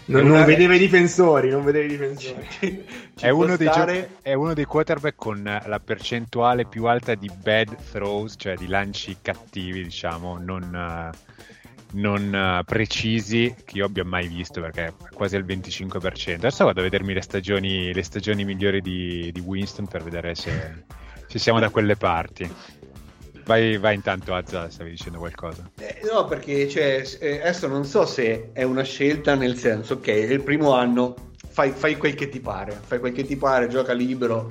non, 0.07 0.26
non 0.26 0.44
vedeva 0.44 0.74
i 0.74 0.78
difensori, 0.78 1.50
non 1.50 1.64
vedeva 1.64 1.84
i 1.84 1.88
difensori. 1.88 2.84
è, 3.20 3.28
uno 3.28 3.54
stare... 3.54 3.94
gio- 3.94 4.18
è, 4.22 4.34
uno 4.34 4.54
dei 4.54 4.64
quarterback 4.64 5.16
con 5.16 5.42
la 5.42 5.80
percentuale 5.80 6.66
più 6.66 6.84
alta 6.84 7.14
di 7.14 7.30
bad 7.42 7.76
throws, 7.90 8.34
cioè 8.36 8.54
di 8.54 8.68
lanci 8.68 9.16
cattivi, 9.20 9.82
diciamo, 9.82 10.38
non, 10.38 10.62
uh, 10.72 11.98
non 11.98 12.59
uh, 12.61 12.64
precisi 12.64 13.54
che 13.64 13.78
io 13.78 13.86
abbia 13.86 14.04
mai 14.04 14.28
visto 14.28 14.61
perché 14.61 14.86
è 14.86 14.92
quasi 15.12 15.36
al 15.36 15.44
25%. 15.44 16.34
Adesso 16.34 16.64
vado 16.64 16.80
a 16.80 16.84
vedermi 16.84 17.12
le 17.12 17.22
stagioni, 17.22 17.92
le 17.92 18.02
stagioni 18.02 18.44
migliori 18.44 18.80
di, 18.80 19.30
di 19.32 19.40
Winston 19.40 19.88
per 19.88 20.04
vedere 20.04 20.36
se, 20.36 20.84
se 21.26 21.38
siamo 21.38 21.59
da 21.59 21.70
quelle 21.70 21.96
parti. 21.96 22.48
Vai, 23.47 23.78
vai 23.78 23.94
intanto, 23.94 24.34
Azza, 24.34 24.68
stavi 24.68 24.90
dicendo 24.90 25.18
qualcosa. 25.18 25.70
Eh, 25.78 26.01
no, 26.12 26.24
perché 26.24 26.68
cioè, 26.68 27.05
eh, 27.20 27.40
adesso 27.40 27.68
non 27.68 27.84
so 27.84 28.05
se 28.05 28.51
è 28.53 28.64
una 28.64 28.82
scelta 28.82 29.36
nel 29.36 29.57
senso, 29.57 29.94
ok, 29.94 30.07
è 30.09 30.32
il 30.32 30.42
primo 30.42 30.74
anno, 30.74 31.14
fai, 31.49 31.70
fai 31.70 31.97
quel 31.97 32.14
che 32.14 32.28
ti 32.28 32.40
pare, 32.40 32.76
fai 32.84 32.99
quel 32.99 33.12
che 33.12 33.24
ti 33.24 33.36
pare, 33.36 33.68
gioca 33.68 33.92
libero. 33.92 34.51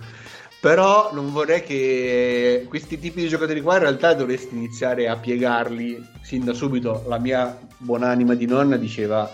Però 0.61 1.11
non 1.13 1.31
vorrei 1.33 1.61
che 1.61 2.65
questi 2.69 2.97
tipi 2.97 3.21
di 3.21 3.27
giocatori 3.27 3.61
qua 3.61 3.75
in 3.75 3.81
realtà 3.81 4.13
dovresti 4.13 4.55
iniziare 4.55 5.09
a 5.09 5.17
piegarli 5.17 6.01
sin 6.21 6.45
da 6.45 6.53
subito. 6.53 7.03
La 7.07 7.19
mia 7.19 7.59
buonanima 7.77 8.33
di 8.33 8.45
nonna 8.45 8.77
diceva 8.77 9.29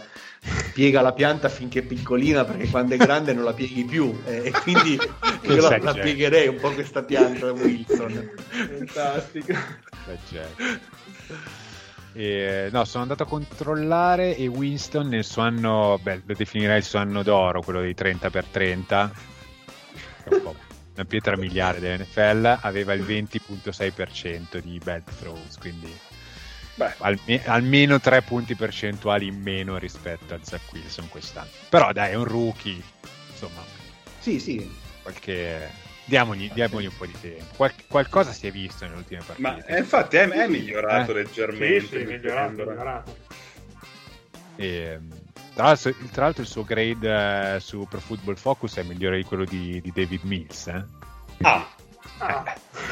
piega 0.74 1.02
la 1.02 1.14
pianta 1.14 1.50
finché 1.50 1.80
è 1.80 1.84
piccolina 1.84 2.46
perché 2.46 2.68
quando 2.68 2.96
è 2.96 2.98
grande 2.98 3.34
non 3.34 3.44
la 3.44 3.54
pieghi 3.54 3.84
più 3.84 4.22
e, 4.26 4.46
e 4.46 4.52
quindi 4.52 4.98
io 5.44 5.70
la, 5.70 5.78
la, 5.78 5.94
piegherei 5.94 6.48
un 6.48 6.58
po' 6.60 6.72
questa 6.72 7.04
pianta 7.04 7.52
Wilson. 7.52 8.32
Fantastico. 8.50 9.54
E, 12.14 12.70
no, 12.72 12.84
sono 12.84 13.04
andato 13.04 13.24
a 13.24 13.26
controllare 13.26 14.36
e 14.36 14.48
Winston 14.48 15.08
nel 15.08 15.24
suo 15.24 15.44
anno, 15.44 16.00
beh, 16.02 16.24
lo 16.26 16.34
definirei 16.34 16.78
il 16.78 16.84
suo 16.84 17.00
anno 17.00 17.24
d'oro, 17.24 17.62
quello 17.62 17.80
dei 17.80 17.96
30x30, 17.98 19.10
una 20.94 21.06
pietra 21.06 21.38
miliare 21.38 21.80
dell'NFL, 21.80 22.58
aveva 22.62 22.94
il 22.94 23.04
20.6% 23.04 24.58
di 24.58 24.80
bad 24.84 25.04
throws, 25.20 25.58
quindi 25.58 25.92
Alme- 26.78 27.46
almeno 27.46 28.00
tre 28.00 28.22
punti 28.22 28.56
percentuali 28.56 29.28
in 29.28 29.42
meno 29.42 29.78
rispetto 29.78 30.34
a 30.34 30.40
Zach 30.42 30.72
Wilson 30.72 31.10
quest'anno. 31.10 31.50
Però 31.70 31.92
dai, 31.92 32.12
è 32.12 32.16
un 32.16 32.26
rookie, 32.26 32.82
insomma. 33.30 33.64
Sì, 34.20 34.40
sì. 34.40 34.70
Qualche... 35.02 35.90
Diamogli, 36.04 36.52
diamogli 36.52 36.88
un 36.88 36.98
po' 36.98 37.06
di 37.06 37.16
tempo. 37.20 37.46
Qual- 37.56 37.74
qualcosa 37.88 38.32
si 38.32 38.48
è 38.48 38.52
visto 38.52 38.86
nelle 38.86 38.98
ultime 38.98 39.22
partite. 39.26 39.48
Ma 39.48 39.64
eh, 39.66 39.78
infatti 39.80 40.18
è, 40.18 40.28
è 40.28 40.48
migliorato 40.48 41.12
eh? 41.12 41.16
leggermente. 41.16 41.80
Sì, 41.80 41.88
sì, 41.88 42.04
migliorato, 42.04 42.52
migliorato. 42.52 43.18
E, 44.56 44.66
ehm, 44.66 45.10
tra, 45.54 45.66
l'altro, 45.66 45.94
tra, 46.12 46.24
l'altro, 46.24 46.42
il 46.42 46.48
suo 46.48 46.64
grade 46.64 47.56
eh, 47.56 47.60
su 47.60 47.86
Pro 47.90 48.00
Football 48.00 48.36
Focus 48.36 48.78
è 48.78 48.84
migliore 48.84 49.18
di 49.18 49.24
quello 49.24 49.46
di, 49.46 49.80
di 49.82 49.92
David 49.94 50.24
Mills. 50.24 50.68
Eh? 50.68 50.84
Ah, 51.42 51.68
Ah. 52.22 52.44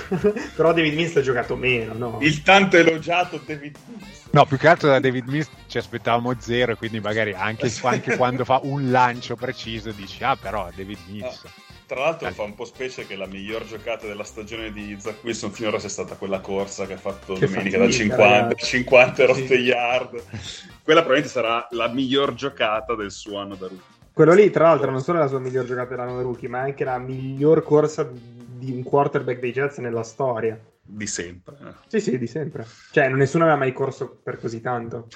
Però 0.55 0.73
David 0.73 0.95
Mills 0.95 1.15
ha 1.15 1.21
giocato 1.21 1.55
meno, 1.55 1.93
no? 1.93 2.17
Il 2.21 2.41
tanto 2.41 2.77
elogiato 2.77 3.39
David 3.45 3.77
Mills. 3.85 4.27
No, 4.31 4.45
più 4.45 4.57
che 4.57 4.67
altro 4.67 4.89
da 4.89 4.99
David 4.99 5.27
Mills 5.27 5.49
ci 5.67 5.77
aspettavamo 5.77 6.33
zero, 6.39 6.75
quindi 6.75 6.99
magari 6.99 7.33
anche, 7.33 7.71
anche 7.83 8.17
quando 8.17 8.43
fa 8.43 8.59
un 8.63 8.89
lancio 8.89 9.35
preciso 9.35 9.91
dici, 9.91 10.23
ah 10.23 10.35
però 10.35 10.69
David 10.75 10.97
Mills. 11.07 11.43
Ah, 11.45 11.49
tra 11.85 11.99
l'altro 12.01 12.27
All... 12.27 12.33
fa 12.33 12.43
un 12.43 12.55
po' 12.55 12.65
specie 12.65 13.05
che 13.05 13.15
la 13.15 13.27
miglior 13.27 13.65
giocata 13.65 14.07
della 14.07 14.23
stagione 14.23 14.71
di 14.71 14.95
Zach 14.99 15.23
Wilson 15.23 15.51
finora 15.51 15.79
sia 15.79 15.89
stata 15.89 16.15
quella 16.15 16.39
corsa 16.39 16.85
che 16.85 16.93
ha 16.93 16.97
fatto 16.97 17.33
che 17.33 17.47
domenica 17.47 17.77
da 17.77 17.89
50, 17.89 18.55
50 18.55 19.25
rotte 19.25 19.47
sì. 19.47 19.53
yard. 19.53 20.23
Quella 20.83 21.01
probabilmente 21.01 21.29
sarà 21.29 21.67
la 21.71 21.87
miglior 21.87 22.33
giocata 22.33 22.95
del 22.95 23.11
suo 23.11 23.37
anno 23.37 23.55
da 23.55 23.67
rookie. 23.67 23.97
Quello 24.11 24.33
lì, 24.33 24.49
tra 24.49 24.65
l'altro, 24.65 24.91
non 24.91 25.01
solo 25.01 25.19
è 25.19 25.21
la 25.21 25.27
sua 25.27 25.39
miglior 25.39 25.65
giocata 25.65 25.91
dell'anno 25.91 26.17
da 26.17 26.23
rookie, 26.23 26.49
ma 26.49 26.59
anche 26.59 26.83
la 26.83 26.97
miglior 26.97 27.63
corsa 27.63 28.07
di 28.59 28.71
un 28.71 28.83
quarterback 28.83 29.39
dei 29.39 29.51
Jets 29.51 29.77
nella 29.77 30.03
storia. 30.03 30.59
Di 30.81 31.07
sempre. 31.07 31.55
Eh. 31.61 31.73
Sì, 31.87 31.99
sì, 31.99 32.17
di 32.17 32.27
sempre. 32.27 32.65
Cioè, 32.91 33.09
nessuno 33.09 33.43
aveva 33.45 33.57
mai 33.57 33.73
corso 33.73 34.19
per 34.21 34.39
così 34.39 34.61
tanto. 34.61 35.07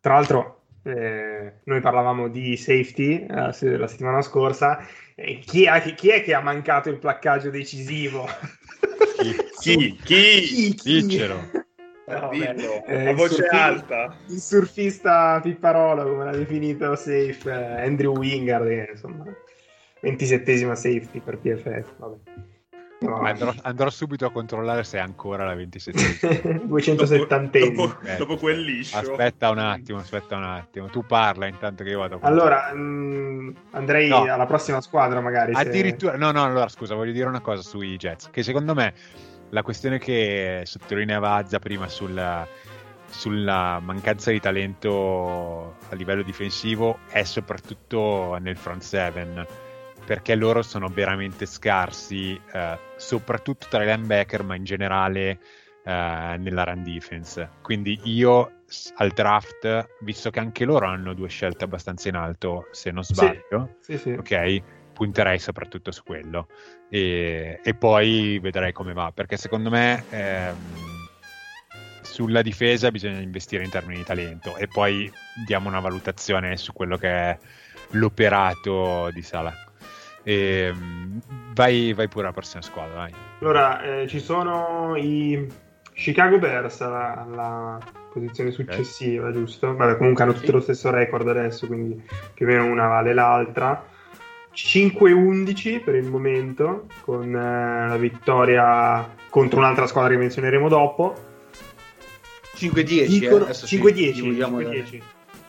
Tra 0.00 0.14
l'altro, 0.14 0.62
eh, 0.82 1.60
noi 1.64 1.80
parlavamo 1.80 2.28
di 2.28 2.56
safety 2.56 3.26
eh, 3.26 3.76
la 3.76 3.86
settimana 3.86 4.22
scorsa. 4.22 4.86
Chi 5.14 5.64
è, 5.64 5.94
chi, 5.94 6.08
è, 6.08 6.22
che 6.22 6.32
ha 6.32 6.40
mancato 6.40 6.88
il 6.88 6.98
placcaggio 6.98 7.50
decisivo? 7.50 8.26
Chi? 9.18 9.36
chi? 9.60 9.98
chi? 10.02 10.74
chi? 10.74 11.02
Diccelo. 11.02 11.50
No, 12.06 12.32
eh, 12.32 13.08
a 13.08 13.12
voce 13.12 13.34
surfi- 13.34 13.54
alta. 13.54 14.16
Il 14.28 14.40
surfista 14.40 15.38
Pipparola, 15.40 16.02
come 16.02 16.24
l'ha 16.24 16.36
definito 16.36 16.96
safe, 16.96 17.42
eh, 17.44 17.82
Andrew 17.82 18.16
Wingard, 18.16 18.88
insomma, 18.90 19.24
27esima 20.02 20.74
safety 20.74 21.20
per 21.20 21.38
PFF. 21.38 21.94
Vabbè. 21.96 22.16
No. 23.00 23.16
Andrò, 23.20 23.54
andrò, 23.62 23.88
subito 23.88 24.26
a 24.26 24.30
controllare 24.30 24.84
se 24.84 24.98
è 24.98 25.00
ancora 25.00 25.46
la 25.46 25.54
27 25.54 26.60
270 26.66 27.58
dopo, 27.64 27.86
dopo, 27.86 28.00
eh, 28.04 28.16
dopo, 28.16 28.36
quel 28.36 28.60
liscio 28.60 28.98
aspetta 28.98 29.48
un 29.48 29.56
attimo 29.56 30.00
aspetta 30.00 30.36
un 30.36 30.44
attimo 30.44 30.88
tu 30.88 31.06
parla 31.06 31.46
intanto 31.46 31.82
che 31.82 31.88
io 31.88 31.98
vado 31.98 32.18
a 32.20 32.28
allora 32.28 32.74
mh, 32.74 32.78
mm, 32.78 33.50
andrei 33.70 34.06
no. 34.06 34.24
alla 34.24 34.44
prossima 34.44 34.82
squadra 34.82 35.22
magari 35.22 35.54
addirittura 35.54 36.12
se... 36.12 36.18
no 36.18 36.30
no 36.30 36.44
allora 36.44 36.68
scusa 36.68 36.94
voglio 36.94 37.12
dire 37.12 37.26
una 37.26 37.40
cosa 37.40 37.62
sui 37.62 37.96
Jets 37.96 38.28
che 38.30 38.42
secondo 38.42 38.74
me 38.74 38.92
la 39.48 39.62
questione 39.62 39.98
che 39.98 40.62
sottolineava 40.64 41.36
Azza 41.36 41.58
prima 41.58 41.88
sulla, 41.88 42.46
sulla 43.08 43.80
mancanza 43.82 44.30
di 44.30 44.40
talento 44.40 45.76
a 45.88 45.94
livello 45.94 46.22
difensivo 46.22 46.98
è 47.08 47.22
soprattutto 47.24 48.36
nel 48.40 48.56
front 48.56 48.82
seven 48.82 49.46
perché 50.10 50.34
loro 50.34 50.62
sono 50.62 50.88
veramente 50.88 51.46
scarsi, 51.46 52.34
eh, 52.52 52.78
soprattutto 52.96 53.68
tra 53.70 53.84
i 53.84 53.86
linebacker, 53.86 54.42
ma 54.42 54.56
in 54.56 54.64
generale 54.64 55.38
eh, 55.84 56.36
nella 56.36 56.64
run 56.64 56.82
defense. 56.82 57.48
Quindi 57.62 57.96
io 58.02 58.62
al 58.96 59.10
draft, 59.10 59.86
visto 60.00 60.30
che 60.30 60.40
anche 60.40 60.64
loro 60.64 60.86
hanno 60.86 61.14
due 61.14 61.28
scelte 61.28 61.62
abbastanza 61.62 62.08
in 62.08 62.16
alto, 62.16 62.66
se 62.72 62.90
non 62.90 63.04
sbaglio, 63.04 63.76
sì, 63.78 63.96
sì, 63.96 63.98
sì. 63.98 64.10
ok, 64.10 64.62
punterei 64.94 65.38
soprattutto 65.38 65.92
su 65.92 66.02
quello. 66.02 66.48
E, 66.88 67.60
e, 67.62 67.74
poi 67.74 68.40
vedrei 68.40 68.72
come 68.72 68.92
va, 68.92 69.12
perché 69.14 69.36
secondo 69.36 69.70
me 69.70 70.02
ehm, 70.10 70.56
sulla 72.02 72.42
difesa 72.42 72.90
bisogna 72.90 73.20
investire 73.20 73.62
in 73.62 73.70
termini 73.70 73.98
di 73.98 74.04
talento 74.04 74.56
e 74.56 74.66
poi 74.66 75.08
diamo 75.46 75.68
una 75.68 75.78
valutazione 75.78 76.56
su 76.56 76.72
quello 76.72 76.96
che 76.96 77.08
è 77.08 77.38
l'operato 77.90 79.08
di 79.12 79.22
Sala. 79.22 79.69
E, 80.22 80.72
vai, 81.54 81.92
vai 81.92 82.08
pure 82.08 82.24
alla 82.24 82.32
prossima 82.32 82.62
squadra, 82.62 82.94
vai. 82.94 83.12
Allora, 83.40 83.82
eh, 83.82 84.08
ci 84.08 84.20
sono 84.20 84.94
i 84.96 85.46
Chicago 85.92 86.38
Bears 86.38 86.80
alla, 86.80 87.26
alla 87.26 87.78
posizione 88.12 88.50
successiva, 88.50 89.28
okay. 89.28 89.38
giusto? 89.38 89.74
Vabbè, 89.74 89.96
comunque 89.96 90.24
hanno 90.24 90.32
tutti 90.32 90.50
lo 90.50 90.60
stesso 90.60 90.90
record 90.90 91.28
adesso, 91.28 91.66
quindi 91.66 92.02
più 92.34 92.46
o 92.46 92.48
meno 92.48 92.64
una 92.64 92.86
vale 92.86 93.14
l'altra. 93.14 93.86
5-11 94.52 95.82
per 95.82 95.94
il 95.94 96.06
momento, 96.06 96.86
con 97.02 97.34
eh, 97.34 97.88
la 97.88 97.96
vittoria 97.96 99.14
contro 99.28 99.60
un'altra 99.60 99.86
squadra 99.86 100.10
che 100.10 100.18
menzioneremo 100.18 100.68
dopo. 100.68 101.14
5-10, 102.56 103.06
Dicono... 103.06 103.46
eh? 103.46 103.52
5-10. 103.52 105.00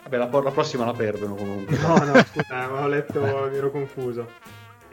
Vabbè, 0.04 0.16
la, 0.16 0.28
la, 0.42 0.50
prossima 0.50 0.84
la 0.84 0.92
perdono 0.92 1.34
comunque. 1.34 1.76
No, 1.78 1.96
no, 1.96 2.14
scusa, 2.24 2.72
ho 2.72 2.86
letto, 2.86 3.20
mi 3.50 3.56
ero 3.56 3.70
confuso. 3.70 4.28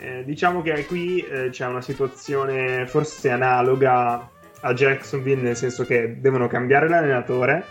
Eh, 0.02 0.24
diciamo 0.24 0.62
che 0.62 0.86
qui 0.86 1.20
eh, 1.20 1.50
c'è 1.50 1.66
una 1.66 1.82
situazione 1.82 2.88
forse 2.88 3.30
analoga 3.30 4.30
a 4.62 4.74
Jacksonville, 4.74 5.41
nel 5.41 5.58
senso 5.58 5.84
che 5.86 6.22
devono 6.22 6.47
cambiare 6.47 6.88
l'allenatore. 6.88 7.66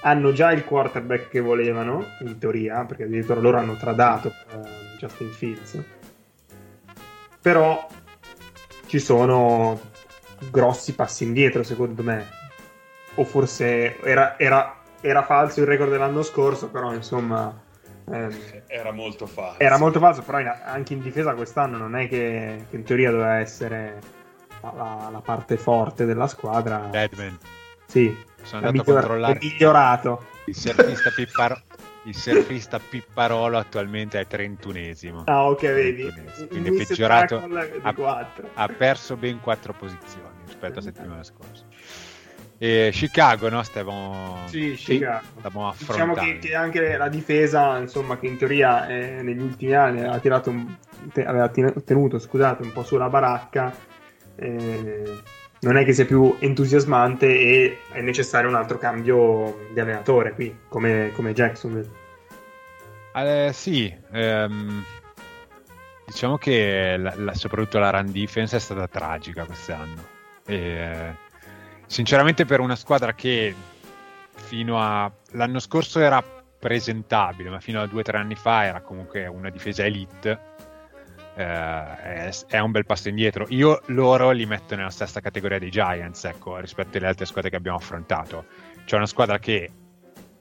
Hanno 0.00 0.32
già 0.32 0.50
il 0.52 0.64
quarterback 0.64 1.28
che 1.28 1.40
volevano, 1.40 2.06
in 2.20 2.38
teoria, 2.38 2.84
perché 2.84 3.04
addirittura 3.04 3.40
loro 3.40 3.58
hanno 3.58 3.76
tradato 3.76 4.28
uh, 4.28 4.60
Justin 4.98 5.30
Fields. 5.30 5.82
Però 7.42 7.86
ci 8.86 8.98
sono 8.98 9.78
grossi 10.50 10.94
passi 10.94 11.24
indietro, 11.24 11.62
secondo 11.62 12.02
me. 12.02 12.26
O 13.16 13.24
forse 13.24 14.00
era, 14.00 14.38
era, 14.38 14.80
era 15.02 15.22
falso 15.22 15.60
il 15.60 15.66
record 15.66 15.90
dell'anno 15.90 16.22
scorso, 16.22 16.68
però 16.68 16.94
insomma 16.94 17.66
eh, 18.10 18.62
era 18.66 18.92
molto 18.92 19.26
falso. 19.26 19.60
Era 19.60 19.78
molto 19.78 19.98
falso, 19.98 20.22
però 20.22 20.40
in, 20.40 20.52
anche 20.64 20.94
in 20.94 21.00
difesa 21.00 21.34
quest'anno 21.34 21.76
non 21.76 21.96
è 21.96 22.08
che, 22.08 22.66
che 22.68 22.76
in 22.76 22.84
teoria 22.84 23.10
doveva 23.10 23.36
essere 23.36 24.00
la, 24.60 25.08
la, 25.10 25.20
parte 25.20 25.56
forte 25.56 26.04
della 26.04 26.26
squadra. 26.26 26.78
Badman. 26.78 27.38
Sì, 27.86 28.16
sono 28.42 28.66
andato 28.66 28.72
miglior- 28.72 28.88
a 28.88 29.00
controllare. 29.00 29.38
È 29.38 29.44
migliorato. 29.44 30.24
Il 30.46 30.56
surfista, 30.56 31.10
Pippar- 31.10 31.62
il 32.04 32.14
surfista 32.14 32.78
Pipparolo 32.78 33.58
attualmente 33.58 34.20
è 34.20 34.26
31esimo. 34.28 35.22
Ah, 35.24 35.48
ok, 35.48 35.60
vedi. 35.60 36.12
Quindi 36.48 36.70
è 36.70 36.86
peggiorato. 36.86 37.36
Ha, 37.82 38.28
ha 38.54 38.68
perso 38.68 39.16
ben 39.16 39.40
4 39.40 39.72
posizioni 39.74 40.26
rispetto 40.44 40.78
a 40.78 40.82
settimana 40.82 41.22
scorsa. 41.22 41.64
E 42.60 42.90
Chicago, 42.92 43.48
no? 43.48 43.62
Stavamo, 43.62 44.46
sì, 44.46 44.72
Chicago. 44.72 45.24
stavamo 45.38 45.74
diciamo 45.78 46.14
che, 46.14 46.38
che, 46.38 46.54
anche 46.56 46.96
la 46.96 47.08
difesa, 47.08 47.78
insomma, 47.78 48.18
che 48.18 48.26
in 48.26 48.36
teoria 48.36 48.88
eh, 48.88 49.22
negli 49.22 49.40
ultimi 49.40 49.74
anni 49.74 50.00
aveva, 50.00 50.18
tirato 50.18 50.50
un, 50.50 50.76
te, 51.12 51.24
aveva 51.24 51.48
tenuto 51.48 52.18
scusate, 52.18 52.64
un 52.64 52.72
po' 52.72 52.82
sulla 52.82 53.08
baracca, 53.08 53.72
eh, 54.34 55.20
non 55.60 55.76
è 55.76 55.84
che 55.84 55.92
sia 55.92 56.04
più 56.04 56.34
entusiasmante 56.40 57.26
e 57.26 57.78
è 57.92 58.00
necessario 58.00 58.48
un 58.48 58.56
altro 58.56 58.76
cambio 58.76 59.68
di 59.72 59.78
allenatore 59.78 60.32
qui, 60.32 60.58
come, 60.68 61.12
come 61.14 61.32
Jacksonville. 61.32 61.88
Eh, 63.14 63.50
sì, 63.52 63.92
ehm, 64.10 64.84
diciamo 66.04 66.38
che 66.38 66.96
la, 66.98 67.14
la, 67.16 67.34
soprattutto 67.34 67.78
la 67.78 67.90
run 67.90 68.10
defense 68.10 68.56
è 68.56 68.60
stata 68.60 68.88
tragica 68.88 69.44
quest'anno. 69.44 70.16
E, 70.44 71.26
Sinceramente 71.88 72.44
per 72.44 72.60
una 72.60 72.76
squadra 72.76 73.14
che 73.14 73.54
fino 74.34 74.78
all'anno 74.78 75.58
scorso 75.58 76.00
era 76.00 76.22
presentabile, 76.22 77.48
ma 77.48 77.60
fino 77.60 77.80
a 77.80 77.86
due 77.86 78.00
o 78.00 78.04
tre 78.04 78.18
anni 78.18 78.34
fa 78.34 78.66
era 78.66 78.82
comunque 78.82 79.26
una 79.26 79.48
difesa 79.48 79.84
elite, 79.84 80.38
eh, 81.34 81.44
è, 81.44 82.30
è, 82.46 82.58
un 82.58 82.72
bel 82.72 82.84
passo 82.84 83.08
indietro. 83.08 83.46
Io 83.48 83.80
loro 83.86 84.30
li 84.32 84.44
metto 84.44 84.76
nella 84.76 84.90
stessa 84.90 85.20
categoria 85.20 85.58
dei 85.58 85.70
Giants, 85.70 86.24
ecco, 86.24 86.58
rispetto 86.58 86.98
alle 86.98 87.06
altre 87.06 87.24
squadre 87.24 87.48
che 87.48 87.56
abbiamo 87.56 87.78
affrontato. 87.78 88.44
C'è 88.84 88.96
una 88.96 89.06
squadra 89.06 89.38
che 89.38 89.70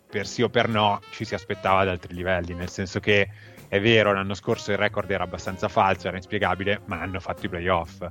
per 0.09 0.27
sì 0.27 0.41
o 0.41 0.49
per 0.49 0.67
no 0.67 0.99
ci 1.11 1.23
si 1.23 1.33
aspettava 1.33 1.79
ad 1.79 1.87
altri 1.87 2.13
livelli, 2.13 2.53
nel 2.55 2.69
senso 2.69 2.99
che 2.99 3.29
è 3.69 3.79
vero, 3.79 4.11
l'anno 4.11 4.33
scorso 4.33 4.71
il 4.71 4.77
record 4.77 5.09
era 5.09 5.23
abbastanza 5.23 5.69
falso, 5.69 6.07
era 6.07 6.17
inspiegabile, 6.17 6.81
ma 6.85 6.99
hanno 6.99 7.21
fatto 7.21 7.45
i 7.45 7.49
playoff. 7.49 8.05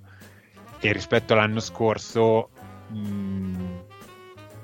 E 0.78 0.92
rispetto 0.92 1.32
all'anno 1.32 1.60
scorso 1.60 2.50
Mm, 2.92 3.76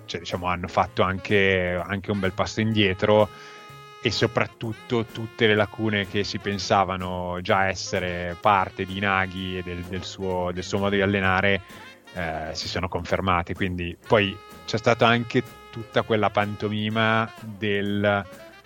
cioè, 0.05 0.21
diciamo, 0.21 0.47
hanno 0.47 0.69
fatto 0.69 1.03
anche, 1.03 1.81
anche, 1.83 2.11
un 2.11 2.21
bel 2.21 2.33
passo 2.33 2.61
indietro 2.61 3.29
e 4.03 4.11
soprattutto 4.11 5.05
tutte 5.07 5.47
le 5.47 5.55
lacune 5.55 6.09
che 6.09 6.25
si 6.25 6.39
pensavano 6.39 7.39
già 7.41 7.69
essere 7.69 8.37
parte 8.41 8.85
di 8.85 8.99
Naghi 8.99 9.59
e 9.59 9.63
del, 9.63 9.83
del, 9.83 10.05
suo, 10.05 10.51
del 10.53 10.65
suo, 10.65 10.79
modo 10.79 10.97
di 10.97 11.01
allenare 11.01 11.63
eh, 12.15 12.51
si 12.53 12.69
sono 12.69 12.89
confermate. 12.89 13.55
Quindi 13.55 13.97
poi 14.07 14.37
c'è 14.67 14.77
stata 14.77 15.07
anche 15.07 15.43
tutta 15.71 16.03
quella 16.03 16.31
pantomima 16.31 17.31
del... 17.41 18.25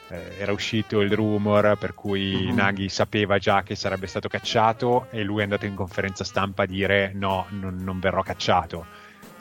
Eh, 0.08 0.36
era 0.38 0.52
uscito 0.52 1.00
il 1.00 1.10
rumor 1.10 1.76
per 1.78 1.92
cui 1.92 2.44
mm-hmm. 2.44 2.54
Naghi 2.54 2.88
sapeva 2.88 3.38
già 3.38 3.64
che 3.64 3.74
sarebbe 3.74 4.06
stato 4.06 4.28
cacciato 4.28 5.08
e 5.10 5.24
lui 5.24 5.40
è 5.40 5.42
andato 5.42 5.66
in 5.66 5.74
conferenza 5.74 6.22
stampa 6.22 6.62
a 6.62 6.66
dire 6.66 7.10
no, 7.12 7.46
non, 7.50 7.76
non 7.80 7.98
verrò 7.98 8.22
cacciato 8.22 8.86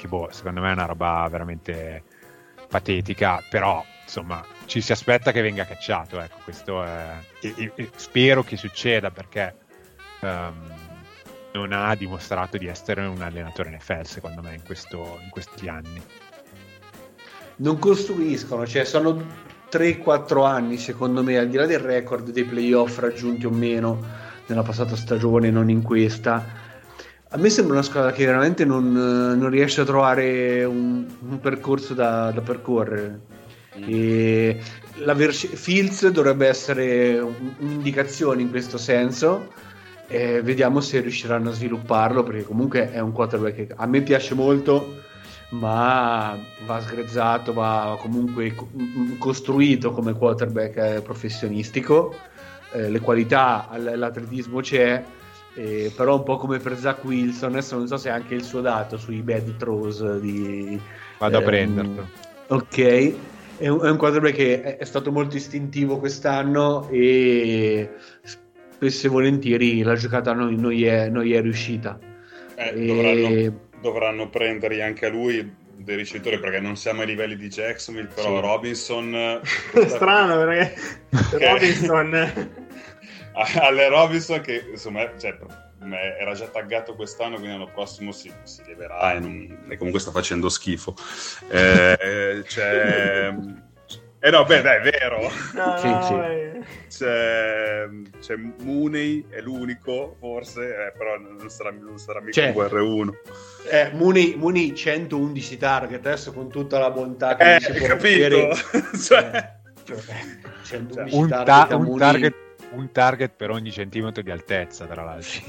che 0.06 0.08
boh, 0.08 0.30
secondo 0.32 0.62
me 0.62 0.70
è 0.70 0.74
una 0.74 0.86
roba 0.86 1.28
veramente 1.30 2.04
patetica, 2.70 3.44
però 3.50 3.84
insomma 4.04 4.46
ci 4.66 4.82
si 4.82 4.92
aspetta 4.92 5.32
che 5.32 5.42
venga 5.42 5.66
cacciato, 5.66 6.20
ecco, 6.22 6.38
questo 6.44 6.84
è... 6.84 7.18
e, 7.42 7.72
e 7.76 7.90
spero 7.96 8.44
che 8.44 8.56
succeda 8.56 9.12
perché 9.12 9.56
um, 10.22 10.74
non 11.54 11.72
ha 11.72 11.96
dimostrato 11.96 12.58
di 12.58 12.68
essere 12.68 13.06
un 13.06 13.22
allenatore 13.22 13.72
NFL 13.72 14.02
secondo 14.04 14.42
me 14.42 14.56
in, 14.56 14.64
questo, 14.64 15.20
in 15.22 15.30
questi 15.30 15.68
anni. 15.68 16.02
Non 17.58 17.80
costruiscono, 17.80 18.68
cioè 18.68 18.84
sono 18.84 19.24
3-4 19.72 20.46
anni 20.46 20.78
secondo 20.78 21.24
me, 21.24 21.38
al 21.38 21.48
di 21.48 21.58
là 21.58 21.66
del 21.66 21.80
record 21.80 22.30
dei 22.30 22.44
playoff 22.44 23.00
raggiunti 23.00 23.46
o 23.46 23.50
meno 23.50 24.24
nella 24.48 24.64
passata 24.64 24.96
stagione, 24.96 25.50
non 25.50 25.70
in 25.70 25.82
questa 25.82 26.65
a 27.30 27.38
me 27.38 27.50
sembra 27.50 27.74
una 27.74 27.84
squadra 27.84 28.12
che 28.12 28.26
veramente 28.26 28.66
non, 28.66 28.92
non 28.92 29.50
riesce 29.50 29.82
a 29.82 29.86
trovare 29.86 30.64
un, 30.64 31.06
un 31.28 31.40
percorso 31.40 31.94
da, 31.94 32.32
da 32.32 32.42
percorrere. 32.42 33.20
Mm. 33.78 33.84
Vers- 35.16 35.54
Fields 35.56 36.08
dovrebbe 36.10 36.48
essere 36.48 37.20
un'indicazione 37.20 38.42
in 38.42 38.50
questo 38.50 38.78
senso. 38.78 39.52
E 40.08 40.42
vediamo 40.44 40.82
se 40.82 41.00
riusciranno 41.00 41.50
a 41.50 41.54
svilupparlo 41.54 42.22
perché 42.22 42.44
comunque 42.44 42.92
è 42.92 43.00
un 43.00 43.12
quarterback 43.12 43.56
che 43.56 43.68
a 43.76 43.88
me 43.88 44.02
piace 44.02 44.36
molto 44.36 45.02
ma 45.50 46.38
va 46.66 46.82
sgrezzato 46.82 47.54
va 47.54 47.98
comunque 48.00 48.54
costruito 49.18 49.92
come 49.92 50.14
quarterback 50.14 50.78
eh, 50.78 51.02
professionistico 51.02 52.16
eh, 52.74 52.90
le 52.90 53.00
qualità 53.00 53.70
l'atletismo 53.78 54.60
c'è 54.60 55.04
eh, 55.56 55.92
però 55.96 56.16
un 56.16 56.24
po' 56.24 56.38
come 56.38 56.60
per 56.60 56.78
Zach 56.78 57.04
Wilson, 57.04 57.52
adesso 57.52 57.78
non 57.78 57.88
so 57.88 57.98
se 57.98 58.10
anche 58.10 58.36
il 58.36 58.44
suo 58.44 58.62
dato 58.62 58.98
sui 58.98 59.22
bad 59.22 59.56
throws 59.56 60.18
di... 60.20 60.80
Vado 61.18 61.38
ehm, 61.38 61.42
a 61.42 61.46
prenderlo. 61.46 62.10
Ok, 62.48 63.14
è 63.58 63.68
un, 63.70 63.82
è 63.82 63.90
un 63.90 63.98
quarterback 63.98 64.36
che 64.36 64.62
è, 64.62 64.78
è, 64.78 64.86
stato 64.86 65.12
molto 65.12 65.38
istintivo 65.38 65.98
quest'anno 65.98 66.90
e 66.90 67.90
spesso 68.22 69.08
e 69.08 69.10
volentieri 69.10 69.82
la 69.82 69.96
giocata 69.96 70.34
non, 70.34 70.54
non, 70.56 70.72
gli, 70.72 70.84
è, 70.84 71.10
non 71.10 71.24
gli, 71.24 71.34
è, 71.34 71.42
riuscita. 71.42 71.98
Eh, 72.56 72.74
e... 72.76 72.86
dovranno, 72.86 73.60
dovranno 73.82 74.30
prendergli 74.30 74.82
anche 74.82 75.06
a 75.06 75.10
lui 75.10 75.64
dei 75.78 75.96
ricevitori 75.96 76.40
perché 76.40 76.60
non 76.60 76.76
siamo 76.76 77.02
ai 77.02 77.08
livelli 77.08 77.38
di 77.38 77.48
Jacksonville, 77.48 78.10
però 78.14 78.36
sì. 78.36 78.42
Robinson... 78.42 79.42
Strano 79.88 80.38
perché 80.38 80.76
Robinson 81.40 82.64
alle 83.62 83.88
Robinson 83.90 84.42
che 84.42 84.68
insomma 84.72 85.12
cioè, 85.18 85.38
era 86.20 86.34
già 86.34 86.48
taggato 86.48 86.96
quest'anno 86.96 87.36
quindi 87.36 87.58
l'anno 87.58 87.72
prossimo 87.72 88.12
si, 88.12 88.32
si 88.44 88.64
leverà 88.66 89.14
e, 89.14 89.20
non, 89.20 89.66
e, 89.70 89.78
comunque 89.78 90.00
sta 90.00 90.12
facendo 90.12 90.50
schifo 90.50 90.96
eh, 91.50 92.42
c'è 92.48 93.34
eh 94.26 94.32
no, 94.32 94.44
beh, 94.44 94.62
dai, 94.64 94.78
è 94.80 94.82
vero. 94.82 95.22
No, 95.54 95.78
sì, 95.78 95.88
sì. 96.08 97.04
C'è, 97.04 97.88
c'è 98.20 98.36
Mooney, 98.64 99.24
è 99.30 99.40
l'unico, 99.40 100.16
forse, 100.18 100.88
eh, 100.88 100.94
però 100.98 101.20
non 101.20 101.48
sarà, 101.48 101.70
non 101.70 102.00
sarà 102.00 102.22
mica 102.22 102.42
c'è. 102.42 102.50
un 102.50 102.64
R1. 102.64 103.10
Eh, 103.70 103.92
Mooney, 103.94 104.34
Mooney 104.36 104.74
111 104.74 105.58
target, 105.58 106.04
adesso 106.08 106.34
con 106.34 106.50
tutta 106.50 106.80
la 106.80 106.90
bontà 106.90 107.36
che 107.36 107.58
eh, 107.58 107.60
si 107.60 107.74
può 107.74 107.86
capito. 107.86 108.56
cioè, 108.98 109.58
cioè, 109.84 109.98
111 110.64 111.16
un, 111.16 111.30
ta- 111.30 111.68
un 111.76 111.98
target 112.00 112.45
un 112.76 112.92
target 112.92 113.32
per 113.36 113.50
ogni 113.50 113.72
centimetro 113.72 114.22
di 114.22 114.32
altezza, 114.32 114.86
tra 114.86 115.04
l'altro. 115.04 115.42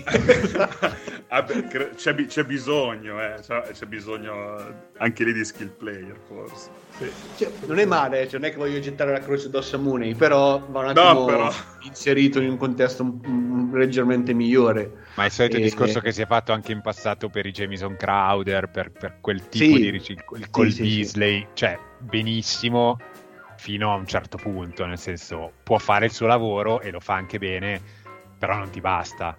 ah, 1.28 1.42
beh, 1.42 1.66
c'è, 1.94 2.14
c'è, 2.26 2.44
bisogno, 2.44 3.22
eh. 3.22 3.40
c'è, 3.40 3.86
bisogno 3.86 4.90
anche 4.98 5.24
lì 5.24 5.32
di 5.32 5.44
skill 5.44 5.70
player, 5.76 6.18
forse. 6.26 6.70
Sì. 6.98 7.10
Cioè, 7.36 7.52
non 7.66 7.78
è 7.78 7.84
male, 7.84 8.26
cioè, 8.28 8.40
non 8.40 8.48
è 8.48 8.52
che 8.52 8.58
voglio 8.58 8.80
gettare 8.80 9.12
la 9.12 9.20
croce 9.20 9.46
addosso 9.46 9.76
a 9.76 9.78
Mooney, 9.78 10.14
però 10.14 10.58
va 10.70 10.80
un 10.80 10.86
attimo 10.88 11.12
no, 11.12 11.24
però... 11.24 11.52
inserito 11.82 12.40
in 12.40 12.50
un 12.50 12.56
contesto 12.56 13.02
un, 13.02 13.20
un, 13.24 13.70
leggermente 13.74 14.32
migliore. 14.32 15.04
Ma 15.16 15.24
è 15.24 15.26
il 15.26 15.32
solito 15.32 15.56
e... 15.56 15.60
discorso 15.60 16.00
che 16.00 16.12
si 16.12 16.22
è 16.22 16.26
fatto 16.26 16.52
anche 16.52 16.72
in 16.72 16.80
passato 16.80 17.28
per 17.28 17.44
i 17.44 17.50
Jamison 17.50 17.96
Crowder, 17.96 18.68
per, 18.70 18.92
per 18.92 19.18
quel 19.20 19.48
tipo 19.48 19.76
sì. 19.76 19.82
di 19.82 19.88
il, 19.88 20.24
il 20.36 20.50
Col 20.50 20.70
sì, 20.70 20.82
Beasley, 20.82 21.46
cioè 21.52 21.78
benissimo 21.98 22.98
fino 23.66 23.90
a 23.90 23.96
un 23.96 24.06
certo 24.06 24.36
punto, 24.36 24.86
nel 24.86 24.96
senso 24.96 25.50
può 25.64 25.78
fare 25.78 26.04
il 26.04 26.12
suo 26.12 26.28
lavoro 26.28 26.80
e 26.80 26.92
lo 26.92 27.00
fa 27.00 27.14
anche 27.14 27.36
bene, 27.38 27.80
però 28.38 28.58
non 28.58 28.70
ti 28.70 28.80
basta. 28.80 29.36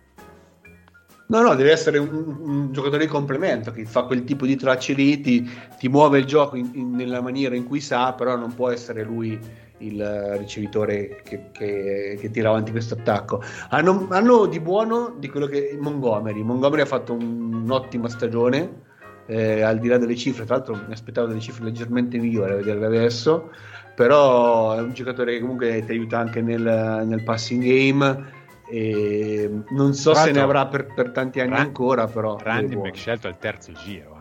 No, 1.27 1.41
no, 1.41 1.55
deve 1.55 1.71
essere 1.71 1.97
un, 1.97 2.35
un 2.37 2.73
giocatore 2.73 3.05
di 3.05 3.09
complemento 3.09 3.71
che 3.71 3.85
fa 3.85 4.03
quel 4.03 4.25
tipo 4.25 4.45
di 4.45 4.57
tracce 4.57 4.91
lì, 4.91 5.21
ti, 5.21 5.49
ti 5.79 5.87
muove 5.87 6.19
il 6.19 6.25
gioco 6.25 6.57
in, 6.57 6.71
in, 6.73 6.91
nella 6.91 7.21
maniera 7.21 7.55
in 7.55 7.63
cui 7.63 7.79
sa, 7.79 8.11
però 8.11 8.35
non 8.35 8.53
può 8.53 8.69
essere 8.69 9.01
lui 9.03 9.39
il 9.77 10.35
ricevitore 10.37 11.21
che, 11.23 11.51
che, 11.53 12.17
che 12.19 12.29
tira 12.29 12.49
avanti 12.49 12.71
questo 12.71 12.95
attacco. 12.95 13.41
Hanno, 13.69 14.07
hanno, 14.09 14.45
di 14.47 14.59
buono 14.59 15.15
di 15.17 15.29
quello 15.29 15.45
che 15.45 15.77
Montgomery. 15.79 16.43
Montgomery 16.43 16.81
ha 16.81 16.85
fatto 16.85 17.13
un, 17.13 17.63
un'ottima 17.63 18.09
stagione, 18.09 18.81
eh, 19.25 19.61
al 19.61 19.79
di 19.79 19.87
là 19.87 19.97
delle 19.97 20.17
cifre, 20.17 20.43
tra 20.43 20.55
l'altro 20.55 20.75
mi 20.85 20.91
aspettavo 20.91 21.27
delle 21.27 21.39
cifre 21.39 21.63
leggermente 21.63 22.17
migliori 22.17 22.51
a 22.51 22.55
vederle 22.57 22.87
adesso 22.87 23.51
però 23.97 24.75
è 24.75 24.79
un 24.79 24.93
giocatore 24.93 25.33
che 25.33 25.39
comunque 25.39 25.83
ti 25.83 25.91
aiuta 25.91 26.19
anche 26.19 26.39
nel, 26.39 26.61
nel 27.07 27.23
passing 27.23 27.63
game 27.63 28.35
e 28.69 29.49
non 29.69 29.95
so 29.95 30.11
Prato, 30.11 30.27
se 30.27 30.33
ne 30.33 30.39
avrà 30.39 30.67
per, 30.67 30.93
per 30.93 31.09
tanti 31.09 31.39
anni 31.39 31.53
Rand, 31.53 31.65
ancora 31.65 32.05
però 32.05 32.37
Randy 32.37 32.93
scelto 32.93 33.27
al 33.27 33.39
terzo 33.39 33.71
giro 33.71 34.15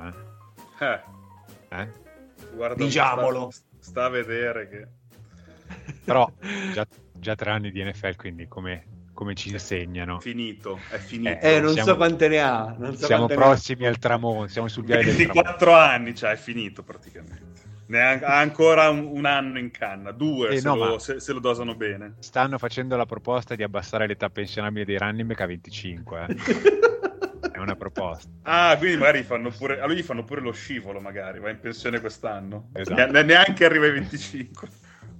eh. 0.80 0.86
Eh. 0.86 1.78
Eh? 1.78 1.88
Guarda, 2.54 2.82
diciamolo 2.82 3.50
sta, 3.50 3.66
sta, 3.78 4.04
a 4.06 4.08
vedere 4.08 4.68
che 4.70 4.86
però 6.04 6.26
già, 6.72 6.86
già 7.12 7.34
tre 7.34 7.50
anni 7.50 7.70
di 7.70 7.84
NFL 7.84 8.16
quindi 8.16 8.48
come 8.48 8.94
come 9.12 9.34
ci 9.34 9.50
insegnano. 9.50 10.20
Finito, 10.20 10.78
è 10.90 10.98
finito. 10.98 11.38
Eh, 11.40 11.58
non 11.58 11.72
siamo, 11.72 11.88
so 11.88 11.96
quante 11.96 12.28
ne 12.28 12.38
ha. 12.38 12.76
So 12.78 13.06
siamo 13.06 13.24
prossimi 13.24 13.86
al 13.86 13.96
tramonto, 13.96 14.48
siamo 14.48 14.68
sul 14.68 14.84
viale 14.84 15.04
del 15.04 15.14
tramonto. 15.14 15.40
24 15.40 15.72
anni, 15.72 16.14
cioè 16.14 16.32
è 16.32 16.36
finito 16.36 16.82
praticamente. 16.82 17.55
Ne 17.88 18.02
ha, 18.02 18.38
ancora 18.38 18.90
un, 18.90 19.08
un, 19.12 19.26
anno 19.26 19.58
in 19.58 19.70
canna, 19.70 20.10
due 20.10 20.48
eh, 20.48 20.58
se, 20.58 20.66
no, 20.66 20.74
lo, 20.74 20.98
se, 20.98 21.20
se, 21.20 21.32
lo, 21.32 21.38
dosano 21.38 21.76
bene. 21.76 22.14
Stanno 22.18 22.58
facendo 22.58 22.96
la 22.96 23.06
proposta 23.06 23.54
di 23.54 23.62
abbassare 23.62 24.08
l'età 24.08 24.28
pensionabile 24.28 24.84
dei 24.84 24.98
running 24.98 25.28
back 25.28 25.42
a 25.42 25.46
25. 25.46 26.26
Eh. 26.28 26.36
È 27.52 27.58
una 27.58 27.76
proposta. 27.76 28.28
Ah, 28.42 28.76
quindi 28.76 28.96
magari 28.96 29.22
fanno 29.22 29.50
pure, 29.50 29.80
a 29.80 29.86
lui 29.86 29.94
gli 29.96 30.02
fanno 30.02 30.24
pure 30.24 30.40
lo 30.40 30.50
scivolo, 30.52 31.00
magari, 31.00 31.38
va 31.38 31.48
in 31.48 31.60
pensione 31.60 32.00
quest'anno. 32.00 32.70
Esatto. 32.72 33.12
Ne, 33.12 33.22
neanche 33.22 33.64
arriva 33.64 33.86
ai 33.86 33.92
25. 33.92 34.68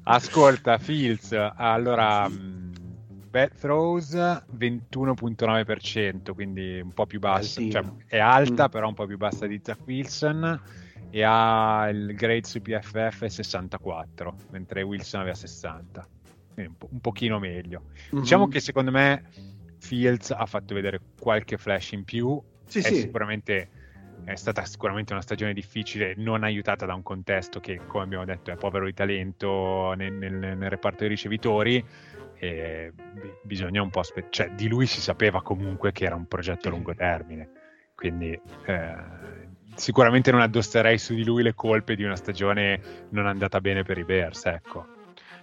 Ascolta, 0.04 0.78
Fields, 0.78 1.32
allora... 1.56 2.28
Mm, 2.28 2.72
bad 3.30 3.52
throws 3.58 4.14
21.9%, 4.14 6.32
quindi 6.32 6.80
un 6.80 6.92
po' 6.92 7.06
più 7.06 7.20
bassa, 7.20 7.60
cioè, 7.70 7.84
è 8.06 8.18
alta, 8.18 8.66
mm. 8.66 8.70
però 8.70 8.88
un 8.88 8.94
po' 8.94 9.06
più 9.06 9.18
bassa 9.18 9.46
di 9.46 9.60
Zach 9.62 9.78
Wilson 9.84 10.60
e 11.16 11.22
ha 11.22 11.88
il 11.88 12.14
grade 12.14 12.44
su 12.44 12.60
PFF 12.60 13.24
64, 13.24 14.36
mentre 14.50 14.82
Wilson 14.82 15.20
aveva 15.20 15.34
60. 15.34 16.06
Quindi 16.52 16.72
un, 16.72 16.76
po- 16.76 16.88
un 16.90 17.00
pochino 17.00 17.38
meglio. 17.38 17.84
Mm-hmm. 17.84 18.22
Diciamo 18.22 18.48
che 18.48 18.60
secondo 18.60 18.90
me 18.90 19.22
Fields 19.78 20.30
ha 20.32 20.44
fatto 20.44 20.74
vedere 20.74 21.00
qualche 21.18 21.56
flash 21.56 21.92
in 21.92 22.04
più. 22.04 22.38
Sì, 22.66 22.80
è, 22.80 22.82
sì. 22.82 22.96
Sicuramente, 22.96 23.68
è 24.24 24.34
stata 24.34 24.62
sicuramente 24.66 25.14
una 25.14 25.22
stagione 25.22 25.54
difficile, 25.54 26.12
non 26.18 26.44
aiutata 26.44 26.84
da 26.84 26.92
un 26.92 27.02
contesto 27.02 27.60
che, 27.60 27.80
come 27.86 28.04
abbiamo 28.04 28.26
detto, 28.26 28.50
è 28.50 28.56
povero 28.56 28.84
di 28.84 28.92
talento 28.92 29.94
nel, 29.96 30.12
nel, 30.12 30.34
nel 30.34 30.68
reparto 30.68 30.98
dei 30.98 31.08
ricevitori. 31.08 31.82
E 32.34 32.92
bisogna 33.40 33.80
un 33.80 33.88
po' 33.88 34.00
aspettare, 34.00 34.32
cioè 34.32 34.50
di 34.50 34.68
lui 34.68 34.84
si 34.84 35.00
sapeva 35.00 35.40
comunque 35.40 35.92
che 35.92 36.04
era 36.04 36.14
un 36.14 36.28
progetto 36.28 36.68
a 36.68 36.72
lungo 36.72 36.94
termine, 36.94 37.48
quindi 37.94 38.38
eh, 38.66 38.94
sicuramente 39.76 40.30
non 40.30 40.40
addosserei 40.40 40.98
su 40.98 41.14
di 41.14 41.24
lui 41.24 41.42
le 41.42 41.54
colpe 41.54 41.94
di 41.94 42.02
una 42.02 42.16
stagione 42.16 42.80
non 43.10 43.26
andata 43.26 43.60
bene 43.60 43.82
per 43.82 43.98
i 43.98 44.04
Bears, 44.04 44.46
ecco. 44.46 44.86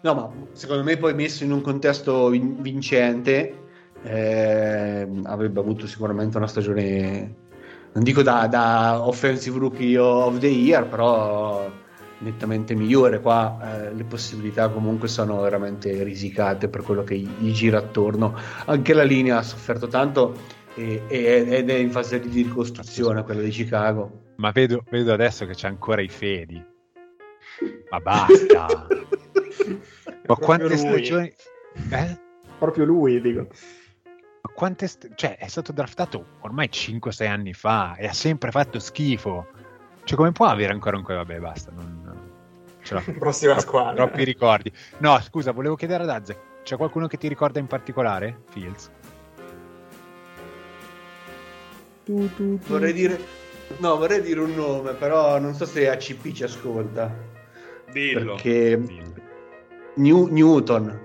No, 0.01 0.13
ma 0.13 0.29
secondo 0.51 0.83
me 0.83 0.97
poi 0.97 1.13
messo 1.13 1.45
in 1.45 1.51
un 1.51 1.61
contesto 1.61 2.27
vin- 2.27 2.61
vincente 2.61 3.61
eh, 4.03 5.07
avrebbe 5.23 5.59
avuto 5.59 5.87
sicuramente 5.87 6.35
una 6.35 6.47
stagione, 6.47 7.35
non 7.93 8.03
dico 8.03 8.21
da, 8.21 8.47
da, 8.47 9.07
offensive 9.07 9.57
rookie 9.57 9.97
of 9.97 10.39
the 10.39 10.47
year, 10.47 10.85
però 10.87 11.71
nettamente 12.17 12.75
migliore. 12.75 13.21
Qua 13.21 13.85
eh, 13.85 13.93
le 13.93 14.03
possibilità 14.03 14.69
comunque 14.69 15.07
sono 15.07 15.39
veramente 15.41 16.03
risicate 16.03 16.67
per 16.67 16.81
quello 16.81 17.03
che 17.03 17.15
gli 17.15 17.51
gira 17.51 17.77
attorno. 17.77 18.35
Anche 18.65 18.93
la 18.93 19.03
linea 19.03 19.37
ha 19.37 19.43
sofferto 19.43 19.87
tanto 19.87 20.35
e, 20.75 21.03
ed 21.07 21.69
è 21.69 21.75
in 21.75 21.91
fase 21.91 22.19
di 22.19 22.41
ricostruzione 22.41 23.23
quella 23.23 23.41
di 23.41 23.49
Chicago. 23.49 24.22
Ma 24.35 24.51
vedo, 24.51 24.83
vedo 24.89 25.13
adesso 25.13 25.45
che 25.45 25.53
c'è 25.53 25.67
ancora 25.67 26.01
i 26.01 26.09
Fedi. 26.09 26.63
Ma 27.89 27.99
basta! 27.99 28.87
Ma 30.25 30.35
quante 30.35 30.77
stagioni... 30.77 31.33
Eh? 31.91 32.19
Proprio 32.57 32.85
lui, 32.85 33.21
dico. 33.21 33.47
Ma 34.41 34.53
quante... 34.53 34.87
St... 34.87 35.13
Cioè, 35.15 35.37
è 35.37 35.47
stato 35.47 35.71
draftato 35.71 36.25
ormai 36.41 36.69
5-6 36.71 37.27
anni 37.27 37.53
fa 37.53 37.95
e 37.95 38.07
ha 38.07 38.13
sempre 38.13 38.51
fatto 38.51 38.79
schifo. 38.79 39.47
Cioè, 40.03 40.17
come 40.17 40.31
può 40.31 40.47
avere 40.47 40.73
ancora 40.73 40.97
un... 40.97 41.03
Vabbè, 41.03 41.39
basta, 41.39 41.71
non... 41.71 42.31
Ce 42.81 42.93
l'ho. 42.93 43.03
Prossima 43.19 43.59
squadra. 43.59 44.05
Troppi 44.05 44.23
ricordi. 44.23 44.71
No, 44.99 45.19
scusa, 45.21 45.51
volevo 45.51 45.75
chiedere 45.75 46.03
ad 46.03 46.09
Azze, 46.09 46.39
c'è 46.63 46.75
qualcuno 46.75 47.07
che 47.07 47.17
ti 47.17 47.27
ricorda 47.27 47.59
in 47.59 47.67
particolare, 47.67 48.41
Fields? 48.49 48.91
Tu, 52.05 52.33
tu, 52.35 52.59
tu. 52.59 52.67
Vorrei 52.67 52.91
dire 52.91 53.42
No, 53.79 53.97
vorrei 53.97 54.21
dire 54.21 54.39
un 54.39 54.53
nome, 54.53 54.93
però 54.93 55.39
non 55.39 55.53
so 55.53 55.65
se 55.65 55.89
ACP 55.89 56.31
ci 56.31 56.43
ascolta. 56.43 57.13
Dillo. 57.91 58.33
Perché 58.35 58.81
New- 59.95 60.27
Newton. 60.27 60.99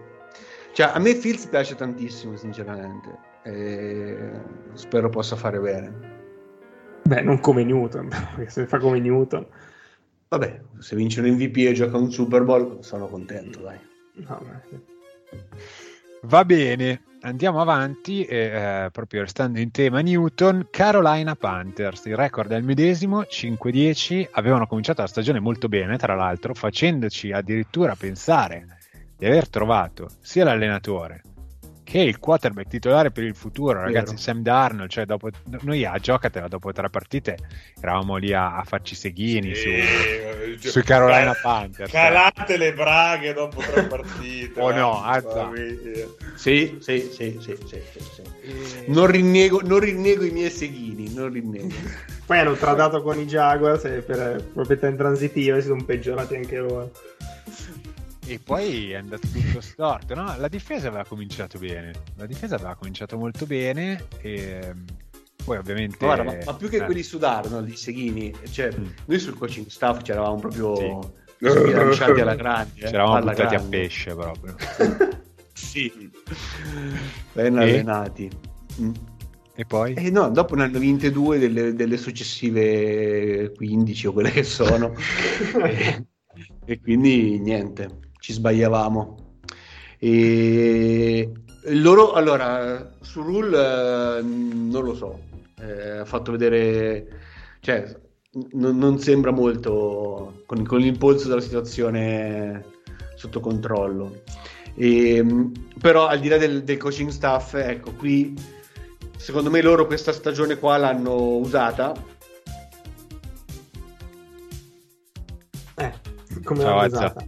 Cioè, 0.73 0.91
a 0.95 0.99
me 0.99 1.15
Fields 1.15 1.47
piace 1.47 1.75
tantissimo, 1.75 2.37
sinceramente. 2.37 3.19
E 3.43 4.31
spero 4.75 5.09
possa 5.09 5.37
fare 5.37 5.59
bene. 5.59 6.17
Beh, 7.05 7.23
non 7.23 7.41
come 7.41 7.65
Newton, 7.65 8.09
perché 8.37 8.51
se 8.51 8.67
fa 8.67 8.79
come 8.79 9.01
Newton. 9.01 9.47
Vabbè, 10.29 10.61
se 10.79 10.95
vince 10.95 11.21
un 11.21 11.29
MVP 11.31 11.57
e 11.59 11.73
gioca 11.73 11.97
un 11.97 12.13
Super 12.13 12.45
Bowl, 12.45 12.85
sono 12.85 13.09
contento, 13.09 13.61
dai. 13.61 13.79
No, 14.13 14.63
Va 16.23 16.45
bene, 16.45 17.03
andiamo 17.21 17.61
avanti, 17.61 18.25
eh, 18.25 18.89
proprio 18.93 19.23
restando 19.23 19.59
in 19.59 19.71
tema 19.71 20.01
Newton, 20.01 20.69
Carolina 20.71 21.35
Panthers, 21.35 22.05
il 22.07 22.17
record 22.17 22.53
è 22.53 22.57
il 22.57 22.65
medesimo, 22.65 23.23
5-10, 23.23 24.29
avevano 24.33 24.67
cominciato 24.67 25.03
la 25.03 25.09
stagione 25.09 25.41
molto 25.41 25.69
bene, 25.69 25.97
tra 25.97 26.15
l'altro, 26.15 26.55
facendoci 26.55 27.33
addirittura 27.33 27.95
pensare 27.95 28.79
di 29.17 29.27
aver 29.27 29.49
trovato 29.49 30.09
sia 30.21 30.45
l'allenatore 30.45 31.23
che 31.89 32.01
il 32.01 32.19
quarterback 32.19 32.69
titolare 32.69 33.11
per 33.11 33.25
il 33.25 33.35
futuro, 33.35 33.81
ragazzi, 33.81 34.11
Vero. 34.11 34.19
Sam 34.19 34.43
Darnold, 34.43 34.91
cioè 34.91 35.07
dopo, 35.07 35.31
noi 35.63 35.87
a 35.87 35.99
giocatela 35.99 36.47
dopo 36.47 36.71
tre 36.71 36.91
partite 36.91 37.39
eravamo 37.81 38.17
lì 38.17 38.35
a, 38.35 38.59
a 38.59 38.63
farci 38.65 38.95
seghini 38.95 39.55
sì, 39.55 39.63
su, 39.63 39.69
eh, 39.69 40.57
sui 40.59 40.83
Carolina 40.83 41.33
cal- 41.33 41.41
Panthers. 41.41 41.91
Calate 41.91 42.59
le 42.59 42.75
braghe 42.75 43.33
dopo 43.33 43.63
tre 43.63 43.85
partite. 43.85 44.61
oh 44.61 44.71
no, 44.71 45.03
azza. 45.03 45.51
Sì, 46.35 46.77
sì, 46.79 47.09
sì, 47.11 47.39
sì, 47.41 47.57
sì, 47.65 47.79
sì. 47.89 48.23
E... 48.43 48.85
Non, 48.89 49.07
rinnego, 49.07 49.63
non 49.65 49.79
rinnego 49.79 50.25
i 50.25 50.31
miei 50.31 50.51
seghini, 50.51 51.15
non 51.15 51.33
rinnego. 51.33 51.75
Poi 52.27 52.39
hanno 52.39 52.53
tradato 52.53 53.01
con 53.01 53.19
i 53.19 53.25
Jaguars 53.25 53.87
e 53.87 54.03
per 54.03 54.45
proprietà 54.53 54.89
intransitiva 54.89 55.59
si 55.59 55.69
sono 55.69 55.83
peggiorati 55.83 56.35
anche 56.37 56.59
loro 56.59 56.91
e 58.29 58.39
poi 58.39 58.93
è 58.93 58.97
andato 58.97 59.27
tutto 59.27 59.61
storto. 59.61 60.15
No? 60.15 60.35
La 60.37 60.49
difesa 60.49 60.89
aveva 60.89 61.05
cominciato 61.05 61.59
bene, 61.59 61.93
la 62.17 62.27
difesa 62.27 62.57
aveva 62.57 62.75
cominciato 62.75 63.17
molto 63.17 63.47
bene 63.47 64.07
e 64.21 64.75
poi 65.43 65.57
ovviamente... 65.57 65.97
Guarda, 65.99 66.25
ma, 66.25 66.37
ma, 66.45 66.55
più 66.55 66.69
che 66.69 66.77
eh. 66.77 66.85
quelli 66.85 67.03
su 67.03 67.17
Darnold, 67.17 67.69
i 67.69 67.77
Seghini, 67.77 68.35
cioè, 68.51 68.71
mm. 68.79 68.87
noi 69.07 69.19
sul 69.19 69.35
coaching 69.35 69.67
staff 69.69 70.03
c'eravamo 70.03 70.37
proprio 70.37 71.15
sì. 71.39 71.49
sbilanciati 71.49 72.21
alla 72.21 72.35
grande. 72.35 72.81
Eh? 72.81 72.91
C'eravamo 72.91 73.17
alla 73.17 73.31
buttati 73.31 73.57
grande. 73.57 73.77
a 73.77 73.81
pesce 73.81 74.15
proprio. 74.15 74.57
sì, 75.55 76.11
ben 77.33 77.57
e... 77.57 77.63
allenati. 77.63 78.31
Mm. 78.81 78.93
E 79.55 79.65
poi? 79.65 79.95
Eh 79.95 80.11
no, 80.11 80.29
dopo 80.29 80.55
ne 80.55 80.65
hanno 80.65 80.79
vinte 80.79 81.11
due 81.11 81.39
delle, 81.39 81.75
delle 81.75 81.97
successive 81.97 83.53
15 83.57 84.07
o 84.07 84.13
quelle 84.13 84.31
che 84.31 84.45
sono. 84.45 84.93
e, 85.65 86.07
e 86.65 86.81
quindi 86.81 87.41
niente 87.41 88.07
ci 88.19 88.33
sbagliavamo. 88.33 89.27
E 89.99 91.33
Loro, 91.71 92.13
allora, 92.13 92.95
su 93.01 93.21
Rule 93.21 94.19
eh, 94.19 94.23
non 94.23 94.85
lo 94.85 94.95
so, 94.95 95.21
eh, 95.61 95.99
ha 95.99 96.05
fatto 96.05 96.31
vedere, 96.31 97.07
cioè, 97.61 97.95
n- 98.53 98.79
non 98.79 98.99
sembra 98.99 99.33
molto 99.33 100.43
con, 100.47 100.65
con, 100.65 100.79
l'impulso 100.79 101.29
della 101.29 101.41
situazione 101.41 102.65
sotto 103.17 103.41
controllo. 103.41 104.23
E, 104.75 105.25
però 105.79 106.07
al 106.07 106.21
di 106.21 106.29
là 106.29 106.39
del, 106.39 106.63
del 106.65 106.77
coaching 106.79 107.11
staff, 107.11 107.55
ecco, 107.55 107.93
qui 107.93 108.35
secondo 109.17 109.51
me 109.51 109.61
loro 109.61 109.87
questa 109.87 110.13
stagione 110.13 110.59
qua 110.59 110.79
l'hanno 110.79 111.37
usata. 111.37 111.93
Eh, 115.75 115.93
come 116.43 116.61
Ciao, 116.61 116.77
l'hanno 116.77 116.87
usata? 116.87 117.27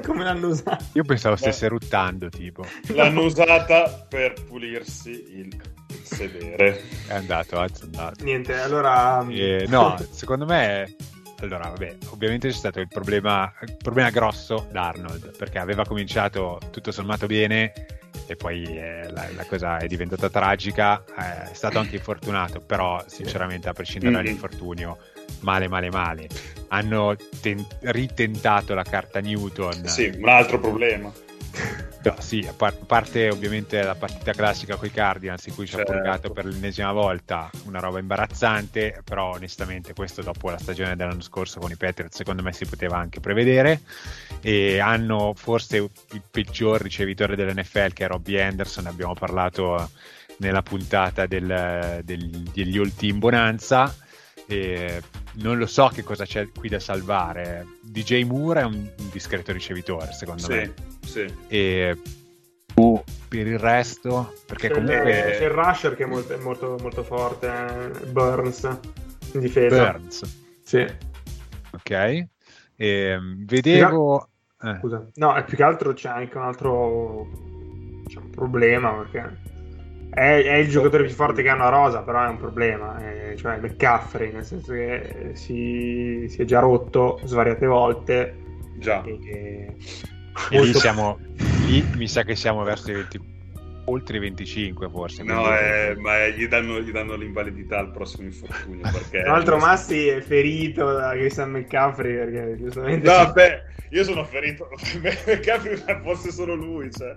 come 0.06 0.24
l'hanno 0.24 0.46
usata? 0.48 0.84
Io 0.92 1.04
pensavo 1.04 1.36
stesse 1.36 1.68
ruttando, 1.68 2.28
tipo. 2.28 2.64
L'hanno 2.88 3.22
usata 3.22 4.06
per 4.08 4.34
pulirsi 4.44 5.10
il 5.36 5.60
sedere. 6.02 6.82
È 7.06 7.14
andato, 7.14 7.62
è 7.62 7.68
andato. 7.82 8.24
Niente, 8.24 8.54
allora... 8.54 9.26
Eh, 9.28 9.66
no, 9.68 9.96
secondo 10.10 10.44
me 10.46 10.96
allora, 11.40 11.68
vabbè, 11.68 11.98
ovviamente 12.10 12.48
c'è 12.48 12.54
stato 12.54 12.80
il 12.80 12.88
problema, 12.88 13.52
il 13.62 13.76
problema 13.76 14.10
grosso 14.10 14.66
da 14.72 14.88
Arnold, 14.88 15.36
perché 15.36 15.58
aveva 15.58 15.84
cominciato 15.84 16.58
tutto 16.70 16.90
sommato 16.90 17.26
bene 17.26 17.72
e 18.26 18.34
poi 18.34 18.64
eh, 18.64 19.08
la, 19.10 19.28
la, 19.34 19.44
cosa 19.46 19.78
è 19.78 19.86
diventata 19.86 20.28
tragica, 20.28 21.04
eh, 21.06 21.50
è 21.50 21.54
stato 21.54 21.78
anche 21.78 21.96
infortunato, 21.96 22.60
però 22.60 23.02
sinceramente 23.06 23.68
a 23.68 23.72
prescindere 23.72 24.12
mm-hmm. 24.12 24.24
dall'infortunio, 24.24 24.98
male 25.40 25.68
male 25.68 25.90
male. 25.90 26.28
Hanno 26.68 27.16
ten- 27.40 27.66
ritentato 27.80 28.74
la 28.74 28.82
carta 28.82 29.20
Newton. 29.20 29.86
Sì, 29.86 30.12
un 30.16 30.28
altro 30.28 30.58
problema. 30.60 31.12
No, 32.00 32.14
sì, 32.20 32.46
a 32.48 32.52
par- 32.52 32.86
parte 32.86 33.28
ovviamente 33.28 33.82
la 33.82 33.96
partita 33.96 34.32
classica 34.32 34.76
con 34.76 34.86
i 34.86 34.90
Cardinals 34.90 35.44
in 35.46 35.54
cui 35.54 35.66
ci 35.66 35.74
certo. 35.74 35.90
ha 35.90 35.94
purgato 35.96 36.30
per 36.30 36.44
l'ennesima 36.44 36.92
volta, 36.92 37.50
una 37.64 37.80
roba 37.80 37.98
imbarazzante, 37.98 39.02
però 39.04 39.32
onestamente 39.32 39.94
questo 39.94 40.22
dopo 40.22 40.48
la 40.48 40.58
stagione 40.58 40.94
dell'anno 40.94 41.20
scorso 41.20 41.58
con 41.58 41.72
i 41.72 41.76
Patriots 41.76 42.16
secondo 42.16 42.42
me 42.42 42.52
si 42.52 42.66
poteva 42.66 42.98
anche 42.98 43.18
prevedere 43.18 43.80
e 44.40 44.78
hanno 44.78 45.34
forse 45.36 45.76
il 45.76 46.22
peggior 46.30 46.80
ricevitore 46.80 47.34
dell'NFL 47.34 47.92
che 47.92 48.04
è 48.04 48.08
Robbie 48.08 48.42
Anderson, 48.42 48.86
abbiamo 48.86 49.14
parlato 49.14 49.90
nella 50.38 50.62
puntata 50.62 51.26
del, 51.26 52.00
del, 52.04 52.28
degli 52.28 52.78
All 52.78 52.94
Team 52.94 53.18
Bonanza 53.18 53.92
e 54.48 55.02
non 55.34 55.58
lo 55.58 55.66
so 55.66 55.90
che 55.92 56.02
cosa 56.02 56.24
c'è 56.24 56.48
qui 56.50 56.70
da 56.70 56.80
salvare. 56.80 57.66
DJ 57.82 58.24
Moore 58.24 58.62
è 58.62 58.64
un, 58.64 58.74
un 58.74 59.08
discreto 59.12 59.52
ricevitore, 59.52 60.10
secondo 60.12 60.42
sì, 60.42 60.52
me. 60.52 60.74
Sì. 61.04 61.34
E 61.48 61.96
uh, 62.74 63.04
per 63.28 63.46
il 63.46 63.58
resto, 63.58 64.34
perché 64.46 64.68
c'è 64.68 64.74
comunque. 64.74 65.10
Il, 65.10 65.36
c'è 65.36 65.44
il 65.44 65.50
Rusher 65.50 65.94
che 65.94 66.04
è 66.04 66.06
molto, 66.06 66.38
molto, 66.40 66.76
molto 66.80 67.02
forte, 67.02 67.46
eh, 67.46 68.06
Burns 68.06 68.78
in 69.32 69.40
difesa. 69.40 69.92
Burns. 69.92 70.22
Sì. 70.64 70.86
Ok. 71.72 71.90
E, 71.90 72.26
ehm, 72.76 73.44
vedevo. 73.44 74.28
Eh. 74.62 74.76
Scusa, 74.78 75.06
no, 75.16 75.44
più 75.44 75.56
che 75.56 75.62
altro 75.62 75.92
c'è 75.92 76.08
anche 76.08 76.36
un 76.36 76.42
altro 76.44 77.20
un 78.16 78.30
problema 78.30 78.92
perché 78.92 79.36
è, 80.18 80.42
è, 80.44 80.54
il 80.56 80.68
giocatore 80.68 81.04
più 81.04 81.14
forte 81.14 81.42
che 81.42 81.48
hanno 81.48 81.64
a 81.64 81.68
rosa, 81.68 82.02
però 82.02 82.24
è 82.24 82.28
un 82.28 82.38
problema. 82.38 82.98
È, 82.98 83.34
cioè 83.36 83.58
McCaffrey, 83.58 84.32
nel 84.32 84.44
senso 84.44 84.72
che 84.72 85.30
si, 85.34 86.26
si, 86.28 86.42
è 86.42 86.44
già 86.44 86.60
rotto 86.60 87.20
svariate 87.24 87.66
volte. 87.66 88.36
Già. 88.76 89.02
E, 89.04 89.18
e, 89.24 89.76
e 90.50 90.60
lì, 90.60 90.74
siamo, 90.74 91.18
lì 91.66 91.84
mi 91.94 92.08
sa 92.08 92.24
che 92.24 92.34
siamo 92.34 92.62
verso 92.64 92.90
i 92.90 92.94
20 92.94 93.37
oltre 93.88 94.16
i 94.18 94.20
25 94.20 94.88
forse. 94.88 95.22
No, 95.22 95.48
è, 95.50 95.94
ma 95.96 96.24
è, 96.24 96.32
gli, 96.32 96.46
danno, 96.46 96.80
gli, 96.80 96.90
danno, 96.90 97.14
l'invalidità 97.16 97.78
al 97.78 97.90
prossimo 97.90 98.26
infortunio. 98.26 98.82
Perché 98.90 99.22
Tra 99.22 99.32
l'altro 99.32 99.58
Massi 99.58 100.08
è 100.08 100.20
ferito 100.20 100.92
da 100.92 101.12
Christian 101.12 101.50
McCaffrey 101.50 102.14
perché 102.16 102.56
giustamente... 102.58 103.08
No, 103.08 103.32
beh, 103.32 103.62
io 103.90 104.04
sono 104.04 104.24
ferito, 104.24 104.68
McCaffrey 105.26 106.00
fosse 106.02 106.30
solo 106.30 106.54
lui, 106.54 106.90
cioè... 106.90 107.16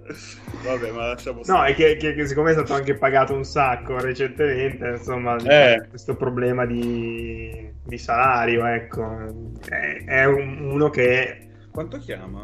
Vabbè, 0.64 0.92
ma 0.92 1.08
lasciamo 1.08 1.44
stare. 1.44 1.60
No, 1.60 1.66
è 1.66 1.74
che, 1.76 1.98
che, 1.98 2.14
che, 2.14 2.28
siccome 2.28 2.52
è 2.52 2.54
stato 2.54 2.74
anche 2.74 2.96
pagato 2.96 3.34
un 3.34 3.44
sacco 3.44 4.00
recentemente, 4.00 4.88
insomma, 4.98 5.36
eh. 5.38 5.86
questo 5.90 6.16
problema 6.16 6.66
di, 6.66 7.70
di 7.84 7.98
salario, 7.98 8.66
ecco, 8.66 9.60
è, 9.68 10.04
è 10.06 10.26
un, 10.26 10.60
uno 10.72 10.90
che... 10.90 11.48
Quanto 11.72 11.98
chiama? 12.00 12.42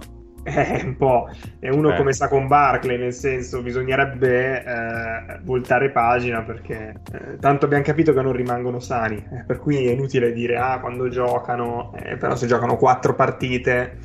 È 0.47 0.81
un 0.81 0.95
po', 0.95 1.29
è 1.59 1.67
uno 1.67 1.91
eh. 1.91 1.97
come 1.97 2.13
sa 2.13 2.29
con 2.29 2.47
Barclay, 2.47 2.97
nel 2.97 3.11
senso 3.11 3.61
bisognerebbe 3.61 4.63
eh, 4.63 5.39
voltare 5.43 5.91
pagina 5.91 6.41
perché 6.41 7.01
eh, 7.11 7.37
tanto 7.37 7.65
abbiamo 7.65 7.83
capito 7.83 8.13
che 8.13 8.21
non 8.21 8.31
rimangono 8.31 8.79
sani, 8.79 9.17
eh, 9.17 9.43
per 9.45 9.59
cui 9.59 9.75
è 9.85 9.91
inutile 9.91 10.31
dire 10.31 10.55
ah 10.55 10.79
quando 10.79 11.09
giocano, 11.09 11.93
eh, 11.95 12.15
però 12.15 12.37
se 12.37 12.47
giocano 12.47 12.77
quattro 12.77 13.13
partite 13.13 13.97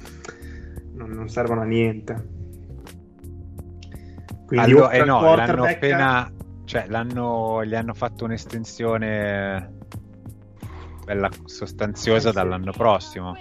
non, 0.95 1.11
non 1.11 1.29
servono 1.29 1.61
a 1.61 1.65
niente. 1.65 2.27
Quindi 4.45 4.73
allora, 4.73 4.91
eh 4.91 5.05
no, 5.05 5.35
l'hanno 5.37 5.65
appena, 5.65 6.29
cioè 6.65 6.87
l'hanno, 6.89 7.65
gli 7.65 7.77
hanno 7.77 7.95
fatto 7.95 8.25
un'estensione 8.25 9.75
bella 11.05 11.31
sostanziosa 11.45 12.33
dall'anno 12.33 12.73
prossimo. 12.73 13.35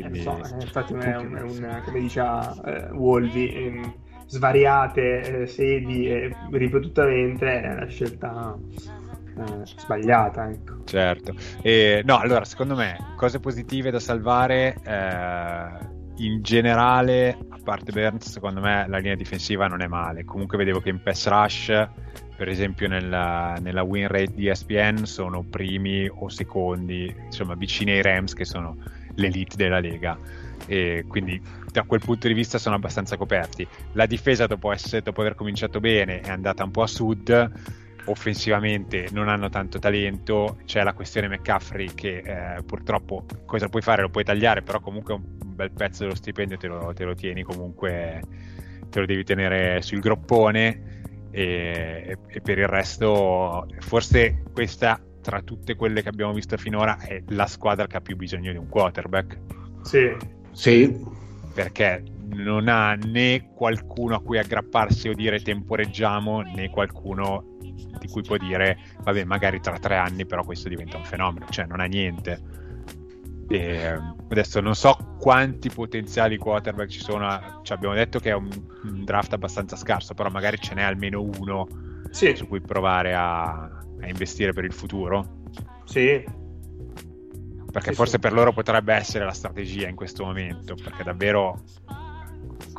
Quindi... 0.00 0.20
Eh, 0.20 0.22
so, 0.22 0.38
eh, 0.38 0.62
infatti 0.62 0.92
è 0.94 1.16
un, 1.16 1.34
è 1.34 1.40
un, 1.40 1.82
come 1.84 2.00
diceva 2.00 2.54
eh, 2.64 2.90
Wolvi, 2.92 3.48
eh, 3.52 3.92
svariate 4.26 5.42
eh, 5.42 5.46
sedi 5.46 6.08
e 6.08 6.34
ripetutamente 6.52 7.62
è 7.62 7.72
una 7.72 7.86
scelta 7.86 8.56
eh, 9.36 9.64
sbagliata. 9.64 10.48
Ecco. 10.48 10.84
Certo. 10.84 11.34
E, 11.62 12.02
no, 12.04 12.18
allora, 12.18 12.44
secondo 12.44 12.76
me, 12.76 13.14
cose 13.16 13.40
positive 13.40 13.90
da 13.90 13.98
salvare 13.98 14.76
in 16.18 16.42
generale, 16.42 17.38
a 17.48 17.58
parte 17.62 17.92
Burns, 17.92 18.28
secondo 18.28 18.60
me 18.60 18.86
la 18.88 18.98
linea 18.98 19.14
difensiva 19.14 19.66
non 19.66 19.82
è 19.82 19.86
male. 19.86 20.24
Comunque 20.24 20.58
vedevo 20.58 20.80
che 20.80 20.88
in 20.88 21.00
pass 21.00 21.28
rush, 21.28 21.88
per 22.36 22.48
esempio 22.48 22.88
nella, 22.88 23.56
nella 23.60 23.82
win 23.82 24.08
rate 24.08 24.32
di 24.34 24.48
ESPN, 24.48 25.04
sono 25.04 25.44
primi 25.48 26.08
o 26.08 26.28
secondi, 26.28 27.14
insomma 27.26 27.54
vicini 27.54 27.92
ai 27.92 28.02
Rams 28.02 28.34
che 28.34 28.44
sono 28.44 28.76
l'elite 29.18 29.56
della 29.56 29.80
Lega. 29.80 30.16
E 30.66 31.04
quindi 31.06 31.40
da 31.70 31.82
quel 31.82 32.00
punto 32.00 32.26
di 32.26 32.34
vista 32.34 32.58
sono 32.58 32.74
abbastanza 32.74 33.16
coperti. 33.16 33.66
La 33.92 34.06
difesa 34.06 34.46
dopo, 34.46 34.72
essere, 34.72 35.02
dopo 35.02 35.20
aver 35.20 35.34
cominciato 35.34 35.80
bene 35.80 36.20
è 36.20 36.30
andata 36.30 36.64
un 36.64 36.70
po' 36.70 36.82
a 36.82 36.86
sud, 36.86 37.50
offensivamente 38.06 39.08
non 39.12 39.28
hanno 39.28 39.48
tanto 39.48 39.78
talento, 39.78 40.58
c'è 40.64 40.82
la 40.82 40.94
questione 40.94 41.28
McCaffrey 41.28 41.94
che 41.94 42.22
eh, 42.24 42.62
purtroppo 42.62 43.24
cosa 43.44 43.68
puoi 43.68 43.82
fare? 43.82 44.02
Lo 44.02 44.08
puoi 44.08 44.24
tagliare, 44.24 44.62
però 44.62 44.80
comunque 44.80 45.14
un 45.14 45.22
bel 45.54 45.70
pezzo 45.70 46.04
dello 46.04 46.14
stipendio 46.14 46.56
te 46.56 46.68
lo, 46.68 46.92
te 46.94 47.04
lo 47.04 47.14
tieni 47.14 47.42
comunque, 47.42 48.22
te 48.88 49.00
lo 49.00 49.06
devi 49.06 49.24
tenere 49.24 49.82
sul 49.82 50.00
groppone 50.00 50.96
e, 51.30 52.16
e 52.26 52.40
per 52.40 52.58
il 52.58 52.68
resto 52.68 53.66
forse 53.80 54.42
questa 54.52 55.00
tra 55.28 55.42
tutte 55.42 55.76
quelle 55.76 56.00
che 56.00 56.08
abbiamo 56.08 56.32
visto 56.32 56.56
finora 56.56 56.96
è 56.96 57.22
la 57.28 57.44
squadra 57.44 57.86
che 57.86 57.98
ha 57.98 58.00
più 58.00 58.16
bisogno 58.16 58.50
di 58.50 58.56
un 58.56 58.66
quarterback. 58.66 59.38
Sì. 59.82 60.16
Sì. 60.52 61.06
Perché 61.52 62.02
non 62.30 62.66
ha 62.68 62.94
né 62.94 63.50
qualcuno 63.54 64.14
a 64.14 64.22
cui 64.22 64.38
aggrapparsi 64.38 65.10
o 65.10 65.14
dire 65.14 65.42
temporeggiamo, 65.42 66.40
né 66.40 66.70
qualcuno 66.70 67.58
di 67.60 68.08
cui 68.08 68.22
può 68.22 68.38
dire 68.38 68.78
vabbè 69.02 69.24
magari 69.24 69.60
tra 69.60 69.78
tre 69.78 69.96
anni 69.96 70.24
però 70.24 70.42
questo 70.44 70.70
diventa 70.70 70.96
un 70.96 71.04
fenomeno, 71.04 71.44
cioè 71.50 71.66
non 71.66 71.80
ha 71.80 71.84
niente. 71.84 72.40
E 73.50 73.98
adesso 74.30 74.60
non 74.60 74.74
so 74.74 74.96
quanti 75.18 75.68
potenziali 75.68 76.38
quarterback 76.38 76.88
ci 76.88 77.00
sono, 77.00 77.60
cioè 77.64 77.76
abbiamo 77.76 77.94
detto 77.94 78.18
che 78.18 78.30
è 78.30 78.34
un, 78.34 78.48
un 78.84 79.04
draft 79.04 79.34
abbastanza 79.34 79.76
scarso, 79.76 80.14
però 80.14 80.30
magari 80.30 80.58
ce 80.58 80.74
n'è 80.74 80.82
almeno 80.82 81.20
uno 81.20 81.66
sì. 82.10 82.34
su 82.34 82.46
cui 82.46 82.62
provare 82.62 83.14
a, 83.14 83.77
a 84.00 84.08
investire 84.08 84.52
per 84.52 84.64
il 84.64 84.72
futuro? 84.72 85.42
Sì. 85.84 86.24
Perché 87.70 87.90
sì, 87.90 87.96
forse 87.96 88.12
sì. 88.12 88.18
per 88.18 88.32
loro 88.32 88.52
potrebbe 88.52 88.94
essere 88.94 89.24
la 89.24 89.32
strategia 89.32 89.88
in 89.88 89.96
questo 89.96 90.24
momento, 90.24 90.74
perché 90.74 91.02
davvero 91.02 91.62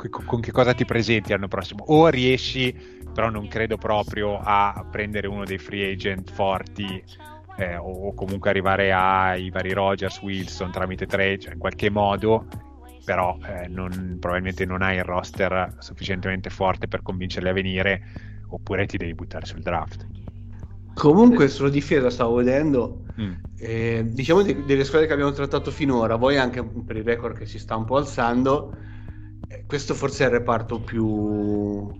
con 0.08 0.40
che 0.40 0.50
cosa 0.52 0.72
ti 0.74 0.84
presenti 0.84 1.30
l'anno 1.30 1.48
prossimo? 1.48 1.84
O 1.88 2.08
riesci, 2.08 2.74
però 3.12 3.30
non 3.30 3.48
credo 3.48 3.76
proprio 3.76 4.38
a 4.42 4.86
prendere 4.90 5.26
uno 5.26 5.44
dei 5.44 5.58
free 5.58 5.92
agent 5.92 6.30
forti 6.30 7.02
eh, 7.56 7.76
o 7.76 8.14
comunque 8.14 8.50
arrivare 8.50 8.92
ai 8.92 9.50
vari 9.50 9.72
Rogers, 9.72 10.20
Wilson 10.22 10.70
tramite 10.70 11.06
trade, 11.06 11.38
cioè 11.38 11.52
in 11.52 11.58
qualche 11.58 11.90
modo, 11.90 12.46
però 13.04 13.36
eh, 13.44 13.68
non, 13.68 14.16
probabilmente 14.18 14.64
non 14.64 14.82
hai 14.82 14.96
il 14.96 15.04
roster 15.04 15.76
sufficientemente 15.78 16.48
forte 16.50 16.88
per 16.88 17.02
convincerli 17.02 17.48
a 17.48 17.52
venire, 17.52 18.02
oppure 18.48 18.86
ti 18.86 18.96
devi 18.96 19.14
buttare 19.14 19.46
sul 19.46 19.60
draft. 19.60 20.06
Comunque 20.94 21.48
sulla 21.48 21.70
difesa 21.70 22.10
stavo 22.10 22.34
vedendo, 22.34 23.04
mm. 23.20 23.32
eh, 23.58 24.04
diciamo 24.06 24.42
di, 24.42 24.64
delle 24.64 24.84
squadre 24.84 25.06
che 25.06 25.12
abbiamo 25.12 25.32
trattato 25.32 25.70
finora, 25.70 26.16
voi 26.16 26.36
anche 26.36 26.62
per 26.62 26.96
il 26.96 27.04
record 27.04 27.36
che 27.36 27.46
si 27.46 27.58
sta 27.58 27.76
un 27.76 27.84
po' 27.84 27.96
alzando, 27.96 28.74
eh, 29.48 29.64
questo 29.66 29.94
forse 29.94 30.24
è 30.24 30.26
il 30.26 30.32
reparto 30.34 30.80
più, 30.80 31.90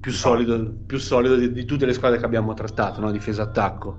più 0.00 0.12
solido, 0.12 0.72
più 0.86 0.98
solido 0.98 1.36
di, 1.36 1.52
di, 1.52 1.64
tutte 1.64 1.86
le 1.86 1.94
squadre 1.94 2.18
che 2.18 2.24
abbiamo 2.24 2.54
trattato, 2.54 3.00
no? 3.00 3.10
difesa-attacco. 3.10 3.98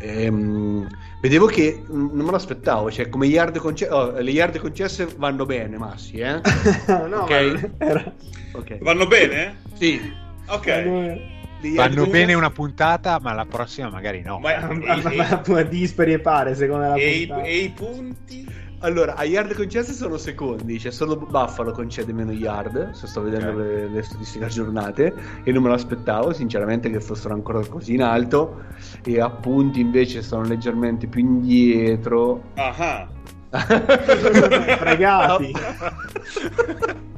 Ehm, 0.00 0.86
vedevo 1.20 1.46
che 1.46 1.82
non 1.88 2.24
me 2.24 2.30
l'aspettavo, 2.30 2.90
cioè 2.90 3.08
come 3.08 3.26
yard 3.26 3.58
conce- 3.58 3.88
oh, 3.88 4.12
le 4.20 4.30
yard 4.30 4.58
concesse 4.58 5.08
vanno 5.16 5.44
bene, 5.44 5.76
Massi, 5.76 6.18
eh? 6.18 6.40
no, 7.08 7.22
okay? 7.22 7.72
era... 7.78 8.12
ok. 8.52 8.78
Vanno 8.78 9.06
bene? 9.06 9.56
Sì. 9.74 10.00
Ok. 10.46 11.36
Vanno 11.74 12.06
bene 12.06 12.34
una 12.34 12.50
puntata, 12.50 13.18
ma 13.20 13.32
la 13.32 13.44
prossima 13.44 13.90
magari 13.90 14.22
no. 14.22 14.38
Ma, 14.38 14.60
ma, 14.72 15.00
ma, 15.02 15.42
ma 15.46 15.62
dispari 15.62 16.12
e 16.12 16.20
pare, 16.20 16.54
secondo 16.54 16.88
la 16.88 16.94
e 16.94 17.10
i, 17.10 17.32
e 17.44 17.56
i 17.56 17.68
punti? 17.70 18.66
Allora, 18.80 19.16
a 19.16 19.24
yard 19.24 19.56
concesse 19.56 19.92
sono 19.92 20.16
secondi, 20.18 20.78
cioè 20.78 20.92
solo 20.92 21.16
Buffalo 21.16 21.72
concede 21.72 22.12
meno 22.12 22.30
yard, 22.30 22.92
se 22.92 23.08
sto 23.08 23.22
vedendo 23.22 23.50
okay. 23.50 23.64
le, 23.64 23.88
le, 23.88 24.02
statistiche 24.02 24.44
aggiornate, 24.44 25.14
e 25.42 25.50
non 25.50 25.64
me 25.64 25.70
l'aspettavo 25.70 26.32
sinceramente 26.32 26.88
che 26.88 27.00
fossero 27.00 27.34
ancora 27.34 27.58
così 27.66 27.94
in 27.94 28.02
alto, 28.02 28.62
e 29.02 29.20
a 29.20 29.30
punti 29.30 29.80
invece 29.80 30.22
sono 30.22 30.44
leggermente 30.44 31.08
più 31.08 31.20
indietro. 31.20 32.52
Ah 32.54 33.08
Fregati. 34.78 35.52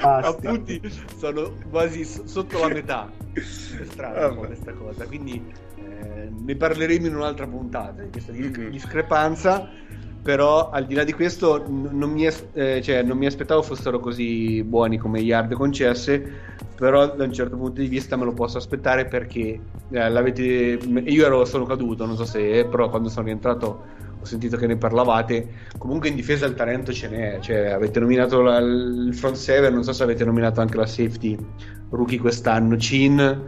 a 0.00 0.34
punti 0.34 0.80
sono 1.16 1.52
quasi 1.70 2.04
sotto 2.04 2.58
la 2.60 2.68
metà. 2.68 3.10
È 3.32 3.40
strana 3.84 4.34
questa 4.34 4.72
cosa, 4.72 5.04
quindi 5.06 5.42
eh, 5.76 6.30
ne 6.30 6.56
parleremo 6.56 7.06
in 7.06 7.16
un'altra 7.16 7.46
puntata 7.46 8.02
di 8.02 8.10
questa 8.10 8.32
mm-hmm. 8.32 8.70
discrepanza 8.70 9.68
però 10.26 10.70
al 10.70 10.86
di 10.86 10.94
là 10.94 11.04
di 11.04 11.12
questo 11.12 11.64
non 11.68 12.10
mi, 12.10 12.26
eh, 12.26 12.82
cioè, 12.82 13.02
non 13.04 13.16
mi, 13.16 13.26
aspettavo 13.26 13.62
fossero 13.62 14.00
così 14.00 14.60
buoni 14.64 14.98
come 14.98 15.20
yard 15.20 15.54
concesse 15.54 16.20
però 16.74 17.14
da 17.14 17.22
un 17.22 17.32
certo 17.32 17.56
punto 17.56 17.80
di 17.80 17.86
vista 17.86 18.16
me 18.16 18.24
lo 18.24 18.32
posso 18.32 18.58
aspettare 18.58 19.06
perché 19.06 19.60
eh, 19.90 20.08
l'avete 20.10 20.42
io 20.42 21.24
ero, 21.24 21.44
sono 21.44 21.64
caduto 21.64 22.06
non 22.06 22.16
so 22.16 22.24
se 22.24 22.66
però 22.68 22.90
quando 22.90 23.08
sono 23.08 23.26
rientrato 23.26 23.84
ho 24.20 24.24
sentito 24.24 24.56
che 24.56 24.66
ne 24.66 24.76
parlavate 24.76 25.48
comunque 25.78 26.08
in 26.08 26.14
difesa 26.14 26.46
il 26.46 26.54
talento 26.54 26.92
ce 26.92 27.08
n'è 27.08 27.38
cioè, 27.40 27.68
avete 27.68 28.00
nominato 28.00 28.42
la, 28.42 28.58
il 28.58 29.14
front 29.14 29.36
seven 29.36 29.74
non 29.74 29.84
so 29.84 29.92
se 29.92 30.02
avete 30.02 30.24
nominato 30.24 30.60
anche 30.60 30.76
la 30.76 30.86
safety 30.86 31.36
rookie 31.90 32.18
quest'anno 32.18 32.76
Chin 32.76 33.46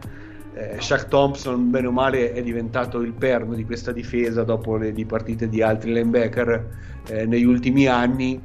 eh, 0.59 0.81
Shaq 0.81 1.07
Thompson, 1.07 1.71
bene 1.71 1.87
o 1.87 1.93
male, 1.93 2.33
è 2.33 2.43
diventato 2.43 3.01
il 3.01 3.13
perno 3.13 3.55
di 3.55 3.65
questa 3.65 3.93
difesa 3.93 4.43
dopo 4.43 4.77
le 4.77 4.93
di 4.93 5.07
partite 5.07 5.49
di 5.49 5.63
altri 5.63 5.93
linebacker 5.93 6.69
eh, 7.07 7.27
negli 7.27 7.45
ultimi 7.45 7.87
anni 7.87 8.43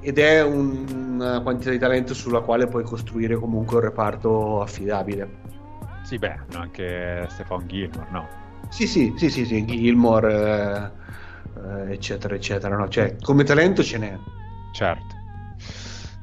ed 0.00 0.18
è 0.18 0.40
un, 0.40 0.86
una 1.14 1.40
quantità 1.40 1.70
di 1.70 1.78
talento 1.78 2.14
sulla 2.14 2.40
quale 2.40 2.68
puoi 2.68 2.84
costruire 2.84 3.34
comunque 3.34 3.78
un 3.78 3.82
reparto 3.82 4.60
affidabile. 4.60 5.46
Sì, 6.04 6.16
beh, 6.18 6.38
anche 6.54 7.26
Stefan 7.28 7.66
Gilmore, 7.66 8.06
no? 8.12 8.28
Sì, 8.68 8.86
sì, 8.86 9.12
sì, 9.16 9.28
sì, 9.28 9.44
sì 9.44 9.64
Gilmore, 9.64 10.32
eh, 10.32 10.90
eccetera, 11.88 12.34
eccetera. 12.34 12.76
No? 12.76 12.88
Cioè, 12.88 13.16
come 13.20 13.44
talento 13.44 13.82
ce 13.82 13.98
n'è. 13.98 14.18
Certo. 14.72 15.16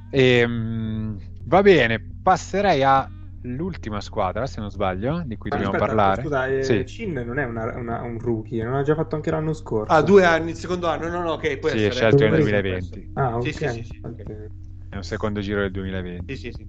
E, 0.09 0.43
um, 0.43 1.17
va 1.43 1.61
bene, 1.61 2.01
passerei 2.23 2.83
a 2.83 3.09
l'ultima 3.45 4.01
squadra, 4.01 4.47
se 4.47 4.59
non 4.59 4.71
sbaglio, 4.71 5.21
di 5.25 5.37
cui 5.37 5.49
ah, 5.51 5.55
dobbiamo 5.55 5.75
aspetta, 5.75 5.95
parlare. 5.95 6.21
Scusa, 6.21 6.47
eh, 6.47 6.63
sì. 6.63 6.83
Chin 6.83 7.13
non 7.13 7.37
è 7.37 7.45
una, 7.45 7.77
una, 7.77 8.01
un 8.01 8.19
rookie, 8.19 8.63
non 8.63 8.75
ha 8.75 8.81
già 8.81 8.95
fatto 8.95 9.15
anche 9.15 9.31
l'anno 9.31 9.53
scorso. 9.53 9.93
Ah, 9.93 10.01
due 10.01 10.23
anni, 10.25 10.51
il 10.51 10.55
secondo 10.55 10.87
anno, 10.87 11.07
no, 11.07 11.21
no, 11.21 11.31
ok, 11.33 11.57
poi 11.57 11.71
sì, 11.71 11.83
è 11.83 11.91
scelto 11.91 12.27
nel 12.27 12.39
2020. 12.39 13.11
Ah, 13.13 13.37
ok. 13.37 13.43
Sì, 13.43 13.51
sì, 13.53 13.83
sì, 13.83 14.01
okay. 14.03 14.47
È 14.89 14.95
un 14.95 15.03
secondo 15.03 15.39
giro 15.41 15.61
del 15.61 15.71
2020. 15.71 16.35
Sì, 16.35 16.41
sì, 16.41 16.55
sì. 16.55 16.67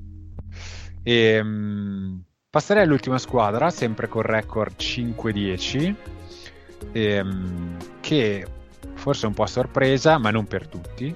E, 1.02 1.40
um, 1.40 2.22
passerei 2.50 2.82
all'ultima 2.82 3.18
squadra, 3.18 3.70
sempre 3.70 4.08
con 4.08 4.22
record 4.22 4.74
5-10, 4.76 5.94
e, 6.92 7.20
um, 7.20 7.76
che 8.00 8.46
forse 9.06 9.26
un 9.26 9.34
po' 9.34 9.44
a 9.44 9.46
sorpresa, 9.46 10.18
ma 10.18 10.32
non 10.32 10.48
per 10.48 10.66
tutti 10.66 11.14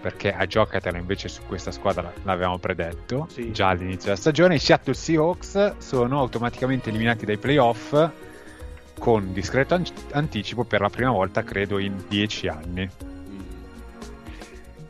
perché 0.00 0.32
a 0.32 0.46
giocatela 0.46 0.96
invece 0.96 1.26
su 1.28 1.42
questa 1.44 1.72
squadra 1.72 2.12
l'avevamo 2.22 2.58
predetto 2.58 3.26
sì. 3.28 3.50
già 3.50 3.70
all'inizio 3.70 4.04
della 4.04 4.16
stagione. 4.16 4.54
I 4.54 4.58
Seattle 4.60 4.94
Seahawks 4.94 5.78
sono 5.78 6.20
automaticamente 6.20 6.90
eliminati 6.90 7.26
dai 7.26 7.36
playoff 7.36 8.08
con 8.96 9.32
discreto 9.32 9.74
an- 9.74 9.84
anticipo 10.12 10.62
per 10.62 10.82
la 10.82 10.88
prima 10.88 11.10
volta, 11.10 11.42
credo, 11.42 11.78
in 11.78 12.00
dieci 12.06 12.46
anni. 12.46 12.88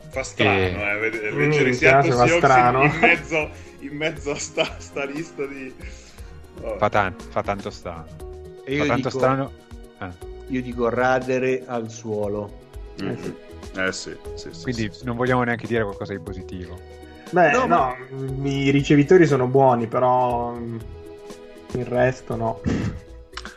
Fa 0.09 0.21
strano, 0.21 0.59
e... 0.59 0.65
eh, 0.65 0.99
vedere, 0.99 1.31
leggere 1.31 1.69
mm, 1.69 1.73
Seattle 1.73 2.11
Seahawks 2.11 2.37
strano. 2.37 2.83
In, 2.85 2.99
mezzo, 2.99 3.49
in 3.79 3.97
mezzo 3.97 4.31
a 4.31 4.35
sta, 4.35 4.75
sta 4.77 5.05
lista 5.05 5.43
di... 5.47 5.73
Oh. 6.61 6.77
Fa, 6.77 6.87
tan- 6.87 7.15
fa, 7.17 7.41
tanto 7.41 7.71
strano. 7.71 8.05
E 8.63 8.77
fa 8.77 8.85
tanto 8.85 9.07
dico, 9.07 9.09
strano... 9.09 9.51
Eh. 9.99 10.29
Io 10.51 10.61
dico 10.61 10.89
radere 10.89 11.63
al 11.65 11.89
suolo. 11.89 12.59
Mm-hmm. 13.01 13.31
Eh 13.77 13.91
sì, 13.91 14.15
sì, 14.35 14.49
sì 14.51 14.61
Quindi 14.63 14.89
sì, 14.91 15.05
non 15.05 15.15
vogliamo 15.15 15.43
neanche 15.43 15.65
dire 15.65 15.83
qualcosa 15.83 16.13
di 16.13 16.19
positivo. 16.19 16.77
Beh, 17.31 17.51
no, 17.51 17.59
no 17.59 17.67
ma... 17.67 17.95
i 18.43 18.69
ricevitori 18.69 19.25
sono 19.25 19.47
buoni, 19.47 19.87
però 19.87 20.51
mm, 20.51 20.77
il 21.73 21.85
resto 21.85 22.35
no. 22.35 22.61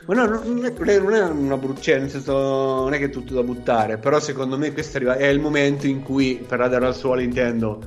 Ma 0.07 0.15
no, 0.15 0.27
non 0.27 0.65
è, 0.65 0.99
non 0.99 1.15
è 1.15 1.23
una 1.23 1.57
brucia, 1.57 1.81
cioè, 1.81 1.99
nel 1.99 2.11
senso, 2.11 2.33
non 2.33 2.93
è 2.93 2.99
che 2.99 3.07
è 3.07 3.11
tutto 3.11 3.35
da 3.35 3.43
buttare, 3.43 3.97
però 3.99 4.21
secondo 4.21 4.57
me 4.59 4.73
questo 4.73 4.99
è 4.99 5.27
il 5.27 5.41
momento 5.41 5.87
in 5.87 6.03
cui, 6.03 6.45
per 6.47 6.59
radere 6.59 6.87
al 6.87 6.95
suolo 6.95 7.21
intendo, 7.21 7.81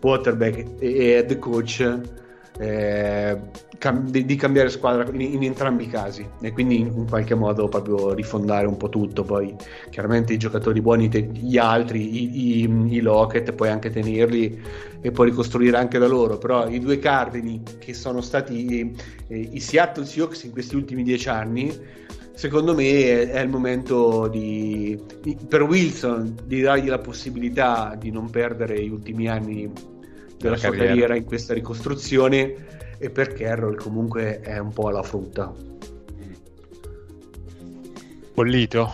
quarterback 0.00 0.66
e 0.78 1.08
head 1.08 1.38
coach 1.38 2.00
eh, 2.58 3.36
di, 4.04 4.36
cambiare 4.36 4.70
squadra 4.70 5.04
in, 5.12 5.20
in, 5.20 5.42
entrambi 5.42 5.84
i 5.84 5.88
casi 5.88 6.26
e 6.40 6.52
quindi 6.52 6.78
in, 6.80 6.86
in, 6.86 7.08
qualche 7.08 7.34
modo 7.34 7.68
proprio 7.68 8.14
rifondare 8.14 8.66
un 8.66 8.76
po' 8.76 8.88
tutto. 8.88 9.24
Poi 9.24 9.54
chiaramente 9.90 10.32
i 10.32 10.38
giocatori 10.38 10.80
buoni 10.80 11.08
te- 11.08 11.28
gli 11.32 11.58
altri 11.58 12.00
i, 12.00 12.62
i, 12.62 12.94
i 12.96 13.00
Locket 13.00 13.52
puoi 13.52 13.70
anche 13.70 13.90
tenerli 13.90 14.60
e 15.00 15.10
poi 15.10 15.28
ricostruire 15.28 15.76
anche 15.76 15.98
da 15.98 16.06
loro 16.06 16.38
però 16.38 16.66
i 16.66 16.80
due 16.80 16.98
cardini 16.98 17.62
che 17.78 17.92
sono 17.92 18.22
stati 18.22 18.96
eh, 19.26 19.36
i 19.52 19.60
Seattle 19.60 20.06
Seahawks 20.06 20.44
in 20.44 20.50
questi 20.52 20.76
ultimi 20.76 21.02
dieci 21.02 21.28
anni 21.28 21.70
secondo 22.32 22.74
me 22.74 22.84
è, 22.84 23.30
è 23.32 23.40
il 23.40 23.50
momento 23.50 24.28
di, 24.28 24.98
di, 25.20 25.36
per 25.46 25.62
Wilson 25.62 26.36
di 26.46 26.62
dargli 26.62 26.88
la 26.88 27.00
possibilità 27.00 27.94
di 27.98 28.10
non 28.10 28.30
perdere 28.30 28.82
gli 28.82 28.88
ultimi 28.88 29.28
anni 29.28 29.70
della 30.44 30.56
sua 30.56 30.68
carriera. 30.68 30.88
carriera 30.88 31.16
in 31.16 31.24
questa 31.24 31.54
ricostruzione 31.54 32.54
e 32.98 33.10
per 33.10 33.32
Carroll 33.32 33.76
comunque 33.76 34.40
è 34.40 34.58
un 34.58 34.72
po' 34.72 34.90
la 34.90 35.02
frutta. 35.02 35.52
Bollito? 38.34 38.92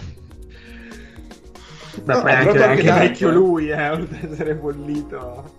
Beh, 2.04 2.14
no, 2.14 2.20
poi 2.20 2.32
anche, 2.32 2.62
anche 2.62 2.92
vecchio 2.92 3.30
lui, 3.30 3.70
eh, 3.70 3.88
oltre 3.88 4.18
ad 4.22 4.32
essere 4.32 4.54
bollito. 4.54 5.58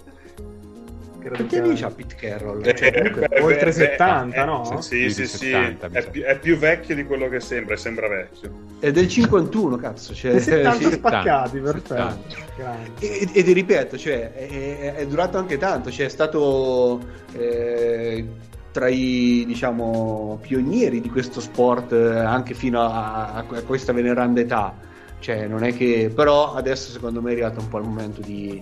Credo 1.22 1.45
che 1.45 1.61
dice 1.61 1.86
a 1.86 1.91
Pete 1.91 2.15
Carroll? 2.15 2.65
Eh, 2.65 2.76
cioè, 2.76 2.91
comunque, 2.91 3.28
beh, 3.28 3.39
oltre 3.41 3.65
beh, 3.65 3.72
70, 3.72 4.41
eh, 4.41 4.45
no? 4.45 4.82
Sì, 4.82 5.09
sì, 5.11 5.28
sì. 5.28 5.49
70, 5.51 5.89
è, 5.91 6.09
più, 6.09 6.24
è, 6.24 6.39
più, 6.39 6.57
vecchio 6.57 6.95
di 6.95 7.05
quello 7.05 7.30
che 7.30 7.39
sembra, 7.39 7.78
sembra 7.78 8.07
vecchio. 8.07 8.51
È 8.80 8.91
del 8.91 9.07
51, 9.07 9.76
cazzo. 9.76 10.15
Cioè, 10.15 10.39
70 10.39 10.72
sì, 10.89 10.91
spaccati, 10.93 11.57
70, 11.57 11.72
perfetto. 11.72 12.24
70. 12.57 12.99
E, 12.99 13.30
e, 13.34 13.43
ti 13.43 13.53
ripeto, 13.53 13.97
cioè, 13.97 14.34
è, 14.34 14.95
è, 14.95 15.05
durato 15.05 15.38
anche 15.38 15.59
tanto, 15.59 15.91
cioè, 15.91 16.07
è 16.07 16.09
stato 16.09 16.99
eh, 17.34 18.26
tra 18.72 18.88
i 18.88 19.43
diciamo, 19.45 20.39
pionieri 20.41 21.01
di 21.01 21.09
questo 21.09 21.39
sport 21.39 21.91
eh, 21.91 22.17
anche 22.17 22.55
fino 22.55 22.82
a, 22.82 23.34
a, 23.34 23.43
questa 23.43 23.93
veneranda 23.93 24.41
età. 24.41 24.74
Cioè, 25.19 25.45
non 25.45 25.63
è 25.63 25.76
che... 25.76 26.11
Però 26.13 26.55
adesso 26.55 26.89
secondo 26.89 27.22
me 27.22 27.30
è 27.30 27.34
arrivato 27.34 27.59
un 27.59 27.67
po' 27.67 27.78
il 27.78 27.84
momento 27.84 28.22
di 28.22 28.59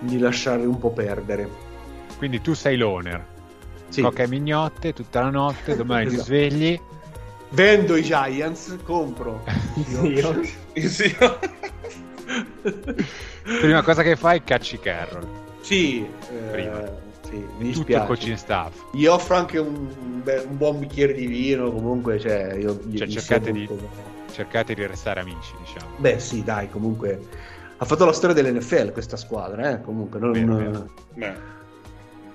di 0.00 0.18
lasciare 0.18 0.64
un 0.64 0.78
po' 0.78 0.90
perdere. 0.90 1.48
Quindi 2.16 2.40
tu 2.40 2.54
sei 2.54 2.76
l'owner. 2.76 3.24
Sì. 3.88 4.02
Cocca 4.02 4.24
e 4.24 4.28
mignotte 4.28 4.92
tutta 4.92 5.22
la 5.22 5.30
notte, 5.30 5.76
domani 5.76 6.06
esatto. 6.06 6.22
ti 6.22 6.26
svegli. 6.26 6.80
Vendo 7.50 7.96
i 7.96 8.02
Giants, 8.02 8.76
compro. 8.82 9.44
Io. 10.02 10.40
Io. 10.74 11.38
Prima 13.60 13.82
cosa 13.82 14.02
che 14.02 14.16
fai, 14.16 14.42
cacci 14.44 14.78
Carroll. 14.78 15.26
Sì, 15.60 16.06
Prima. 16.50 16.84
Eh, 16.84 16.92
sì, 17.28 17.46
mi 17.58 17.72
Tutto 17.72 17.92
il 17.92 18.04
coaching 18.04 18.36
staff. 18.36 18.74
Gli 18.92 19.06
offro 19.06 19.36
anche 19.36 19.58
un, 19.58 19.88
un, 20.24 20.56
buon 20.56 20.78
bicchiere 20.78 21.12
di 21.12 21.26
vino, 21.26 21.70
comunque, 21.70 22.18
cioè, 22.18 22.54
io, 22.54 22.78
cioè 22.94 23.06
cercate, 23.06 23.52
di, 23.52 23.68
cercate 24.32 24.74
di 24.74 24.86
restare 24.86 25.20
amici, 25.20 25.52
diciamo. 25.58 25.92
Beh, 25.96 26.18
sì, 26.18 26.42
dai, 26.42 26.70
comunque 26.70 27.20
ha 27.80 27.84
fatto 27.84 28.04
la 28.04 28.12
storia 28.12 28.34
dell'NFL 28.34 28.92
questa 28.92 29.16
squadra, 29.16 29.70
eh? 29.70 29.80
comunque 29.80 30.18
non... 30.18 30.32
Bene, 30.32 30.84
bene. 31.14 31.56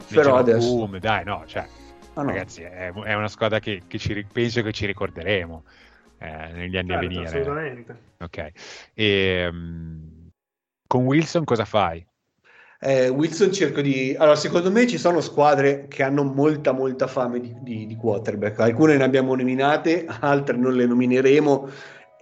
Però 0.07 0.37
adesso... 0.37 0.67
Boom, 0.67 0.99
dai, 0.99 1.25
no, 1.25 1.43
cioè, 1.45 1.67
ah, 2.13 2.21
no. 2.21 2.29
ragazzi, 2.29 2.61
è, 2.61 2.91
è, 2.91 3.13
una 3.13 3.27
squadra 3.27 3.59
che, 3.59 3.83
che 3.87 3.97
ci, 3.97 4.25
penso 4.31 4.61
che 4.61 4.71
ci 4.71 4.85
ricorderemo 4.85 5.63
eh, 6.19 6.51
negli 6.53 6.77
anni 6.77 6.89
certo, 6.89 6.93
a 6.93 6.97
venire. 6.99 7.25
Assolutamente. 7.25 7.97
Ok. 8.19 8.51
E, 8.93 9.47
um, 9.51 10.29
con 10.87 11.05
Wilson 11.05 11.43
cosa 11.43 11.65
fai? 11.65 12.05
Eh, 12.79 13.09
Wilson 13.09 13.51
cerco 13.51 13.81
di... 13.81 14.15
Allora, 14.17 14.35
secondo 14.35 14.71
me 14.71 14.87
ci 14.87 14.97
sono 14.97 15.19
squadre 15.19 15.87
che 15.87 16.03
hanno 16.03 16.23
molta, 16.23 16.71
molta 16.71 17.07
fame 17.07 17.39
di, 17.39 17.55
di, 17.61 17.85
di 17.85 17.95
quarterback. 17.95 18.59
Alcune 18.59 18.95
ne 18.95 19.03
abbiamo 19.03 19.35
nominate, 19.35 20.05
altre 20.19 20.55
non 20.55 20.73
le 20.73 20.85
nomineremo 20.85 21.69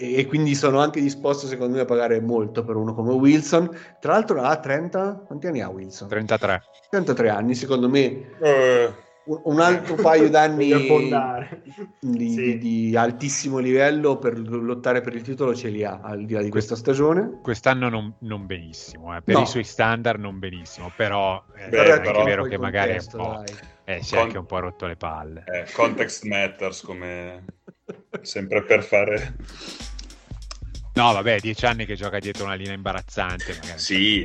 e 0.01 0.25
quindi 0.25 0.55
sono 0.55 0.79
anche 0.79 0.99
disposto 1.01 1.47
secondo 1.47 1.75
me 1.75 1.81
a 1.81 1.85
pagare 1.85 2.19
molto 2.21 2.63
per 2.63 2.75
uno 2.75 2.93
come 2.93 3.13
Wilson. 3.13 3.69
Tra 3.99 4.13
l'altro 4.13 4.41
ha 4.41 4.55
30... 4.57 5.23
Quanti 5.27 5.47
anni 5.47 5.61
ha 5.61 5.69
Wilson? 5.69 6.07
33. 6.07 6.61
33 6.89 7.29
anni, 7.29 7.55
secondo 7.55 7.87
me... 7.89 8.29
Eh, 8.41 8.93
Un 9.23 9.59
altro 9.59 9.93
paio 9.95 10.29
d'anni 10.31 10.73
di, 11.99 12.29
Sì. 12.29 12.35
di- 12.35 12.57
di 12.57 12.95
altissimo 12.95 13.59
livello 13.59 14.17
per 14.17 14.37
lottare 14.39 15.01
per 15.01 15.13
il 15.13 15.21
titolo 15.21 15.53
ce 15.53 15.69
li 15.69 15.83
ha 15.83 15.99
al 16.01 16.25
di 16.25 16.33
là 16.33 16.41
di 16.41 16.49
questa 16.49 16.75
stagione. 16.75 17.39
Quest'anno 17.43 17.87
non, 17.87 18.13
non 18.21 18.47
benissimo, 18.47 19.15
eh. 19.15 19.21
per 19.21 19.35
No. 19.35 19.41
i 19.43 19.45
suoi 19.45 19.63
standard 19.63 20.19
non 20.19 20.39
benissimo, 20.39 20.91
però, 20.95 21.41
eh, 21.55 21.69
Beh, 21.69 21.83
è 21.83 21.91
anche 21.91 22.01
però- 22.11 22.23
vero 22.23 22.43
che 22.45 22.57
magari 22.57 22.93
è 22.93 22.97
un 22.99 23.05
contesto, 23.11 23.17
po', 23.17 23.43
eh, 23.85 24.01
si 24.01 24.13
è 24.13 24.17
Con- 24.17 24.25
anche 24.25 24.37
un 24.39 24.45
po' 24.47 24.59
rotto 24.59 24.85
le 24.87 24.95
palle. 24.95 25.43
eh, 25.45 25.65
context 25.71 26.23
matters 26.25 26.81
come 26.81 27.45
sempre 28.23 28.63
per 28.63 28.83
fare 28.83 29.35
No, 30.93 31.13
vabbè, 31.13 31.39
dieci 31.39 31.65
anni 31.65 31.85
che 31.85 31.95
gioca 31.95 32.19
dietro 32.19 32.43
una 32.43 32.55
linea 32.55 32.73
imbarazzante. 32.73 33.57
Sì. 33.75 34.23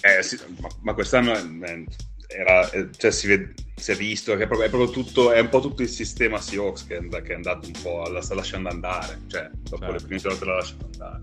Eh, 0.00 0.22
sì, 0.22 0.38
ma, 0.60 0.68
ma 0.80 0.94
quest'anno 0.94 1.32
eh, 1.34 1.84
era, 2.28 2.70
eh, 2.70 2.88
cioè, 2.96 3.10
si, 3.10 3.26
ved- 3.26 3.54
si 3.74 3.92
è 3.92 3.94
visto 3.94 4.34
che 4.36 4.44
è 4.44 4.46
proprio, 4.46 4.68
è 4.68 4.70
proprio 4.70 4.90
tutto, 4.90 5.32
è 5.32 5.40
un 5.40 5.48
po' 5.50 5.60
tutto 5.60 5.82
il 5.82 5.88
sistema 5.88 6.40
Seahawks 6.40 6.86
che 6.86 7.06
che 7.08 7.32
è 7.32 7.34
andato 7.34 7.66
un 7.66 7.74
po', 7.82 8.08
la 8.08 8.22
sta 8.22 8.34
lasciando 8.34 8.68
andare, 8.70 9.20
cioè 9.26 9.50
dopo 9.52 9.78
Certo. 9.84 9.92
le 9.92 10.00
prime 10.00 10.20
volte 10.22 10.44
la 10.44 10.54
lasciano 10.54 10.88
andare. 10.92 11.22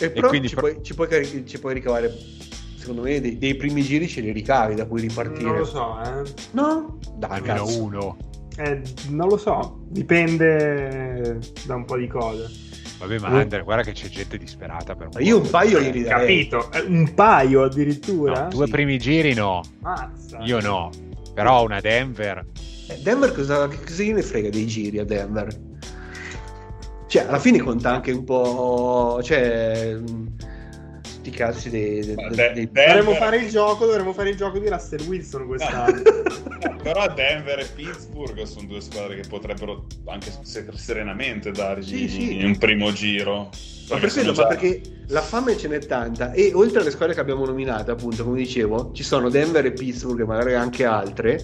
E 0.00 0.10
però 0.10 0.28
quindi 0.28 0.48
ci, 0.48 0.54
pro- 0.54 0.70
puoi, 0.70 0.82
ci 0.84 0.94
puoi 0.94 1.44
ci 1.44 1.58
puoi 1.58 1.74
ricavare, 1.74 2.16
secondo 2.76 3.02
me, 3.02 3.20
dei, 3.20 3.36
dei 3.36 3.56
primi 3.56 3.82
giri 3.82 4.06
ce 4.06 4.20
li 4.20 4.30
ricavi 4.30 4.76
da 4.76 4.86
cui 4.86 5.00
ripartire. 5.00 5.42
Non 5.42 5.58
lo 5.58 5.64
so, 5.64 6.00
eh. 6.02 6.22
No? 6.52 6.98
Dai, 7.16 7.30
Almeno 7.30 7.66
uno. 7.66 8.16
Eh, 8.56 8.80
non 9.08 9.28
lo 9.28 9.36
so, 9.36 9.84
dipende 9.88 11.38
da 11.64 11.74
un 11.74 11.84
po' 11.84 11.96
di 11.96 12.06
cose. 12.06 12.66
Vabbè, 12.98 13.18
ma 13.20 13.28
Uh. 13.28 13.34
Under, 13.40 13.62
guarda 13.64 13.82
che 13.84 13.92
c'è 13.92 14.08
gente 14.08 14.36
disperata 14.38 14.94
per 14.96 15.08
un 15.14 15.22
io 15.22 15.38
un 15.40 15.48
paio 15.48 15.78
Eh, 15.78 15.82
glieli 15.82 16.02
darei. 16.02 16.48
Capito? 16.48 16.72
Eh, 16.72 16.80
Un 16.86 17.14
paio 17.14 17.62
addirittura? 17.62 18.42
No, 18.42 18.48
due 18.48 18.66
Sì. 18.66 18.72
primi 18.72 18.98
giri 18.98 19.34
no, 19.34 19.60
Mazza. 19.80 20.38
io 20.42 20.60
no. 20.60 20.90
Però 21.34 21.62
una 21.62 21.80
Denver, 21.80 22.44
Eh, 22.88 22.98
Denver 23.02 23.32
cosa, 23.32 23.68
cosa 23.68 24.02
gliene 24.02 24.22
frega 24.22 24.48
dei 24.50 24.66
giri 24.66 24.98
a 24.98 25.04
Denver? 25.04 25.48
Cioè, 27.06 27.26
alla 27.26 27.38
fine 27.38 27.58
conta 27.60 27.90
anche 27.94 28.10
un 28.12 28.24
po'... 28.24 29.20
Cioè... 29.22 29.96
mh, 31.28 31.32
Sti 31.32 31.36
cazzi 31.36 31.70
dei... 31.70 32.04
dei- 32.04 32.14
De- 32.30 32.52
dei- 32.52 32.70
Dovremmo 32.70 33.14
fare 33.14 33.36
il 33.38 33.48
gioco, 33.50 33.86
dovremmo 33.86 34.12
fare 34.12 34.30
il 34.30 34.36
gioco 34.36 34.58
di 34.58 34.68
Russell 34.68 35.06
Wilson 35.06 35.46
quest'anno. 35.46 36.02
Però 36.82 37.12
Denver 37.14 37.58
e 37.60 37.66
Pittsburgh 37.74 38.42
sono 38.42 38.66
due 38.66 38.80
squadre 38.80 39.20
che 39.20 39.28
potrebbero 39.28 39.86
anche 40.06 40.32
se- 40.42 40.66
serenamente 40.74 41.50
dargli 41.50 42.08
Sì, 42.08 42.08
sì. 42.08 42.40
un 42.42 42.56
primo 42.58 42.92
giro. 42.92 43.50
Ma 43.90 43.96
Perché 43.98 44.00
per 44.06 44.12
quello, 44.12 44.32
già- 44.32 44.42
ma 44.42 44.48
perché 44.48 44.80
la 45.08 45.22
fame 45.22 45.56
ce 45.56 45.68
n'è 45.68 45.78
tanta 45.78 46.32
e 46.32 46.50
oltre 46.54 46.80
alle 46.80 46.90
squadre 46.90 47.14
che 47.14 47.20
abbiamo 47.20 47.44
nominato, 47.46 47.90
appunto, 47.90 48.24
come 48.24 48.38
dicevo, 48.38 48.90
ci 48.92 49.02
sono 49.02 49.28
Denver 49.30 49.64
e 49.64 49.72
Pittsburgh 49.72 50.20
e 50.20 50.24
magari 50.24 50.54
anche 50.54 50.84
altre 50.84 51.40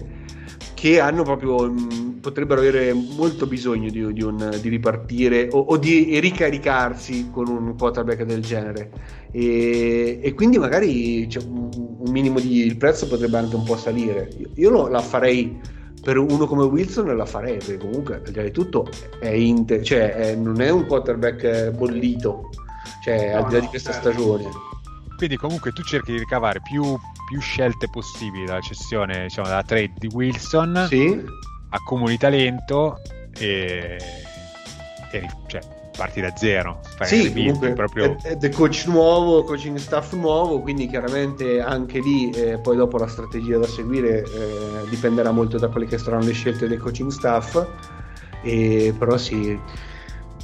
che 0.75 0.99
hanno 0.99 1.23
proprio 1.23 1.67
mh, 1.71 2.19
potrebbero 2.21 2.59
avere 2.59 2.93
molto 2.93 3.47
bisogno 3.47 3.89
di, 3.89 4.13
di 4.13 4.21
un- 4.21 4.55
di 4.61 4.69
ripartire 4.69 5.47
o, 5.51 5.59
o 5.59 5.77
di 5.77 6.19
ricaricarsi 6.19 7.29
con 7.31 7.47
un 7.47 7.75
quarterback 7.75 8.23
del 8.23 8.41
genere. 8.41 8.91
E, 9.31 10.19
e 10.21 10.33
quindi 10.33 10.57
magari 10.59 11.25
c'è 11.27 11.39
un, 11.47 11.69
un 11.73 12.11
minimo 12.11 12.39
di 12.39 12.65
il 12.65 12.77
prezzo 12.77 13.07
potrebbe 13.07 13.37
anche 13.37 13.55
un 13.55 13.63
po' 13.63 13.75
salire. 13.77 14.29
Io, 14.37 14.49
io 14.53 14.69
lo- 14.69 14.87
la 14.87 15.01
farei 15.01 15.59
per 16.01 16.17
uno 16.17 16.45
come 16.45 16.63
Wilson 16.65 17.15
la 17.17 17.25
farei 17.25 17.57
perché 17.57 17.77
comunque 17.77 18.15
al 18.17 18.21
di 18.21 18.33
là 18.35 18.43
di 18.43 18.51
tutto 18.51 18.87
è 19.19 19.29
inte- 19.29 19.81
cioè 19.83 20.13
è- 20.13 20.35
non 20.35 20.61
è 20.61 20.69
un 20.69 20.85
quarterback 20.85 21.71
bollito 21.71 22.49
cioè 23.03 23.31
No, 23.33 23.37
al 23.39 23.45
di 23.47 23.51
là 23.53 23.57
no, 23.57 23.63
di 23.63 23.67
questa 23.69 23.91
certo. 23.91 24.11
stagione. 24.11 24.49
Quindi 25.17 25.37
comunque 25.37 25.71
tu 25.71 25.81
cerchi 25.83 26.11
di 26.11 26.17
ricavare 26.19 26.59
più, 26.61 26.83
più 27.25 27.39
scelte 27.39 27.89
possibili 27.89 28.45
dalla 28.45 28.61
cessione, 28.61 29.23
diciamo, 29.23 29.47
dalla 29.47 29.63
trade 29.63 29.93
di 29.97 30.07
Wilson, 30.13 30.85
sì 30.87 31.23
accumuli 31.75 32.17
talento 32.17 32.99
e, 33.37 33.97
e 35.11 35.29
cioè, 35.47 35.61
parti 35.95 36.21
da 36.21 36.33
zero. 36.35 36.79
Sì, 37.01 37.31
comunque 37.33 37.73
proprio... 37.73 38.17
è, 38.21 38.37
è 38.37 38.49
coach 38.49 38.85
nuovo, 38.87 39.43
coaching 39.43 39.77
staff 39.77 40.13
nuovo, 40.13 40.61
quindi 40.61 40.87
chiaramente 40.87 41.61
anche 41.61 41.99
lì 41.99 42.29
eh, 42.31 42.57
poi 42.59 42.77
dopo 42.77 42.97
la 42.97 43.07
strategia 43.07 43.57
da 43.57 43.67
seguire 43.67 44.23
eh, 44.23 44.89
dipenderà 44.89 45.31
molto 45.31 45.57
da 45.57 45.67
quelle 45.67 45.85
che 45.85 45.97
saranno 45.97 46.25
le 46.25 46.33
scelte 46.33 46.67
del 46.67 46.79
coaching 46.79 47.11
staff, 47.11 47.63
e, 48.41 48.93
però 48.97 49.17
sì, 49.17 49.59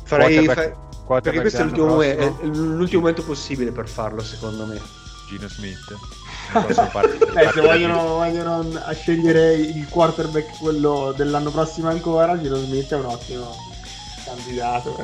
farei, 0.04 0.46
Quarterback- 0.46 0.74
fa- 0.74 1.04
quarterback 1.06 1.24
perché 1.24 1.42
questo 1.42 1.62
è 1.62 1.64
l'ultimo, 1.64 1.88
mo- 1.88 2.02
è 2.02 2.34
l'ultimo 2.44 3.00
momento 3.00 3.24
possibile 3.24 3.72
per 3.72 3.88
farlo 3.88 4.22
secondo 4.22 4.66
me. 4.66 4.80
Gino 5.28 5.48
Smith. 5.48 6.21
Eh, 7.34 7.50
se 7.54 7.62
vogliono, 7.62 8.04
vogliono 8.18 8.66
a 8.84 8.94
scegliere 8.94 9.54
il 9.54 9.88
quarterback 9.88 10.58
quello 10.60 11.14
dell'anno 11.16 11.50
prossimo 11.50 11.88
ancora, 11.90 12.38
Gino 12.40 12.56
Smith 12.58 12.92
è 12.92 12.98
un 12.98 13.06
ottimo 13.06 13.56
candidato. 14.26 14.96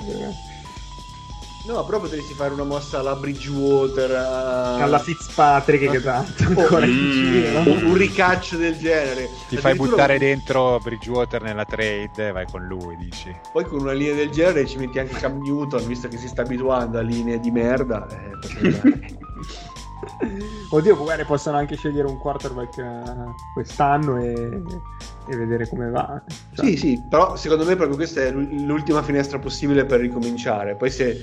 No, 1.66 1.84
però 1.84 2.00
potresti 2.00 2.34
fare 2.34 2.54
una 2.54 2.64
mossa 2.64 3.00
alla 3.00 3.16
Bridgewater, 3.16 4.12
a- 4.12 4.76
Alla 4.84 5.00
Fitzpatrick 5.00 5.92
che 5.92 6.02
tanto 6.02 6.44
ancora 6.46 6.86
in 6.86 6.92
Mm. 6.94 7.12
giro. 7.12 7.60
un, 7.60 7.84
un 7.88 7.94
ricaccio 7.96 8.56
del 8.56 8.78
genere. 8.78 9.30
Ti 9.50 9.58
fai 9.58 9.76
buttare 9.76 10.18
dentro 10.18 10.80
Bridgewater 10.82 11.42
nella 11.42 11.66
trade 11.66 12.28
e 12.28 12.32
vai 12.32 12.46
con 12.50 12.66
lui, 12.66 12.96
dici. 12.96 13.36
Poi 13.52 13.66
con 13.66 13.80
una 13.82 13.92
linea 13.92 14.16
del 14.16 14.30
genere 14.30 14.66
ci 14.66 14.78
metti 14.78 14.98
anche 15.00 15.16
Cam 15.16 15.42
Newton, 15.42 15.86
visto 15.88 16.08
che 16.08 16.18
si 16.18 16.30
sta 16.30 16.44
abituando 16.44 17.00
a 17.00 17.02
linee 17.02 17.40
di 17.40 17.52
merda. 17.52 18.08
eh, 18.08 19.16
Oddio, 20.72 20.96
magari 20.96 21.24
possono 21.26 21.58
anche 21.58 21.76
scegliere 21.76 22.08
un 22.08 22.18
quarterback 22.18 22.78
eh, 22.78 23.02
quest'anno 23.54 24.18
e, 24.18 24.34
e 25.28 25.36
vedere 25.36 25.68
come 25.68 25.90
va. 25.90 26.22
Cioè, 26.54 26.66
sì, 26.66 26.78
sì, 26.78 27.04
però 27.10 27.36
secondo 27.36 27.66
me 27.66 27.76
proprio 27.76 27.96
questa 27.98 28.22
è 28.22 28.32
l'ul- 28.32 28.66
l'ultima 28.66 29.04
finestra 29.04 29.40
possibile 29.40 29.86
per 29.86 30.00
ricominciare. 30.00 30.76
Poi 30.76 30.90
se, 30.90 31.20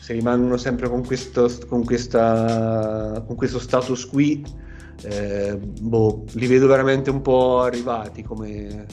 se 0.00 0.12
rimangono 0.12 0.56
sempre 0.56 0.88
con 0.88 1.04
questo, 1.04 1.50
con 1.68 1.84
questa, 1.84 3.22
con 3.26 3.36
questo 3.36 3.58
status 3.58 4.06
qui, 4.06 4.44
eh, 5.02 5.56
boh, 5.56 6.24
li 6.32 6.46
vedo 6.46 6.66
veramente 6.66 7.10
un 7.10 7.22
po' 7.22 7.60
arrivati 7.60 8.22
come, 8.22 8.86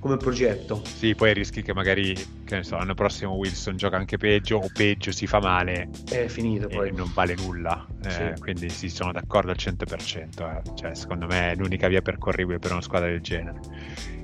come 0.00 0.16
progetto. 0.16 0.80
Sì, 0.84 1.14
poi 1.14 1.32
rischi 1.34 1.62
che 1.62 1.72
magari, 1.74 2.14
che 2.44 2.56
ne 2.56 2.62
so, 2.64 2.76
l'anno 2.76 2.94
prossimo 2.94 3.34
Wilson 3.34 3.76
gioca 3.76 3.96
anche 3.98 4.16
peggio 4.16 4.56
o 4.56 4.68
peggio 4.72 5.12
si 5.12 5.26
fa 5.26 5.40
male 5.40 5.88
È 6.10 6.26
finito 6.26 6.68
e 6.68 6.74
poi. 6.74 6.92
non 6.92 7.10
vale 7.14 7.34
nulla. 7.36 7.86
Eh, 8.04 8.10
Sì. 8.10 8.40
Quindi 8.40 8.68
sì, 8.70 8.88
sono 8.88 9.12
d'accordo 9.12 9.50
al 9.50 9.56
100%. 9.58 10.48
eh. 10.48 10.62
Cioè, 10.74 10.94
secondo 10.94 11.26
me 11.26 11.52
è 11.52 11.54
l'unica 11.54 11.86
via 11.88 12.00
percorribile 12.00 12.58
per 12.58 12.72
una 12.72 12.80
squadra 12.80 13.08
del 13.08 13.20
genere. 13.20 13.60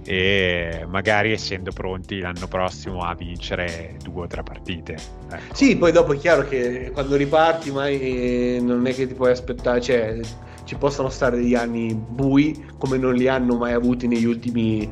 E 0.05 0.85
magari 0.89 1.33
essendo 1.33 1.73
pronti 1.73 2.21
l'anno 2.21 2.47
prossimo 2.47 3.01
a 3.01 3.15
vincere 3.15 3.97
due 4.03 4.23
o 4.23 4.27
tre 4.29 4.43
partite. 4.45 4.97
Ecco. 5.31 5.55
Sì, 5.55 5.77
poi 5.77 5.91
dopo 5.93 6.13
è 6.13 6.17
chiaro 6.17 6.47
che 6.49 6.91
quando 6.93 7.17
riparti 7.17 7.71
mai 7.73 8.01
eh, 8.01 8.59
non 8.63 8.87
è 8.87 8.95
che 8.95 9.07
ti 9.09 9.15
puoi 9.15 9.33
aspettare, 9.33 9.81
cioè 9.81 10.21
ci 10.65 10.77
possono 10.77 11.09
stare 11.09 11.37
degli 11.37 11.55
anni 11.55 11.95
bui 11.95 12.67
come 12.79 12.99
non 12.99 13.15
li 13.15 13.27
hanno 13.29 13.57
mai 13.57 13.73
avuti 13.73 14.07
negli 14.07 14.25
ultimi, 14.25 14.89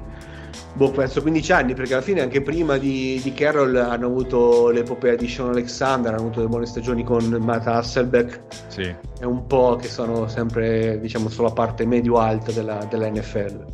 boh, 0.75 0.91
penso 0.91 1.23
15 1.23 1.53
anni, 1.53 1.75
perché 1.75 1.95
alla 1.95 2.03
fine 2.03 2.21
anche 2.21 2.43
prima 2.43 2.77
di, 2.77 3.21
di 3.23 3.33
Carroll 3.33 3.77
hanno 3.77 4.07
avuto 4.07 4.71
l'epopea 4.71 5.15
di 5.15 5.29
Sean 5.29 5.51
Alexander, 5.51 6.13
hanno 6.13 6.21
avuto 6.23 6.37
delle 6.39 6.49
buone 6.51 6.67
stagioni 6.67 7.05
con 7.05 7.25
Matt 7.41 7.67
Hasselbeck, 7.67 8.41
Sì. 8.69 8.95
è 9.19 9.25
un 9.25 9.47
po' 9.47 9.77
che 9.77 9.89
sono 9.89 10.29
sempre, 10.29 10.99
diciamo, 11.01 11.29
sulla 11.29 11.53
parte 11.53 11.87
medio-alta 11.87 12.53
della, 12.53 12.85
della 12.91 13.09
NFL. 13.09 13.65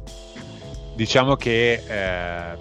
Diciamo 0.94 1.34
che 1.36 1.82
eh, 1.86 2.56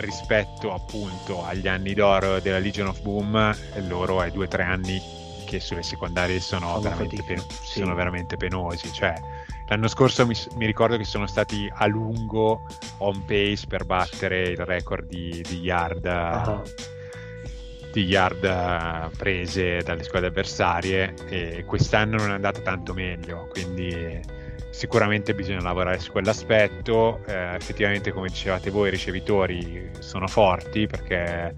rispetto 0.00 0.72
appunto 0.72 1.44
agli 1.44 1.68
anni 1.68 1.94
d'oro 1.94 2.40
della 2.40 2.58
Legion 2.58 2.88
of 2.88 3.00
Boom, 3.02 3.54
loro 3.86 4.20
o 4.22 4.48
tre 4.48 4.62
anni 4.64 5.00
che 5.46 5.60
sulle 5.60 5.82
secondarie 5.82 6.40
sono, 6.40 6.66
Fanno 6.66 6.80
veramente, 6.80 7.22
pen- 7.26 7.38
sì. 7.62 7.78
sono 7.78 7.94
veramente 7.94 8.36
penosi. 8.36 8.92
Cioè, 8.92 9.14
l'anno 9.68 9.88
scorso 9.88 10.26
mi, 10.26 10.34
mi 10.56 10.66
ricordo 10.66 10.96
che 10.96 11.04
sono 11.04 11.26
stati 11.26 11.70
a 11.72 11.86
lungo 11.86 12.66
on 12.98 13.24
pace 13.24 13.66
per 13.66 13.84
battere 13.84 14.48
il 14.48 14.64
record 14.64 15.06
di, 15.06 15.42
di 15.46 15.60
yard. 15.60 16.62
Di 17.92 18.02
yard 18.04 19.16
prese 19.16 19.78
dalle 19.82 20.02
squadre 20.02 20.28
avversarie 20.28 21.14
e 21.30 21.64
quest'anno 21.64 22.18
non 22.18 22.30
è 22.30 22.34
andato 22.34 22.60
tanto 22.60 22.92
meglio 22.92 23.48
quindi 23.50 24.20
sicuramente 24.68 25.32
bisogna 25.32 25.62
lavorare 25.62 25.98
su 25.98 26.10
quell'aspetto 26.12 27.22
Eh, 27.26 27.54
effettivamente 27.54 28.12
come 28.12 28.28
dicevate 28.28 28.68
voi 28.68 28.88
i 28.88 28.90
ricevitori 28.90 29.88
sono 30.00 30.26
forti 30.26 30.86
perché 30.86 31.54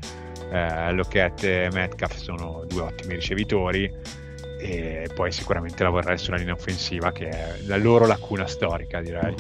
eh, 0.53 0.93
Lockett 0.93 1.43
e 1.43 1.69
Metcalf 1.73 2.15
sono 2.15 2.65
due 2.69 2.83
ottimi 2.83 3.15
ricevitori 3.15 3.93
e 4.59 5.09
poi 5.15 5.31
sicuramente 5.33 5.83
lavorare 5.83 6.17
sulla 6.19 6.37
linea 6.37 6.55
offensiva 6.55 7.13
che 7.13 7.29
è 7.29 7.55
la 7.67 7.77
loro 7.77 8.07
lacuna 8.07 8.47
storica 8.47 9.01
direi. 9.01 9.35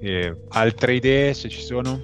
E 0.00 0.36
altre 0.48 0.94
idee 0.94 1.34
se 1.34 1.48
ci 1.48 1.60
sono? 1.60 2.00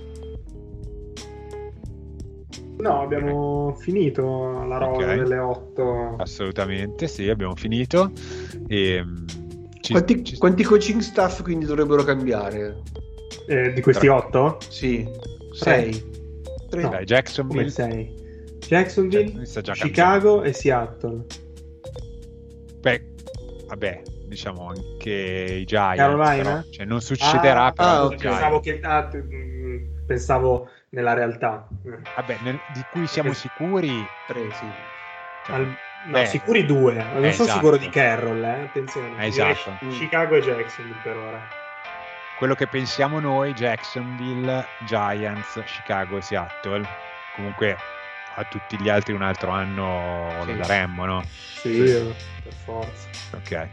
No, 2.78 3.00
abbiamo 3.00 3.74
finito 3.78 4.64
la 4.66 4.76
roba 4.76 4.96
Ok. 5.04 5.14
delle 5.14 5.38
8. 5.38 6.16
Assolutamente 6.18 7.08
sì, 7.08 7.28
abbiamo 7.28 7.54
finito. 7.56 8.10
E, 8.68 9.02
mm, 9.02 9.26
ci- 9.80 9.92
Quanti, 9.92 10.24
ci- 10.24 10.36
quanti 10.36 10.62
coaching 10.62 11.00
staff 11.00 11.42
quindi 11.42 11.64
dovrebbero 11.64 12.02
cambiare? 12.04 12.82
Eh, 13.46 13.72
di 13.72 13.80
questi 13.80 14.06
Tre. 14.06 14.14
8? 14.14 14.58
Sì, 14.68 15.08
sei. 15.52 15.90
Tre. 16.68 16.82
No. 16.82 16.88
Dai, 16.88 16.90
Come 16.90 17.04
Jacksonville 17.04 17.70
6? 17.70 18.24
Jacksonville, 18.68 19.24
Jacksonville 19.24 19.62
già 19.62 19.72
Chicago 19.74 20.42
e 20.42 20.52
Seattle. 20.52 21.24
Beh, 22.80 23.02
vabbè, 23.66 24.02
diciamo 24.26 24.68
anche 24.68 25.10
i 25.60 25.64
Giants. 25.64 25.96
Carolina? 25.96 26.42
però, 26.42 26.62
cioè, 26.70 26.84
non 26.84 27.00
succederà, 27.00 27.66
Ah, 27.66 27.72
però. 27.72 27.88
ah, 27.88 27.94
i 27.94 28.04
ok. 28.06 28.14
Giants. 28.16 28.22
Pensavo 28.38 28.60
che 28.60 28.80
ah, 28.82 29.10
mm, 29.14 30.06
pensavo 30.06 30.68
nella 30.90 31.12
realtà. 31.14 31.68
Vabbè, 32.14 32.38
nel- 32.40 32.62
di 32.66 32.84
cui 32.88 33.06
siamo 33.06 33.30
Che- 33.30 33.36
sicuri. 33.36 34.04
Tre, 34.24 34.52
sì. 34.52 34.72
cioè, 35.42 35.54
Al- 35.56 35.78
no, 36.04 36.24
sicuri 36.26 36.64
due. 36.64 36.94
Non 36.94 37.06
sono 37.12 37.26
esatto. 37.26 37.50
sicuro 37.50 37.76
di 37.76 37.88
Carroll, 37.88 38.42
eh. 38.44 38.60
attenzione. 38.62 39.22
Eh, 39.24 39.26
esatto. 39.28 39.76
Direi 39.80 39.96
Chicago 39.96 40.36
e 40.36 40.40
Jacksonville 40.40 41.00
per 41.00 41.16
ora. 41.16 41.46
quello 42.36 42.54
che 42.54 42.66
pensiamo 42.68 43.18
noi, 43.18 43.52
Jacksonville, 43.54 44.68
Giants, 44.78 45.60
Chicago 45.64 46.18
e 46.18 46.22
Seattle. 46.22 46.86
Comunque 47.32 47.76
a 48.38 48.44
tutti 48.44 48.78
gli 48.80 48.88
altri 48.88 49.12
un 49.14 49.22
altro 49.22 49.50
anno 49.50 50.40
Sì. 50.42 50.46
lo 50.50 50.56
daremmo, 50.56 51.04
no? 51.06 51.24
Sì, 51.60 51.78
eh, 51.78 52.14
per 52.42 52.52
forza. 52.64 53.08
Ok. 53.34 53.68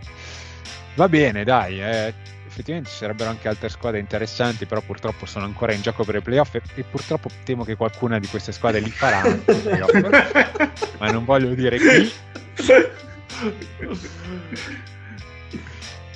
Va 0.95 1.09
bene, 1.09 1.43
dai. 1.43 1.82
eh, 1.82 2.14
effettivamente 2.47 2.89
ci 2.89 2.97
sarebbero 2.97 3.30
anche 3.30 3.47
altre 3.47 3.68
squadre 3.68 3.99
interessanti, 3.99 4.66
però 4.66 4.80
purtroppo 4.82 5.26
sono 5.26 5.45
ancora 5.45 5.74
in 5.74 5.82
gioco 5.82 6.03
per 6.03 6.16
i 6.16 6.22
playoff 6.22 6.55
e, 6.55 6.61
e 6.76 6.84
purtroppo 6.84 7.30
temo 7.43 7.64
che 7.64 7.76
qualcuna 7.76 8.20
di 8.20 8.28
queste 8.28 8.51
squadre 8.51 8.80
li 8.80 8.89
farà. 8.91 9.22
ma 10.99 11.09
non 11.09 11.26
voglio 11.26 11.53
dire 11.53 11.78
chi. 11.78 12.14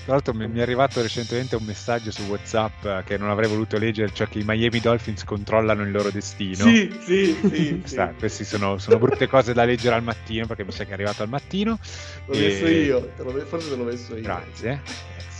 Tra 0.07 0.15
l'altro 0.15 0.33
mi, 0.33 0.57
è 0.57 0.61
arrivato 0.61 1.01
recentemente 1.01 1.57
un 1.57 1.65
messaggio 1.65 2.11
su 2.11 2.21
WhatsApp 2.21 2.85
eh, 2.85 3.03
che 3.05 3.17
non 3.17 3.29
avrei 3.29 3.49
voluto 3.49 3.77
leggere, 3.77 4.09
cioè 4.13 4.29
che 4.29 4.39
i 4.39 4.43
Miami 4.45 4.79
Dolphins 4.79 5.25
controllano 5.25 5.81
il 5.83 5.91
loro 5.91 6.11
destino. 6.11 6.63
Sì, 6.63 6.89
sì, 7.05 7.35
sì. 7.49 7.81
sì. 7.83 8.07
Queste 8.17 8.45
sono, 8.45 8.77
sono 8.77 8.99
brutte 8.99 9.27
cose 9.27 9.51
da 9.51 9.65
leggere 9.65 9.95
al 9.95 10.03
mattino 10.03 10.45
perché 10.45 10.63
mi 10.63 10.71
sa 10.71 10.85
che 10.85 10.91
è 10.91 10.93
arrivato 10.93 11.23
al 11.23 11.27
mattino. 11.27 11.77
L'ho 12.25 12.35
messo 12.35 12.67
E- 12.67 12.83
io, 12.83 13.11
te 13.17 13.21
l'ho- 13.23 13.45
forse 13.45 13.67
te 13.69 13.75
l'ho 13.75 13.83
messo 13.83 14.15
io. 14.15 14.21
Grazie, 14.21 14.81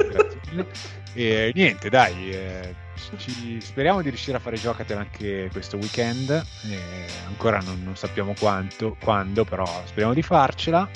grazie, 0.10 0.40
mille. 0.50 0.68
E 1.14 1.52
niente, 1.56 1.88
dai, 1.88 2.30
eh, 2.34 2.76
ci- 3.16 3.62
speriamo 3.62 4.02
di 4.02 4.10
riuscire 4.10 4.36
a 4.36 4.42
fare 4.42 4.58
giocatela 4.58 5.00
anche 5.00 5.48
questo 5.50 5.78
weekend. 5.78 6.30
eh, 6.30 7.06
ancora 7.26 7.60
non, 7.60 7.82
non 7.86 7.96
sappiamo 7.96 8.36
quanto, 8.38 8.98
quando, 9.00 9.46
però 9.46 9.66
speriamo 9.86 10.14
di 10.14 10.22
farcela. 10.22 10.90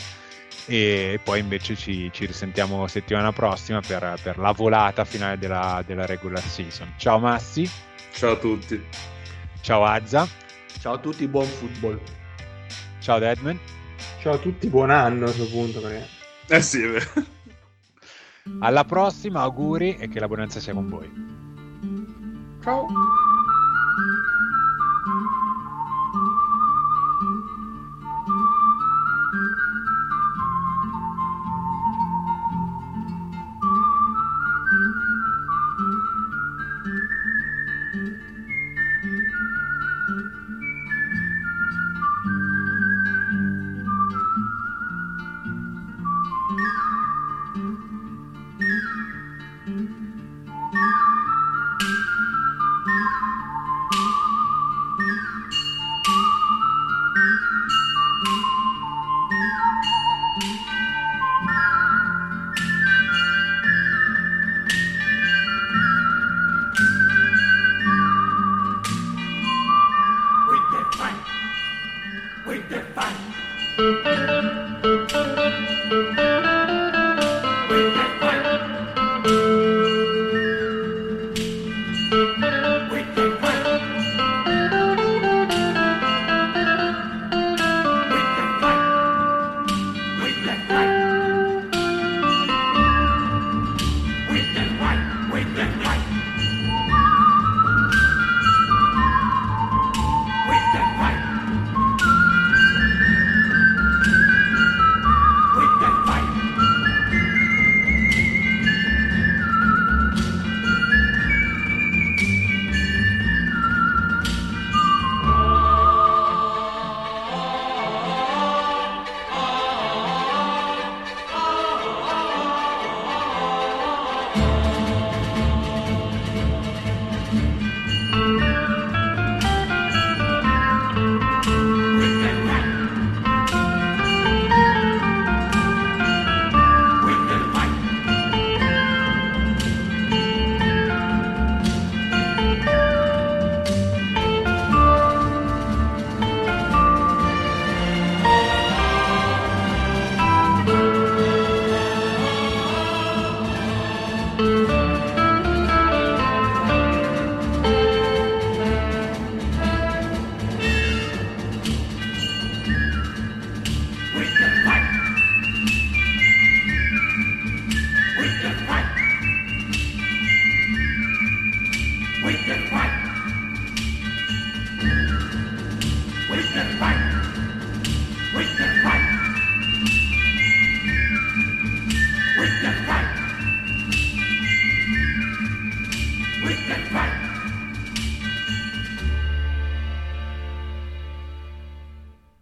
E 0.65 1.19
poi 1.23 1.39
invece 1.39 1.75
ci, 1.75 2.09
ci 2.13 2.25
risentiamo 2.25 2.87
settimana 2.87 3.31
prossima 3.31 3.81
per, 3.81 4.17
per 4.21 4.37
la 4.37 4.51
volata 4.51 5.03
finale 5.05 5.37
della, 5.37 5.83
della 5.85 6.05
regular 6.05 6.41
season. 6.43 6.93
Ciao 6.97 7.19
Massi, 7.19 7.69
Ciao 8.13 8.31
a 8.33 8.37
tutti. 8.37 8.81
ciao 9.61 9.83
Azza, 9.83 10.27
Ciao 10.79 10.93
a 10.93 10.97
tutti, 10.97 11.27
buon 11.27 11.45
football. 11.45 11.99
ciao 12.99 13.19
Deadman. 13.19 13.59
Ciao 14.21 14.33
a 14.33 14.37
tutti, 14.37 14.67
buon 14.67 14.89
anno 14.91 15.25
a 15.25 15.31
questo 15.31 15.47
punto. 15.47 15.79
Perché... 15.79 16.07
Eh 16.47 16.61
sì, 16.61 16.81
è 16.83 16.89
vero. 16.89 17.09
Alla 18.59 18.83
prossima, 18.83 19.41
auguri 19.41 19.97
e 19.97 20.07
che 20.09 20.19
la 20.19 20.27
buonanza 20.27 20.59
sia 20.59 20.73
con 20.73 20.87
voi. 20.87 21.11
Ciao. 22.63 22.87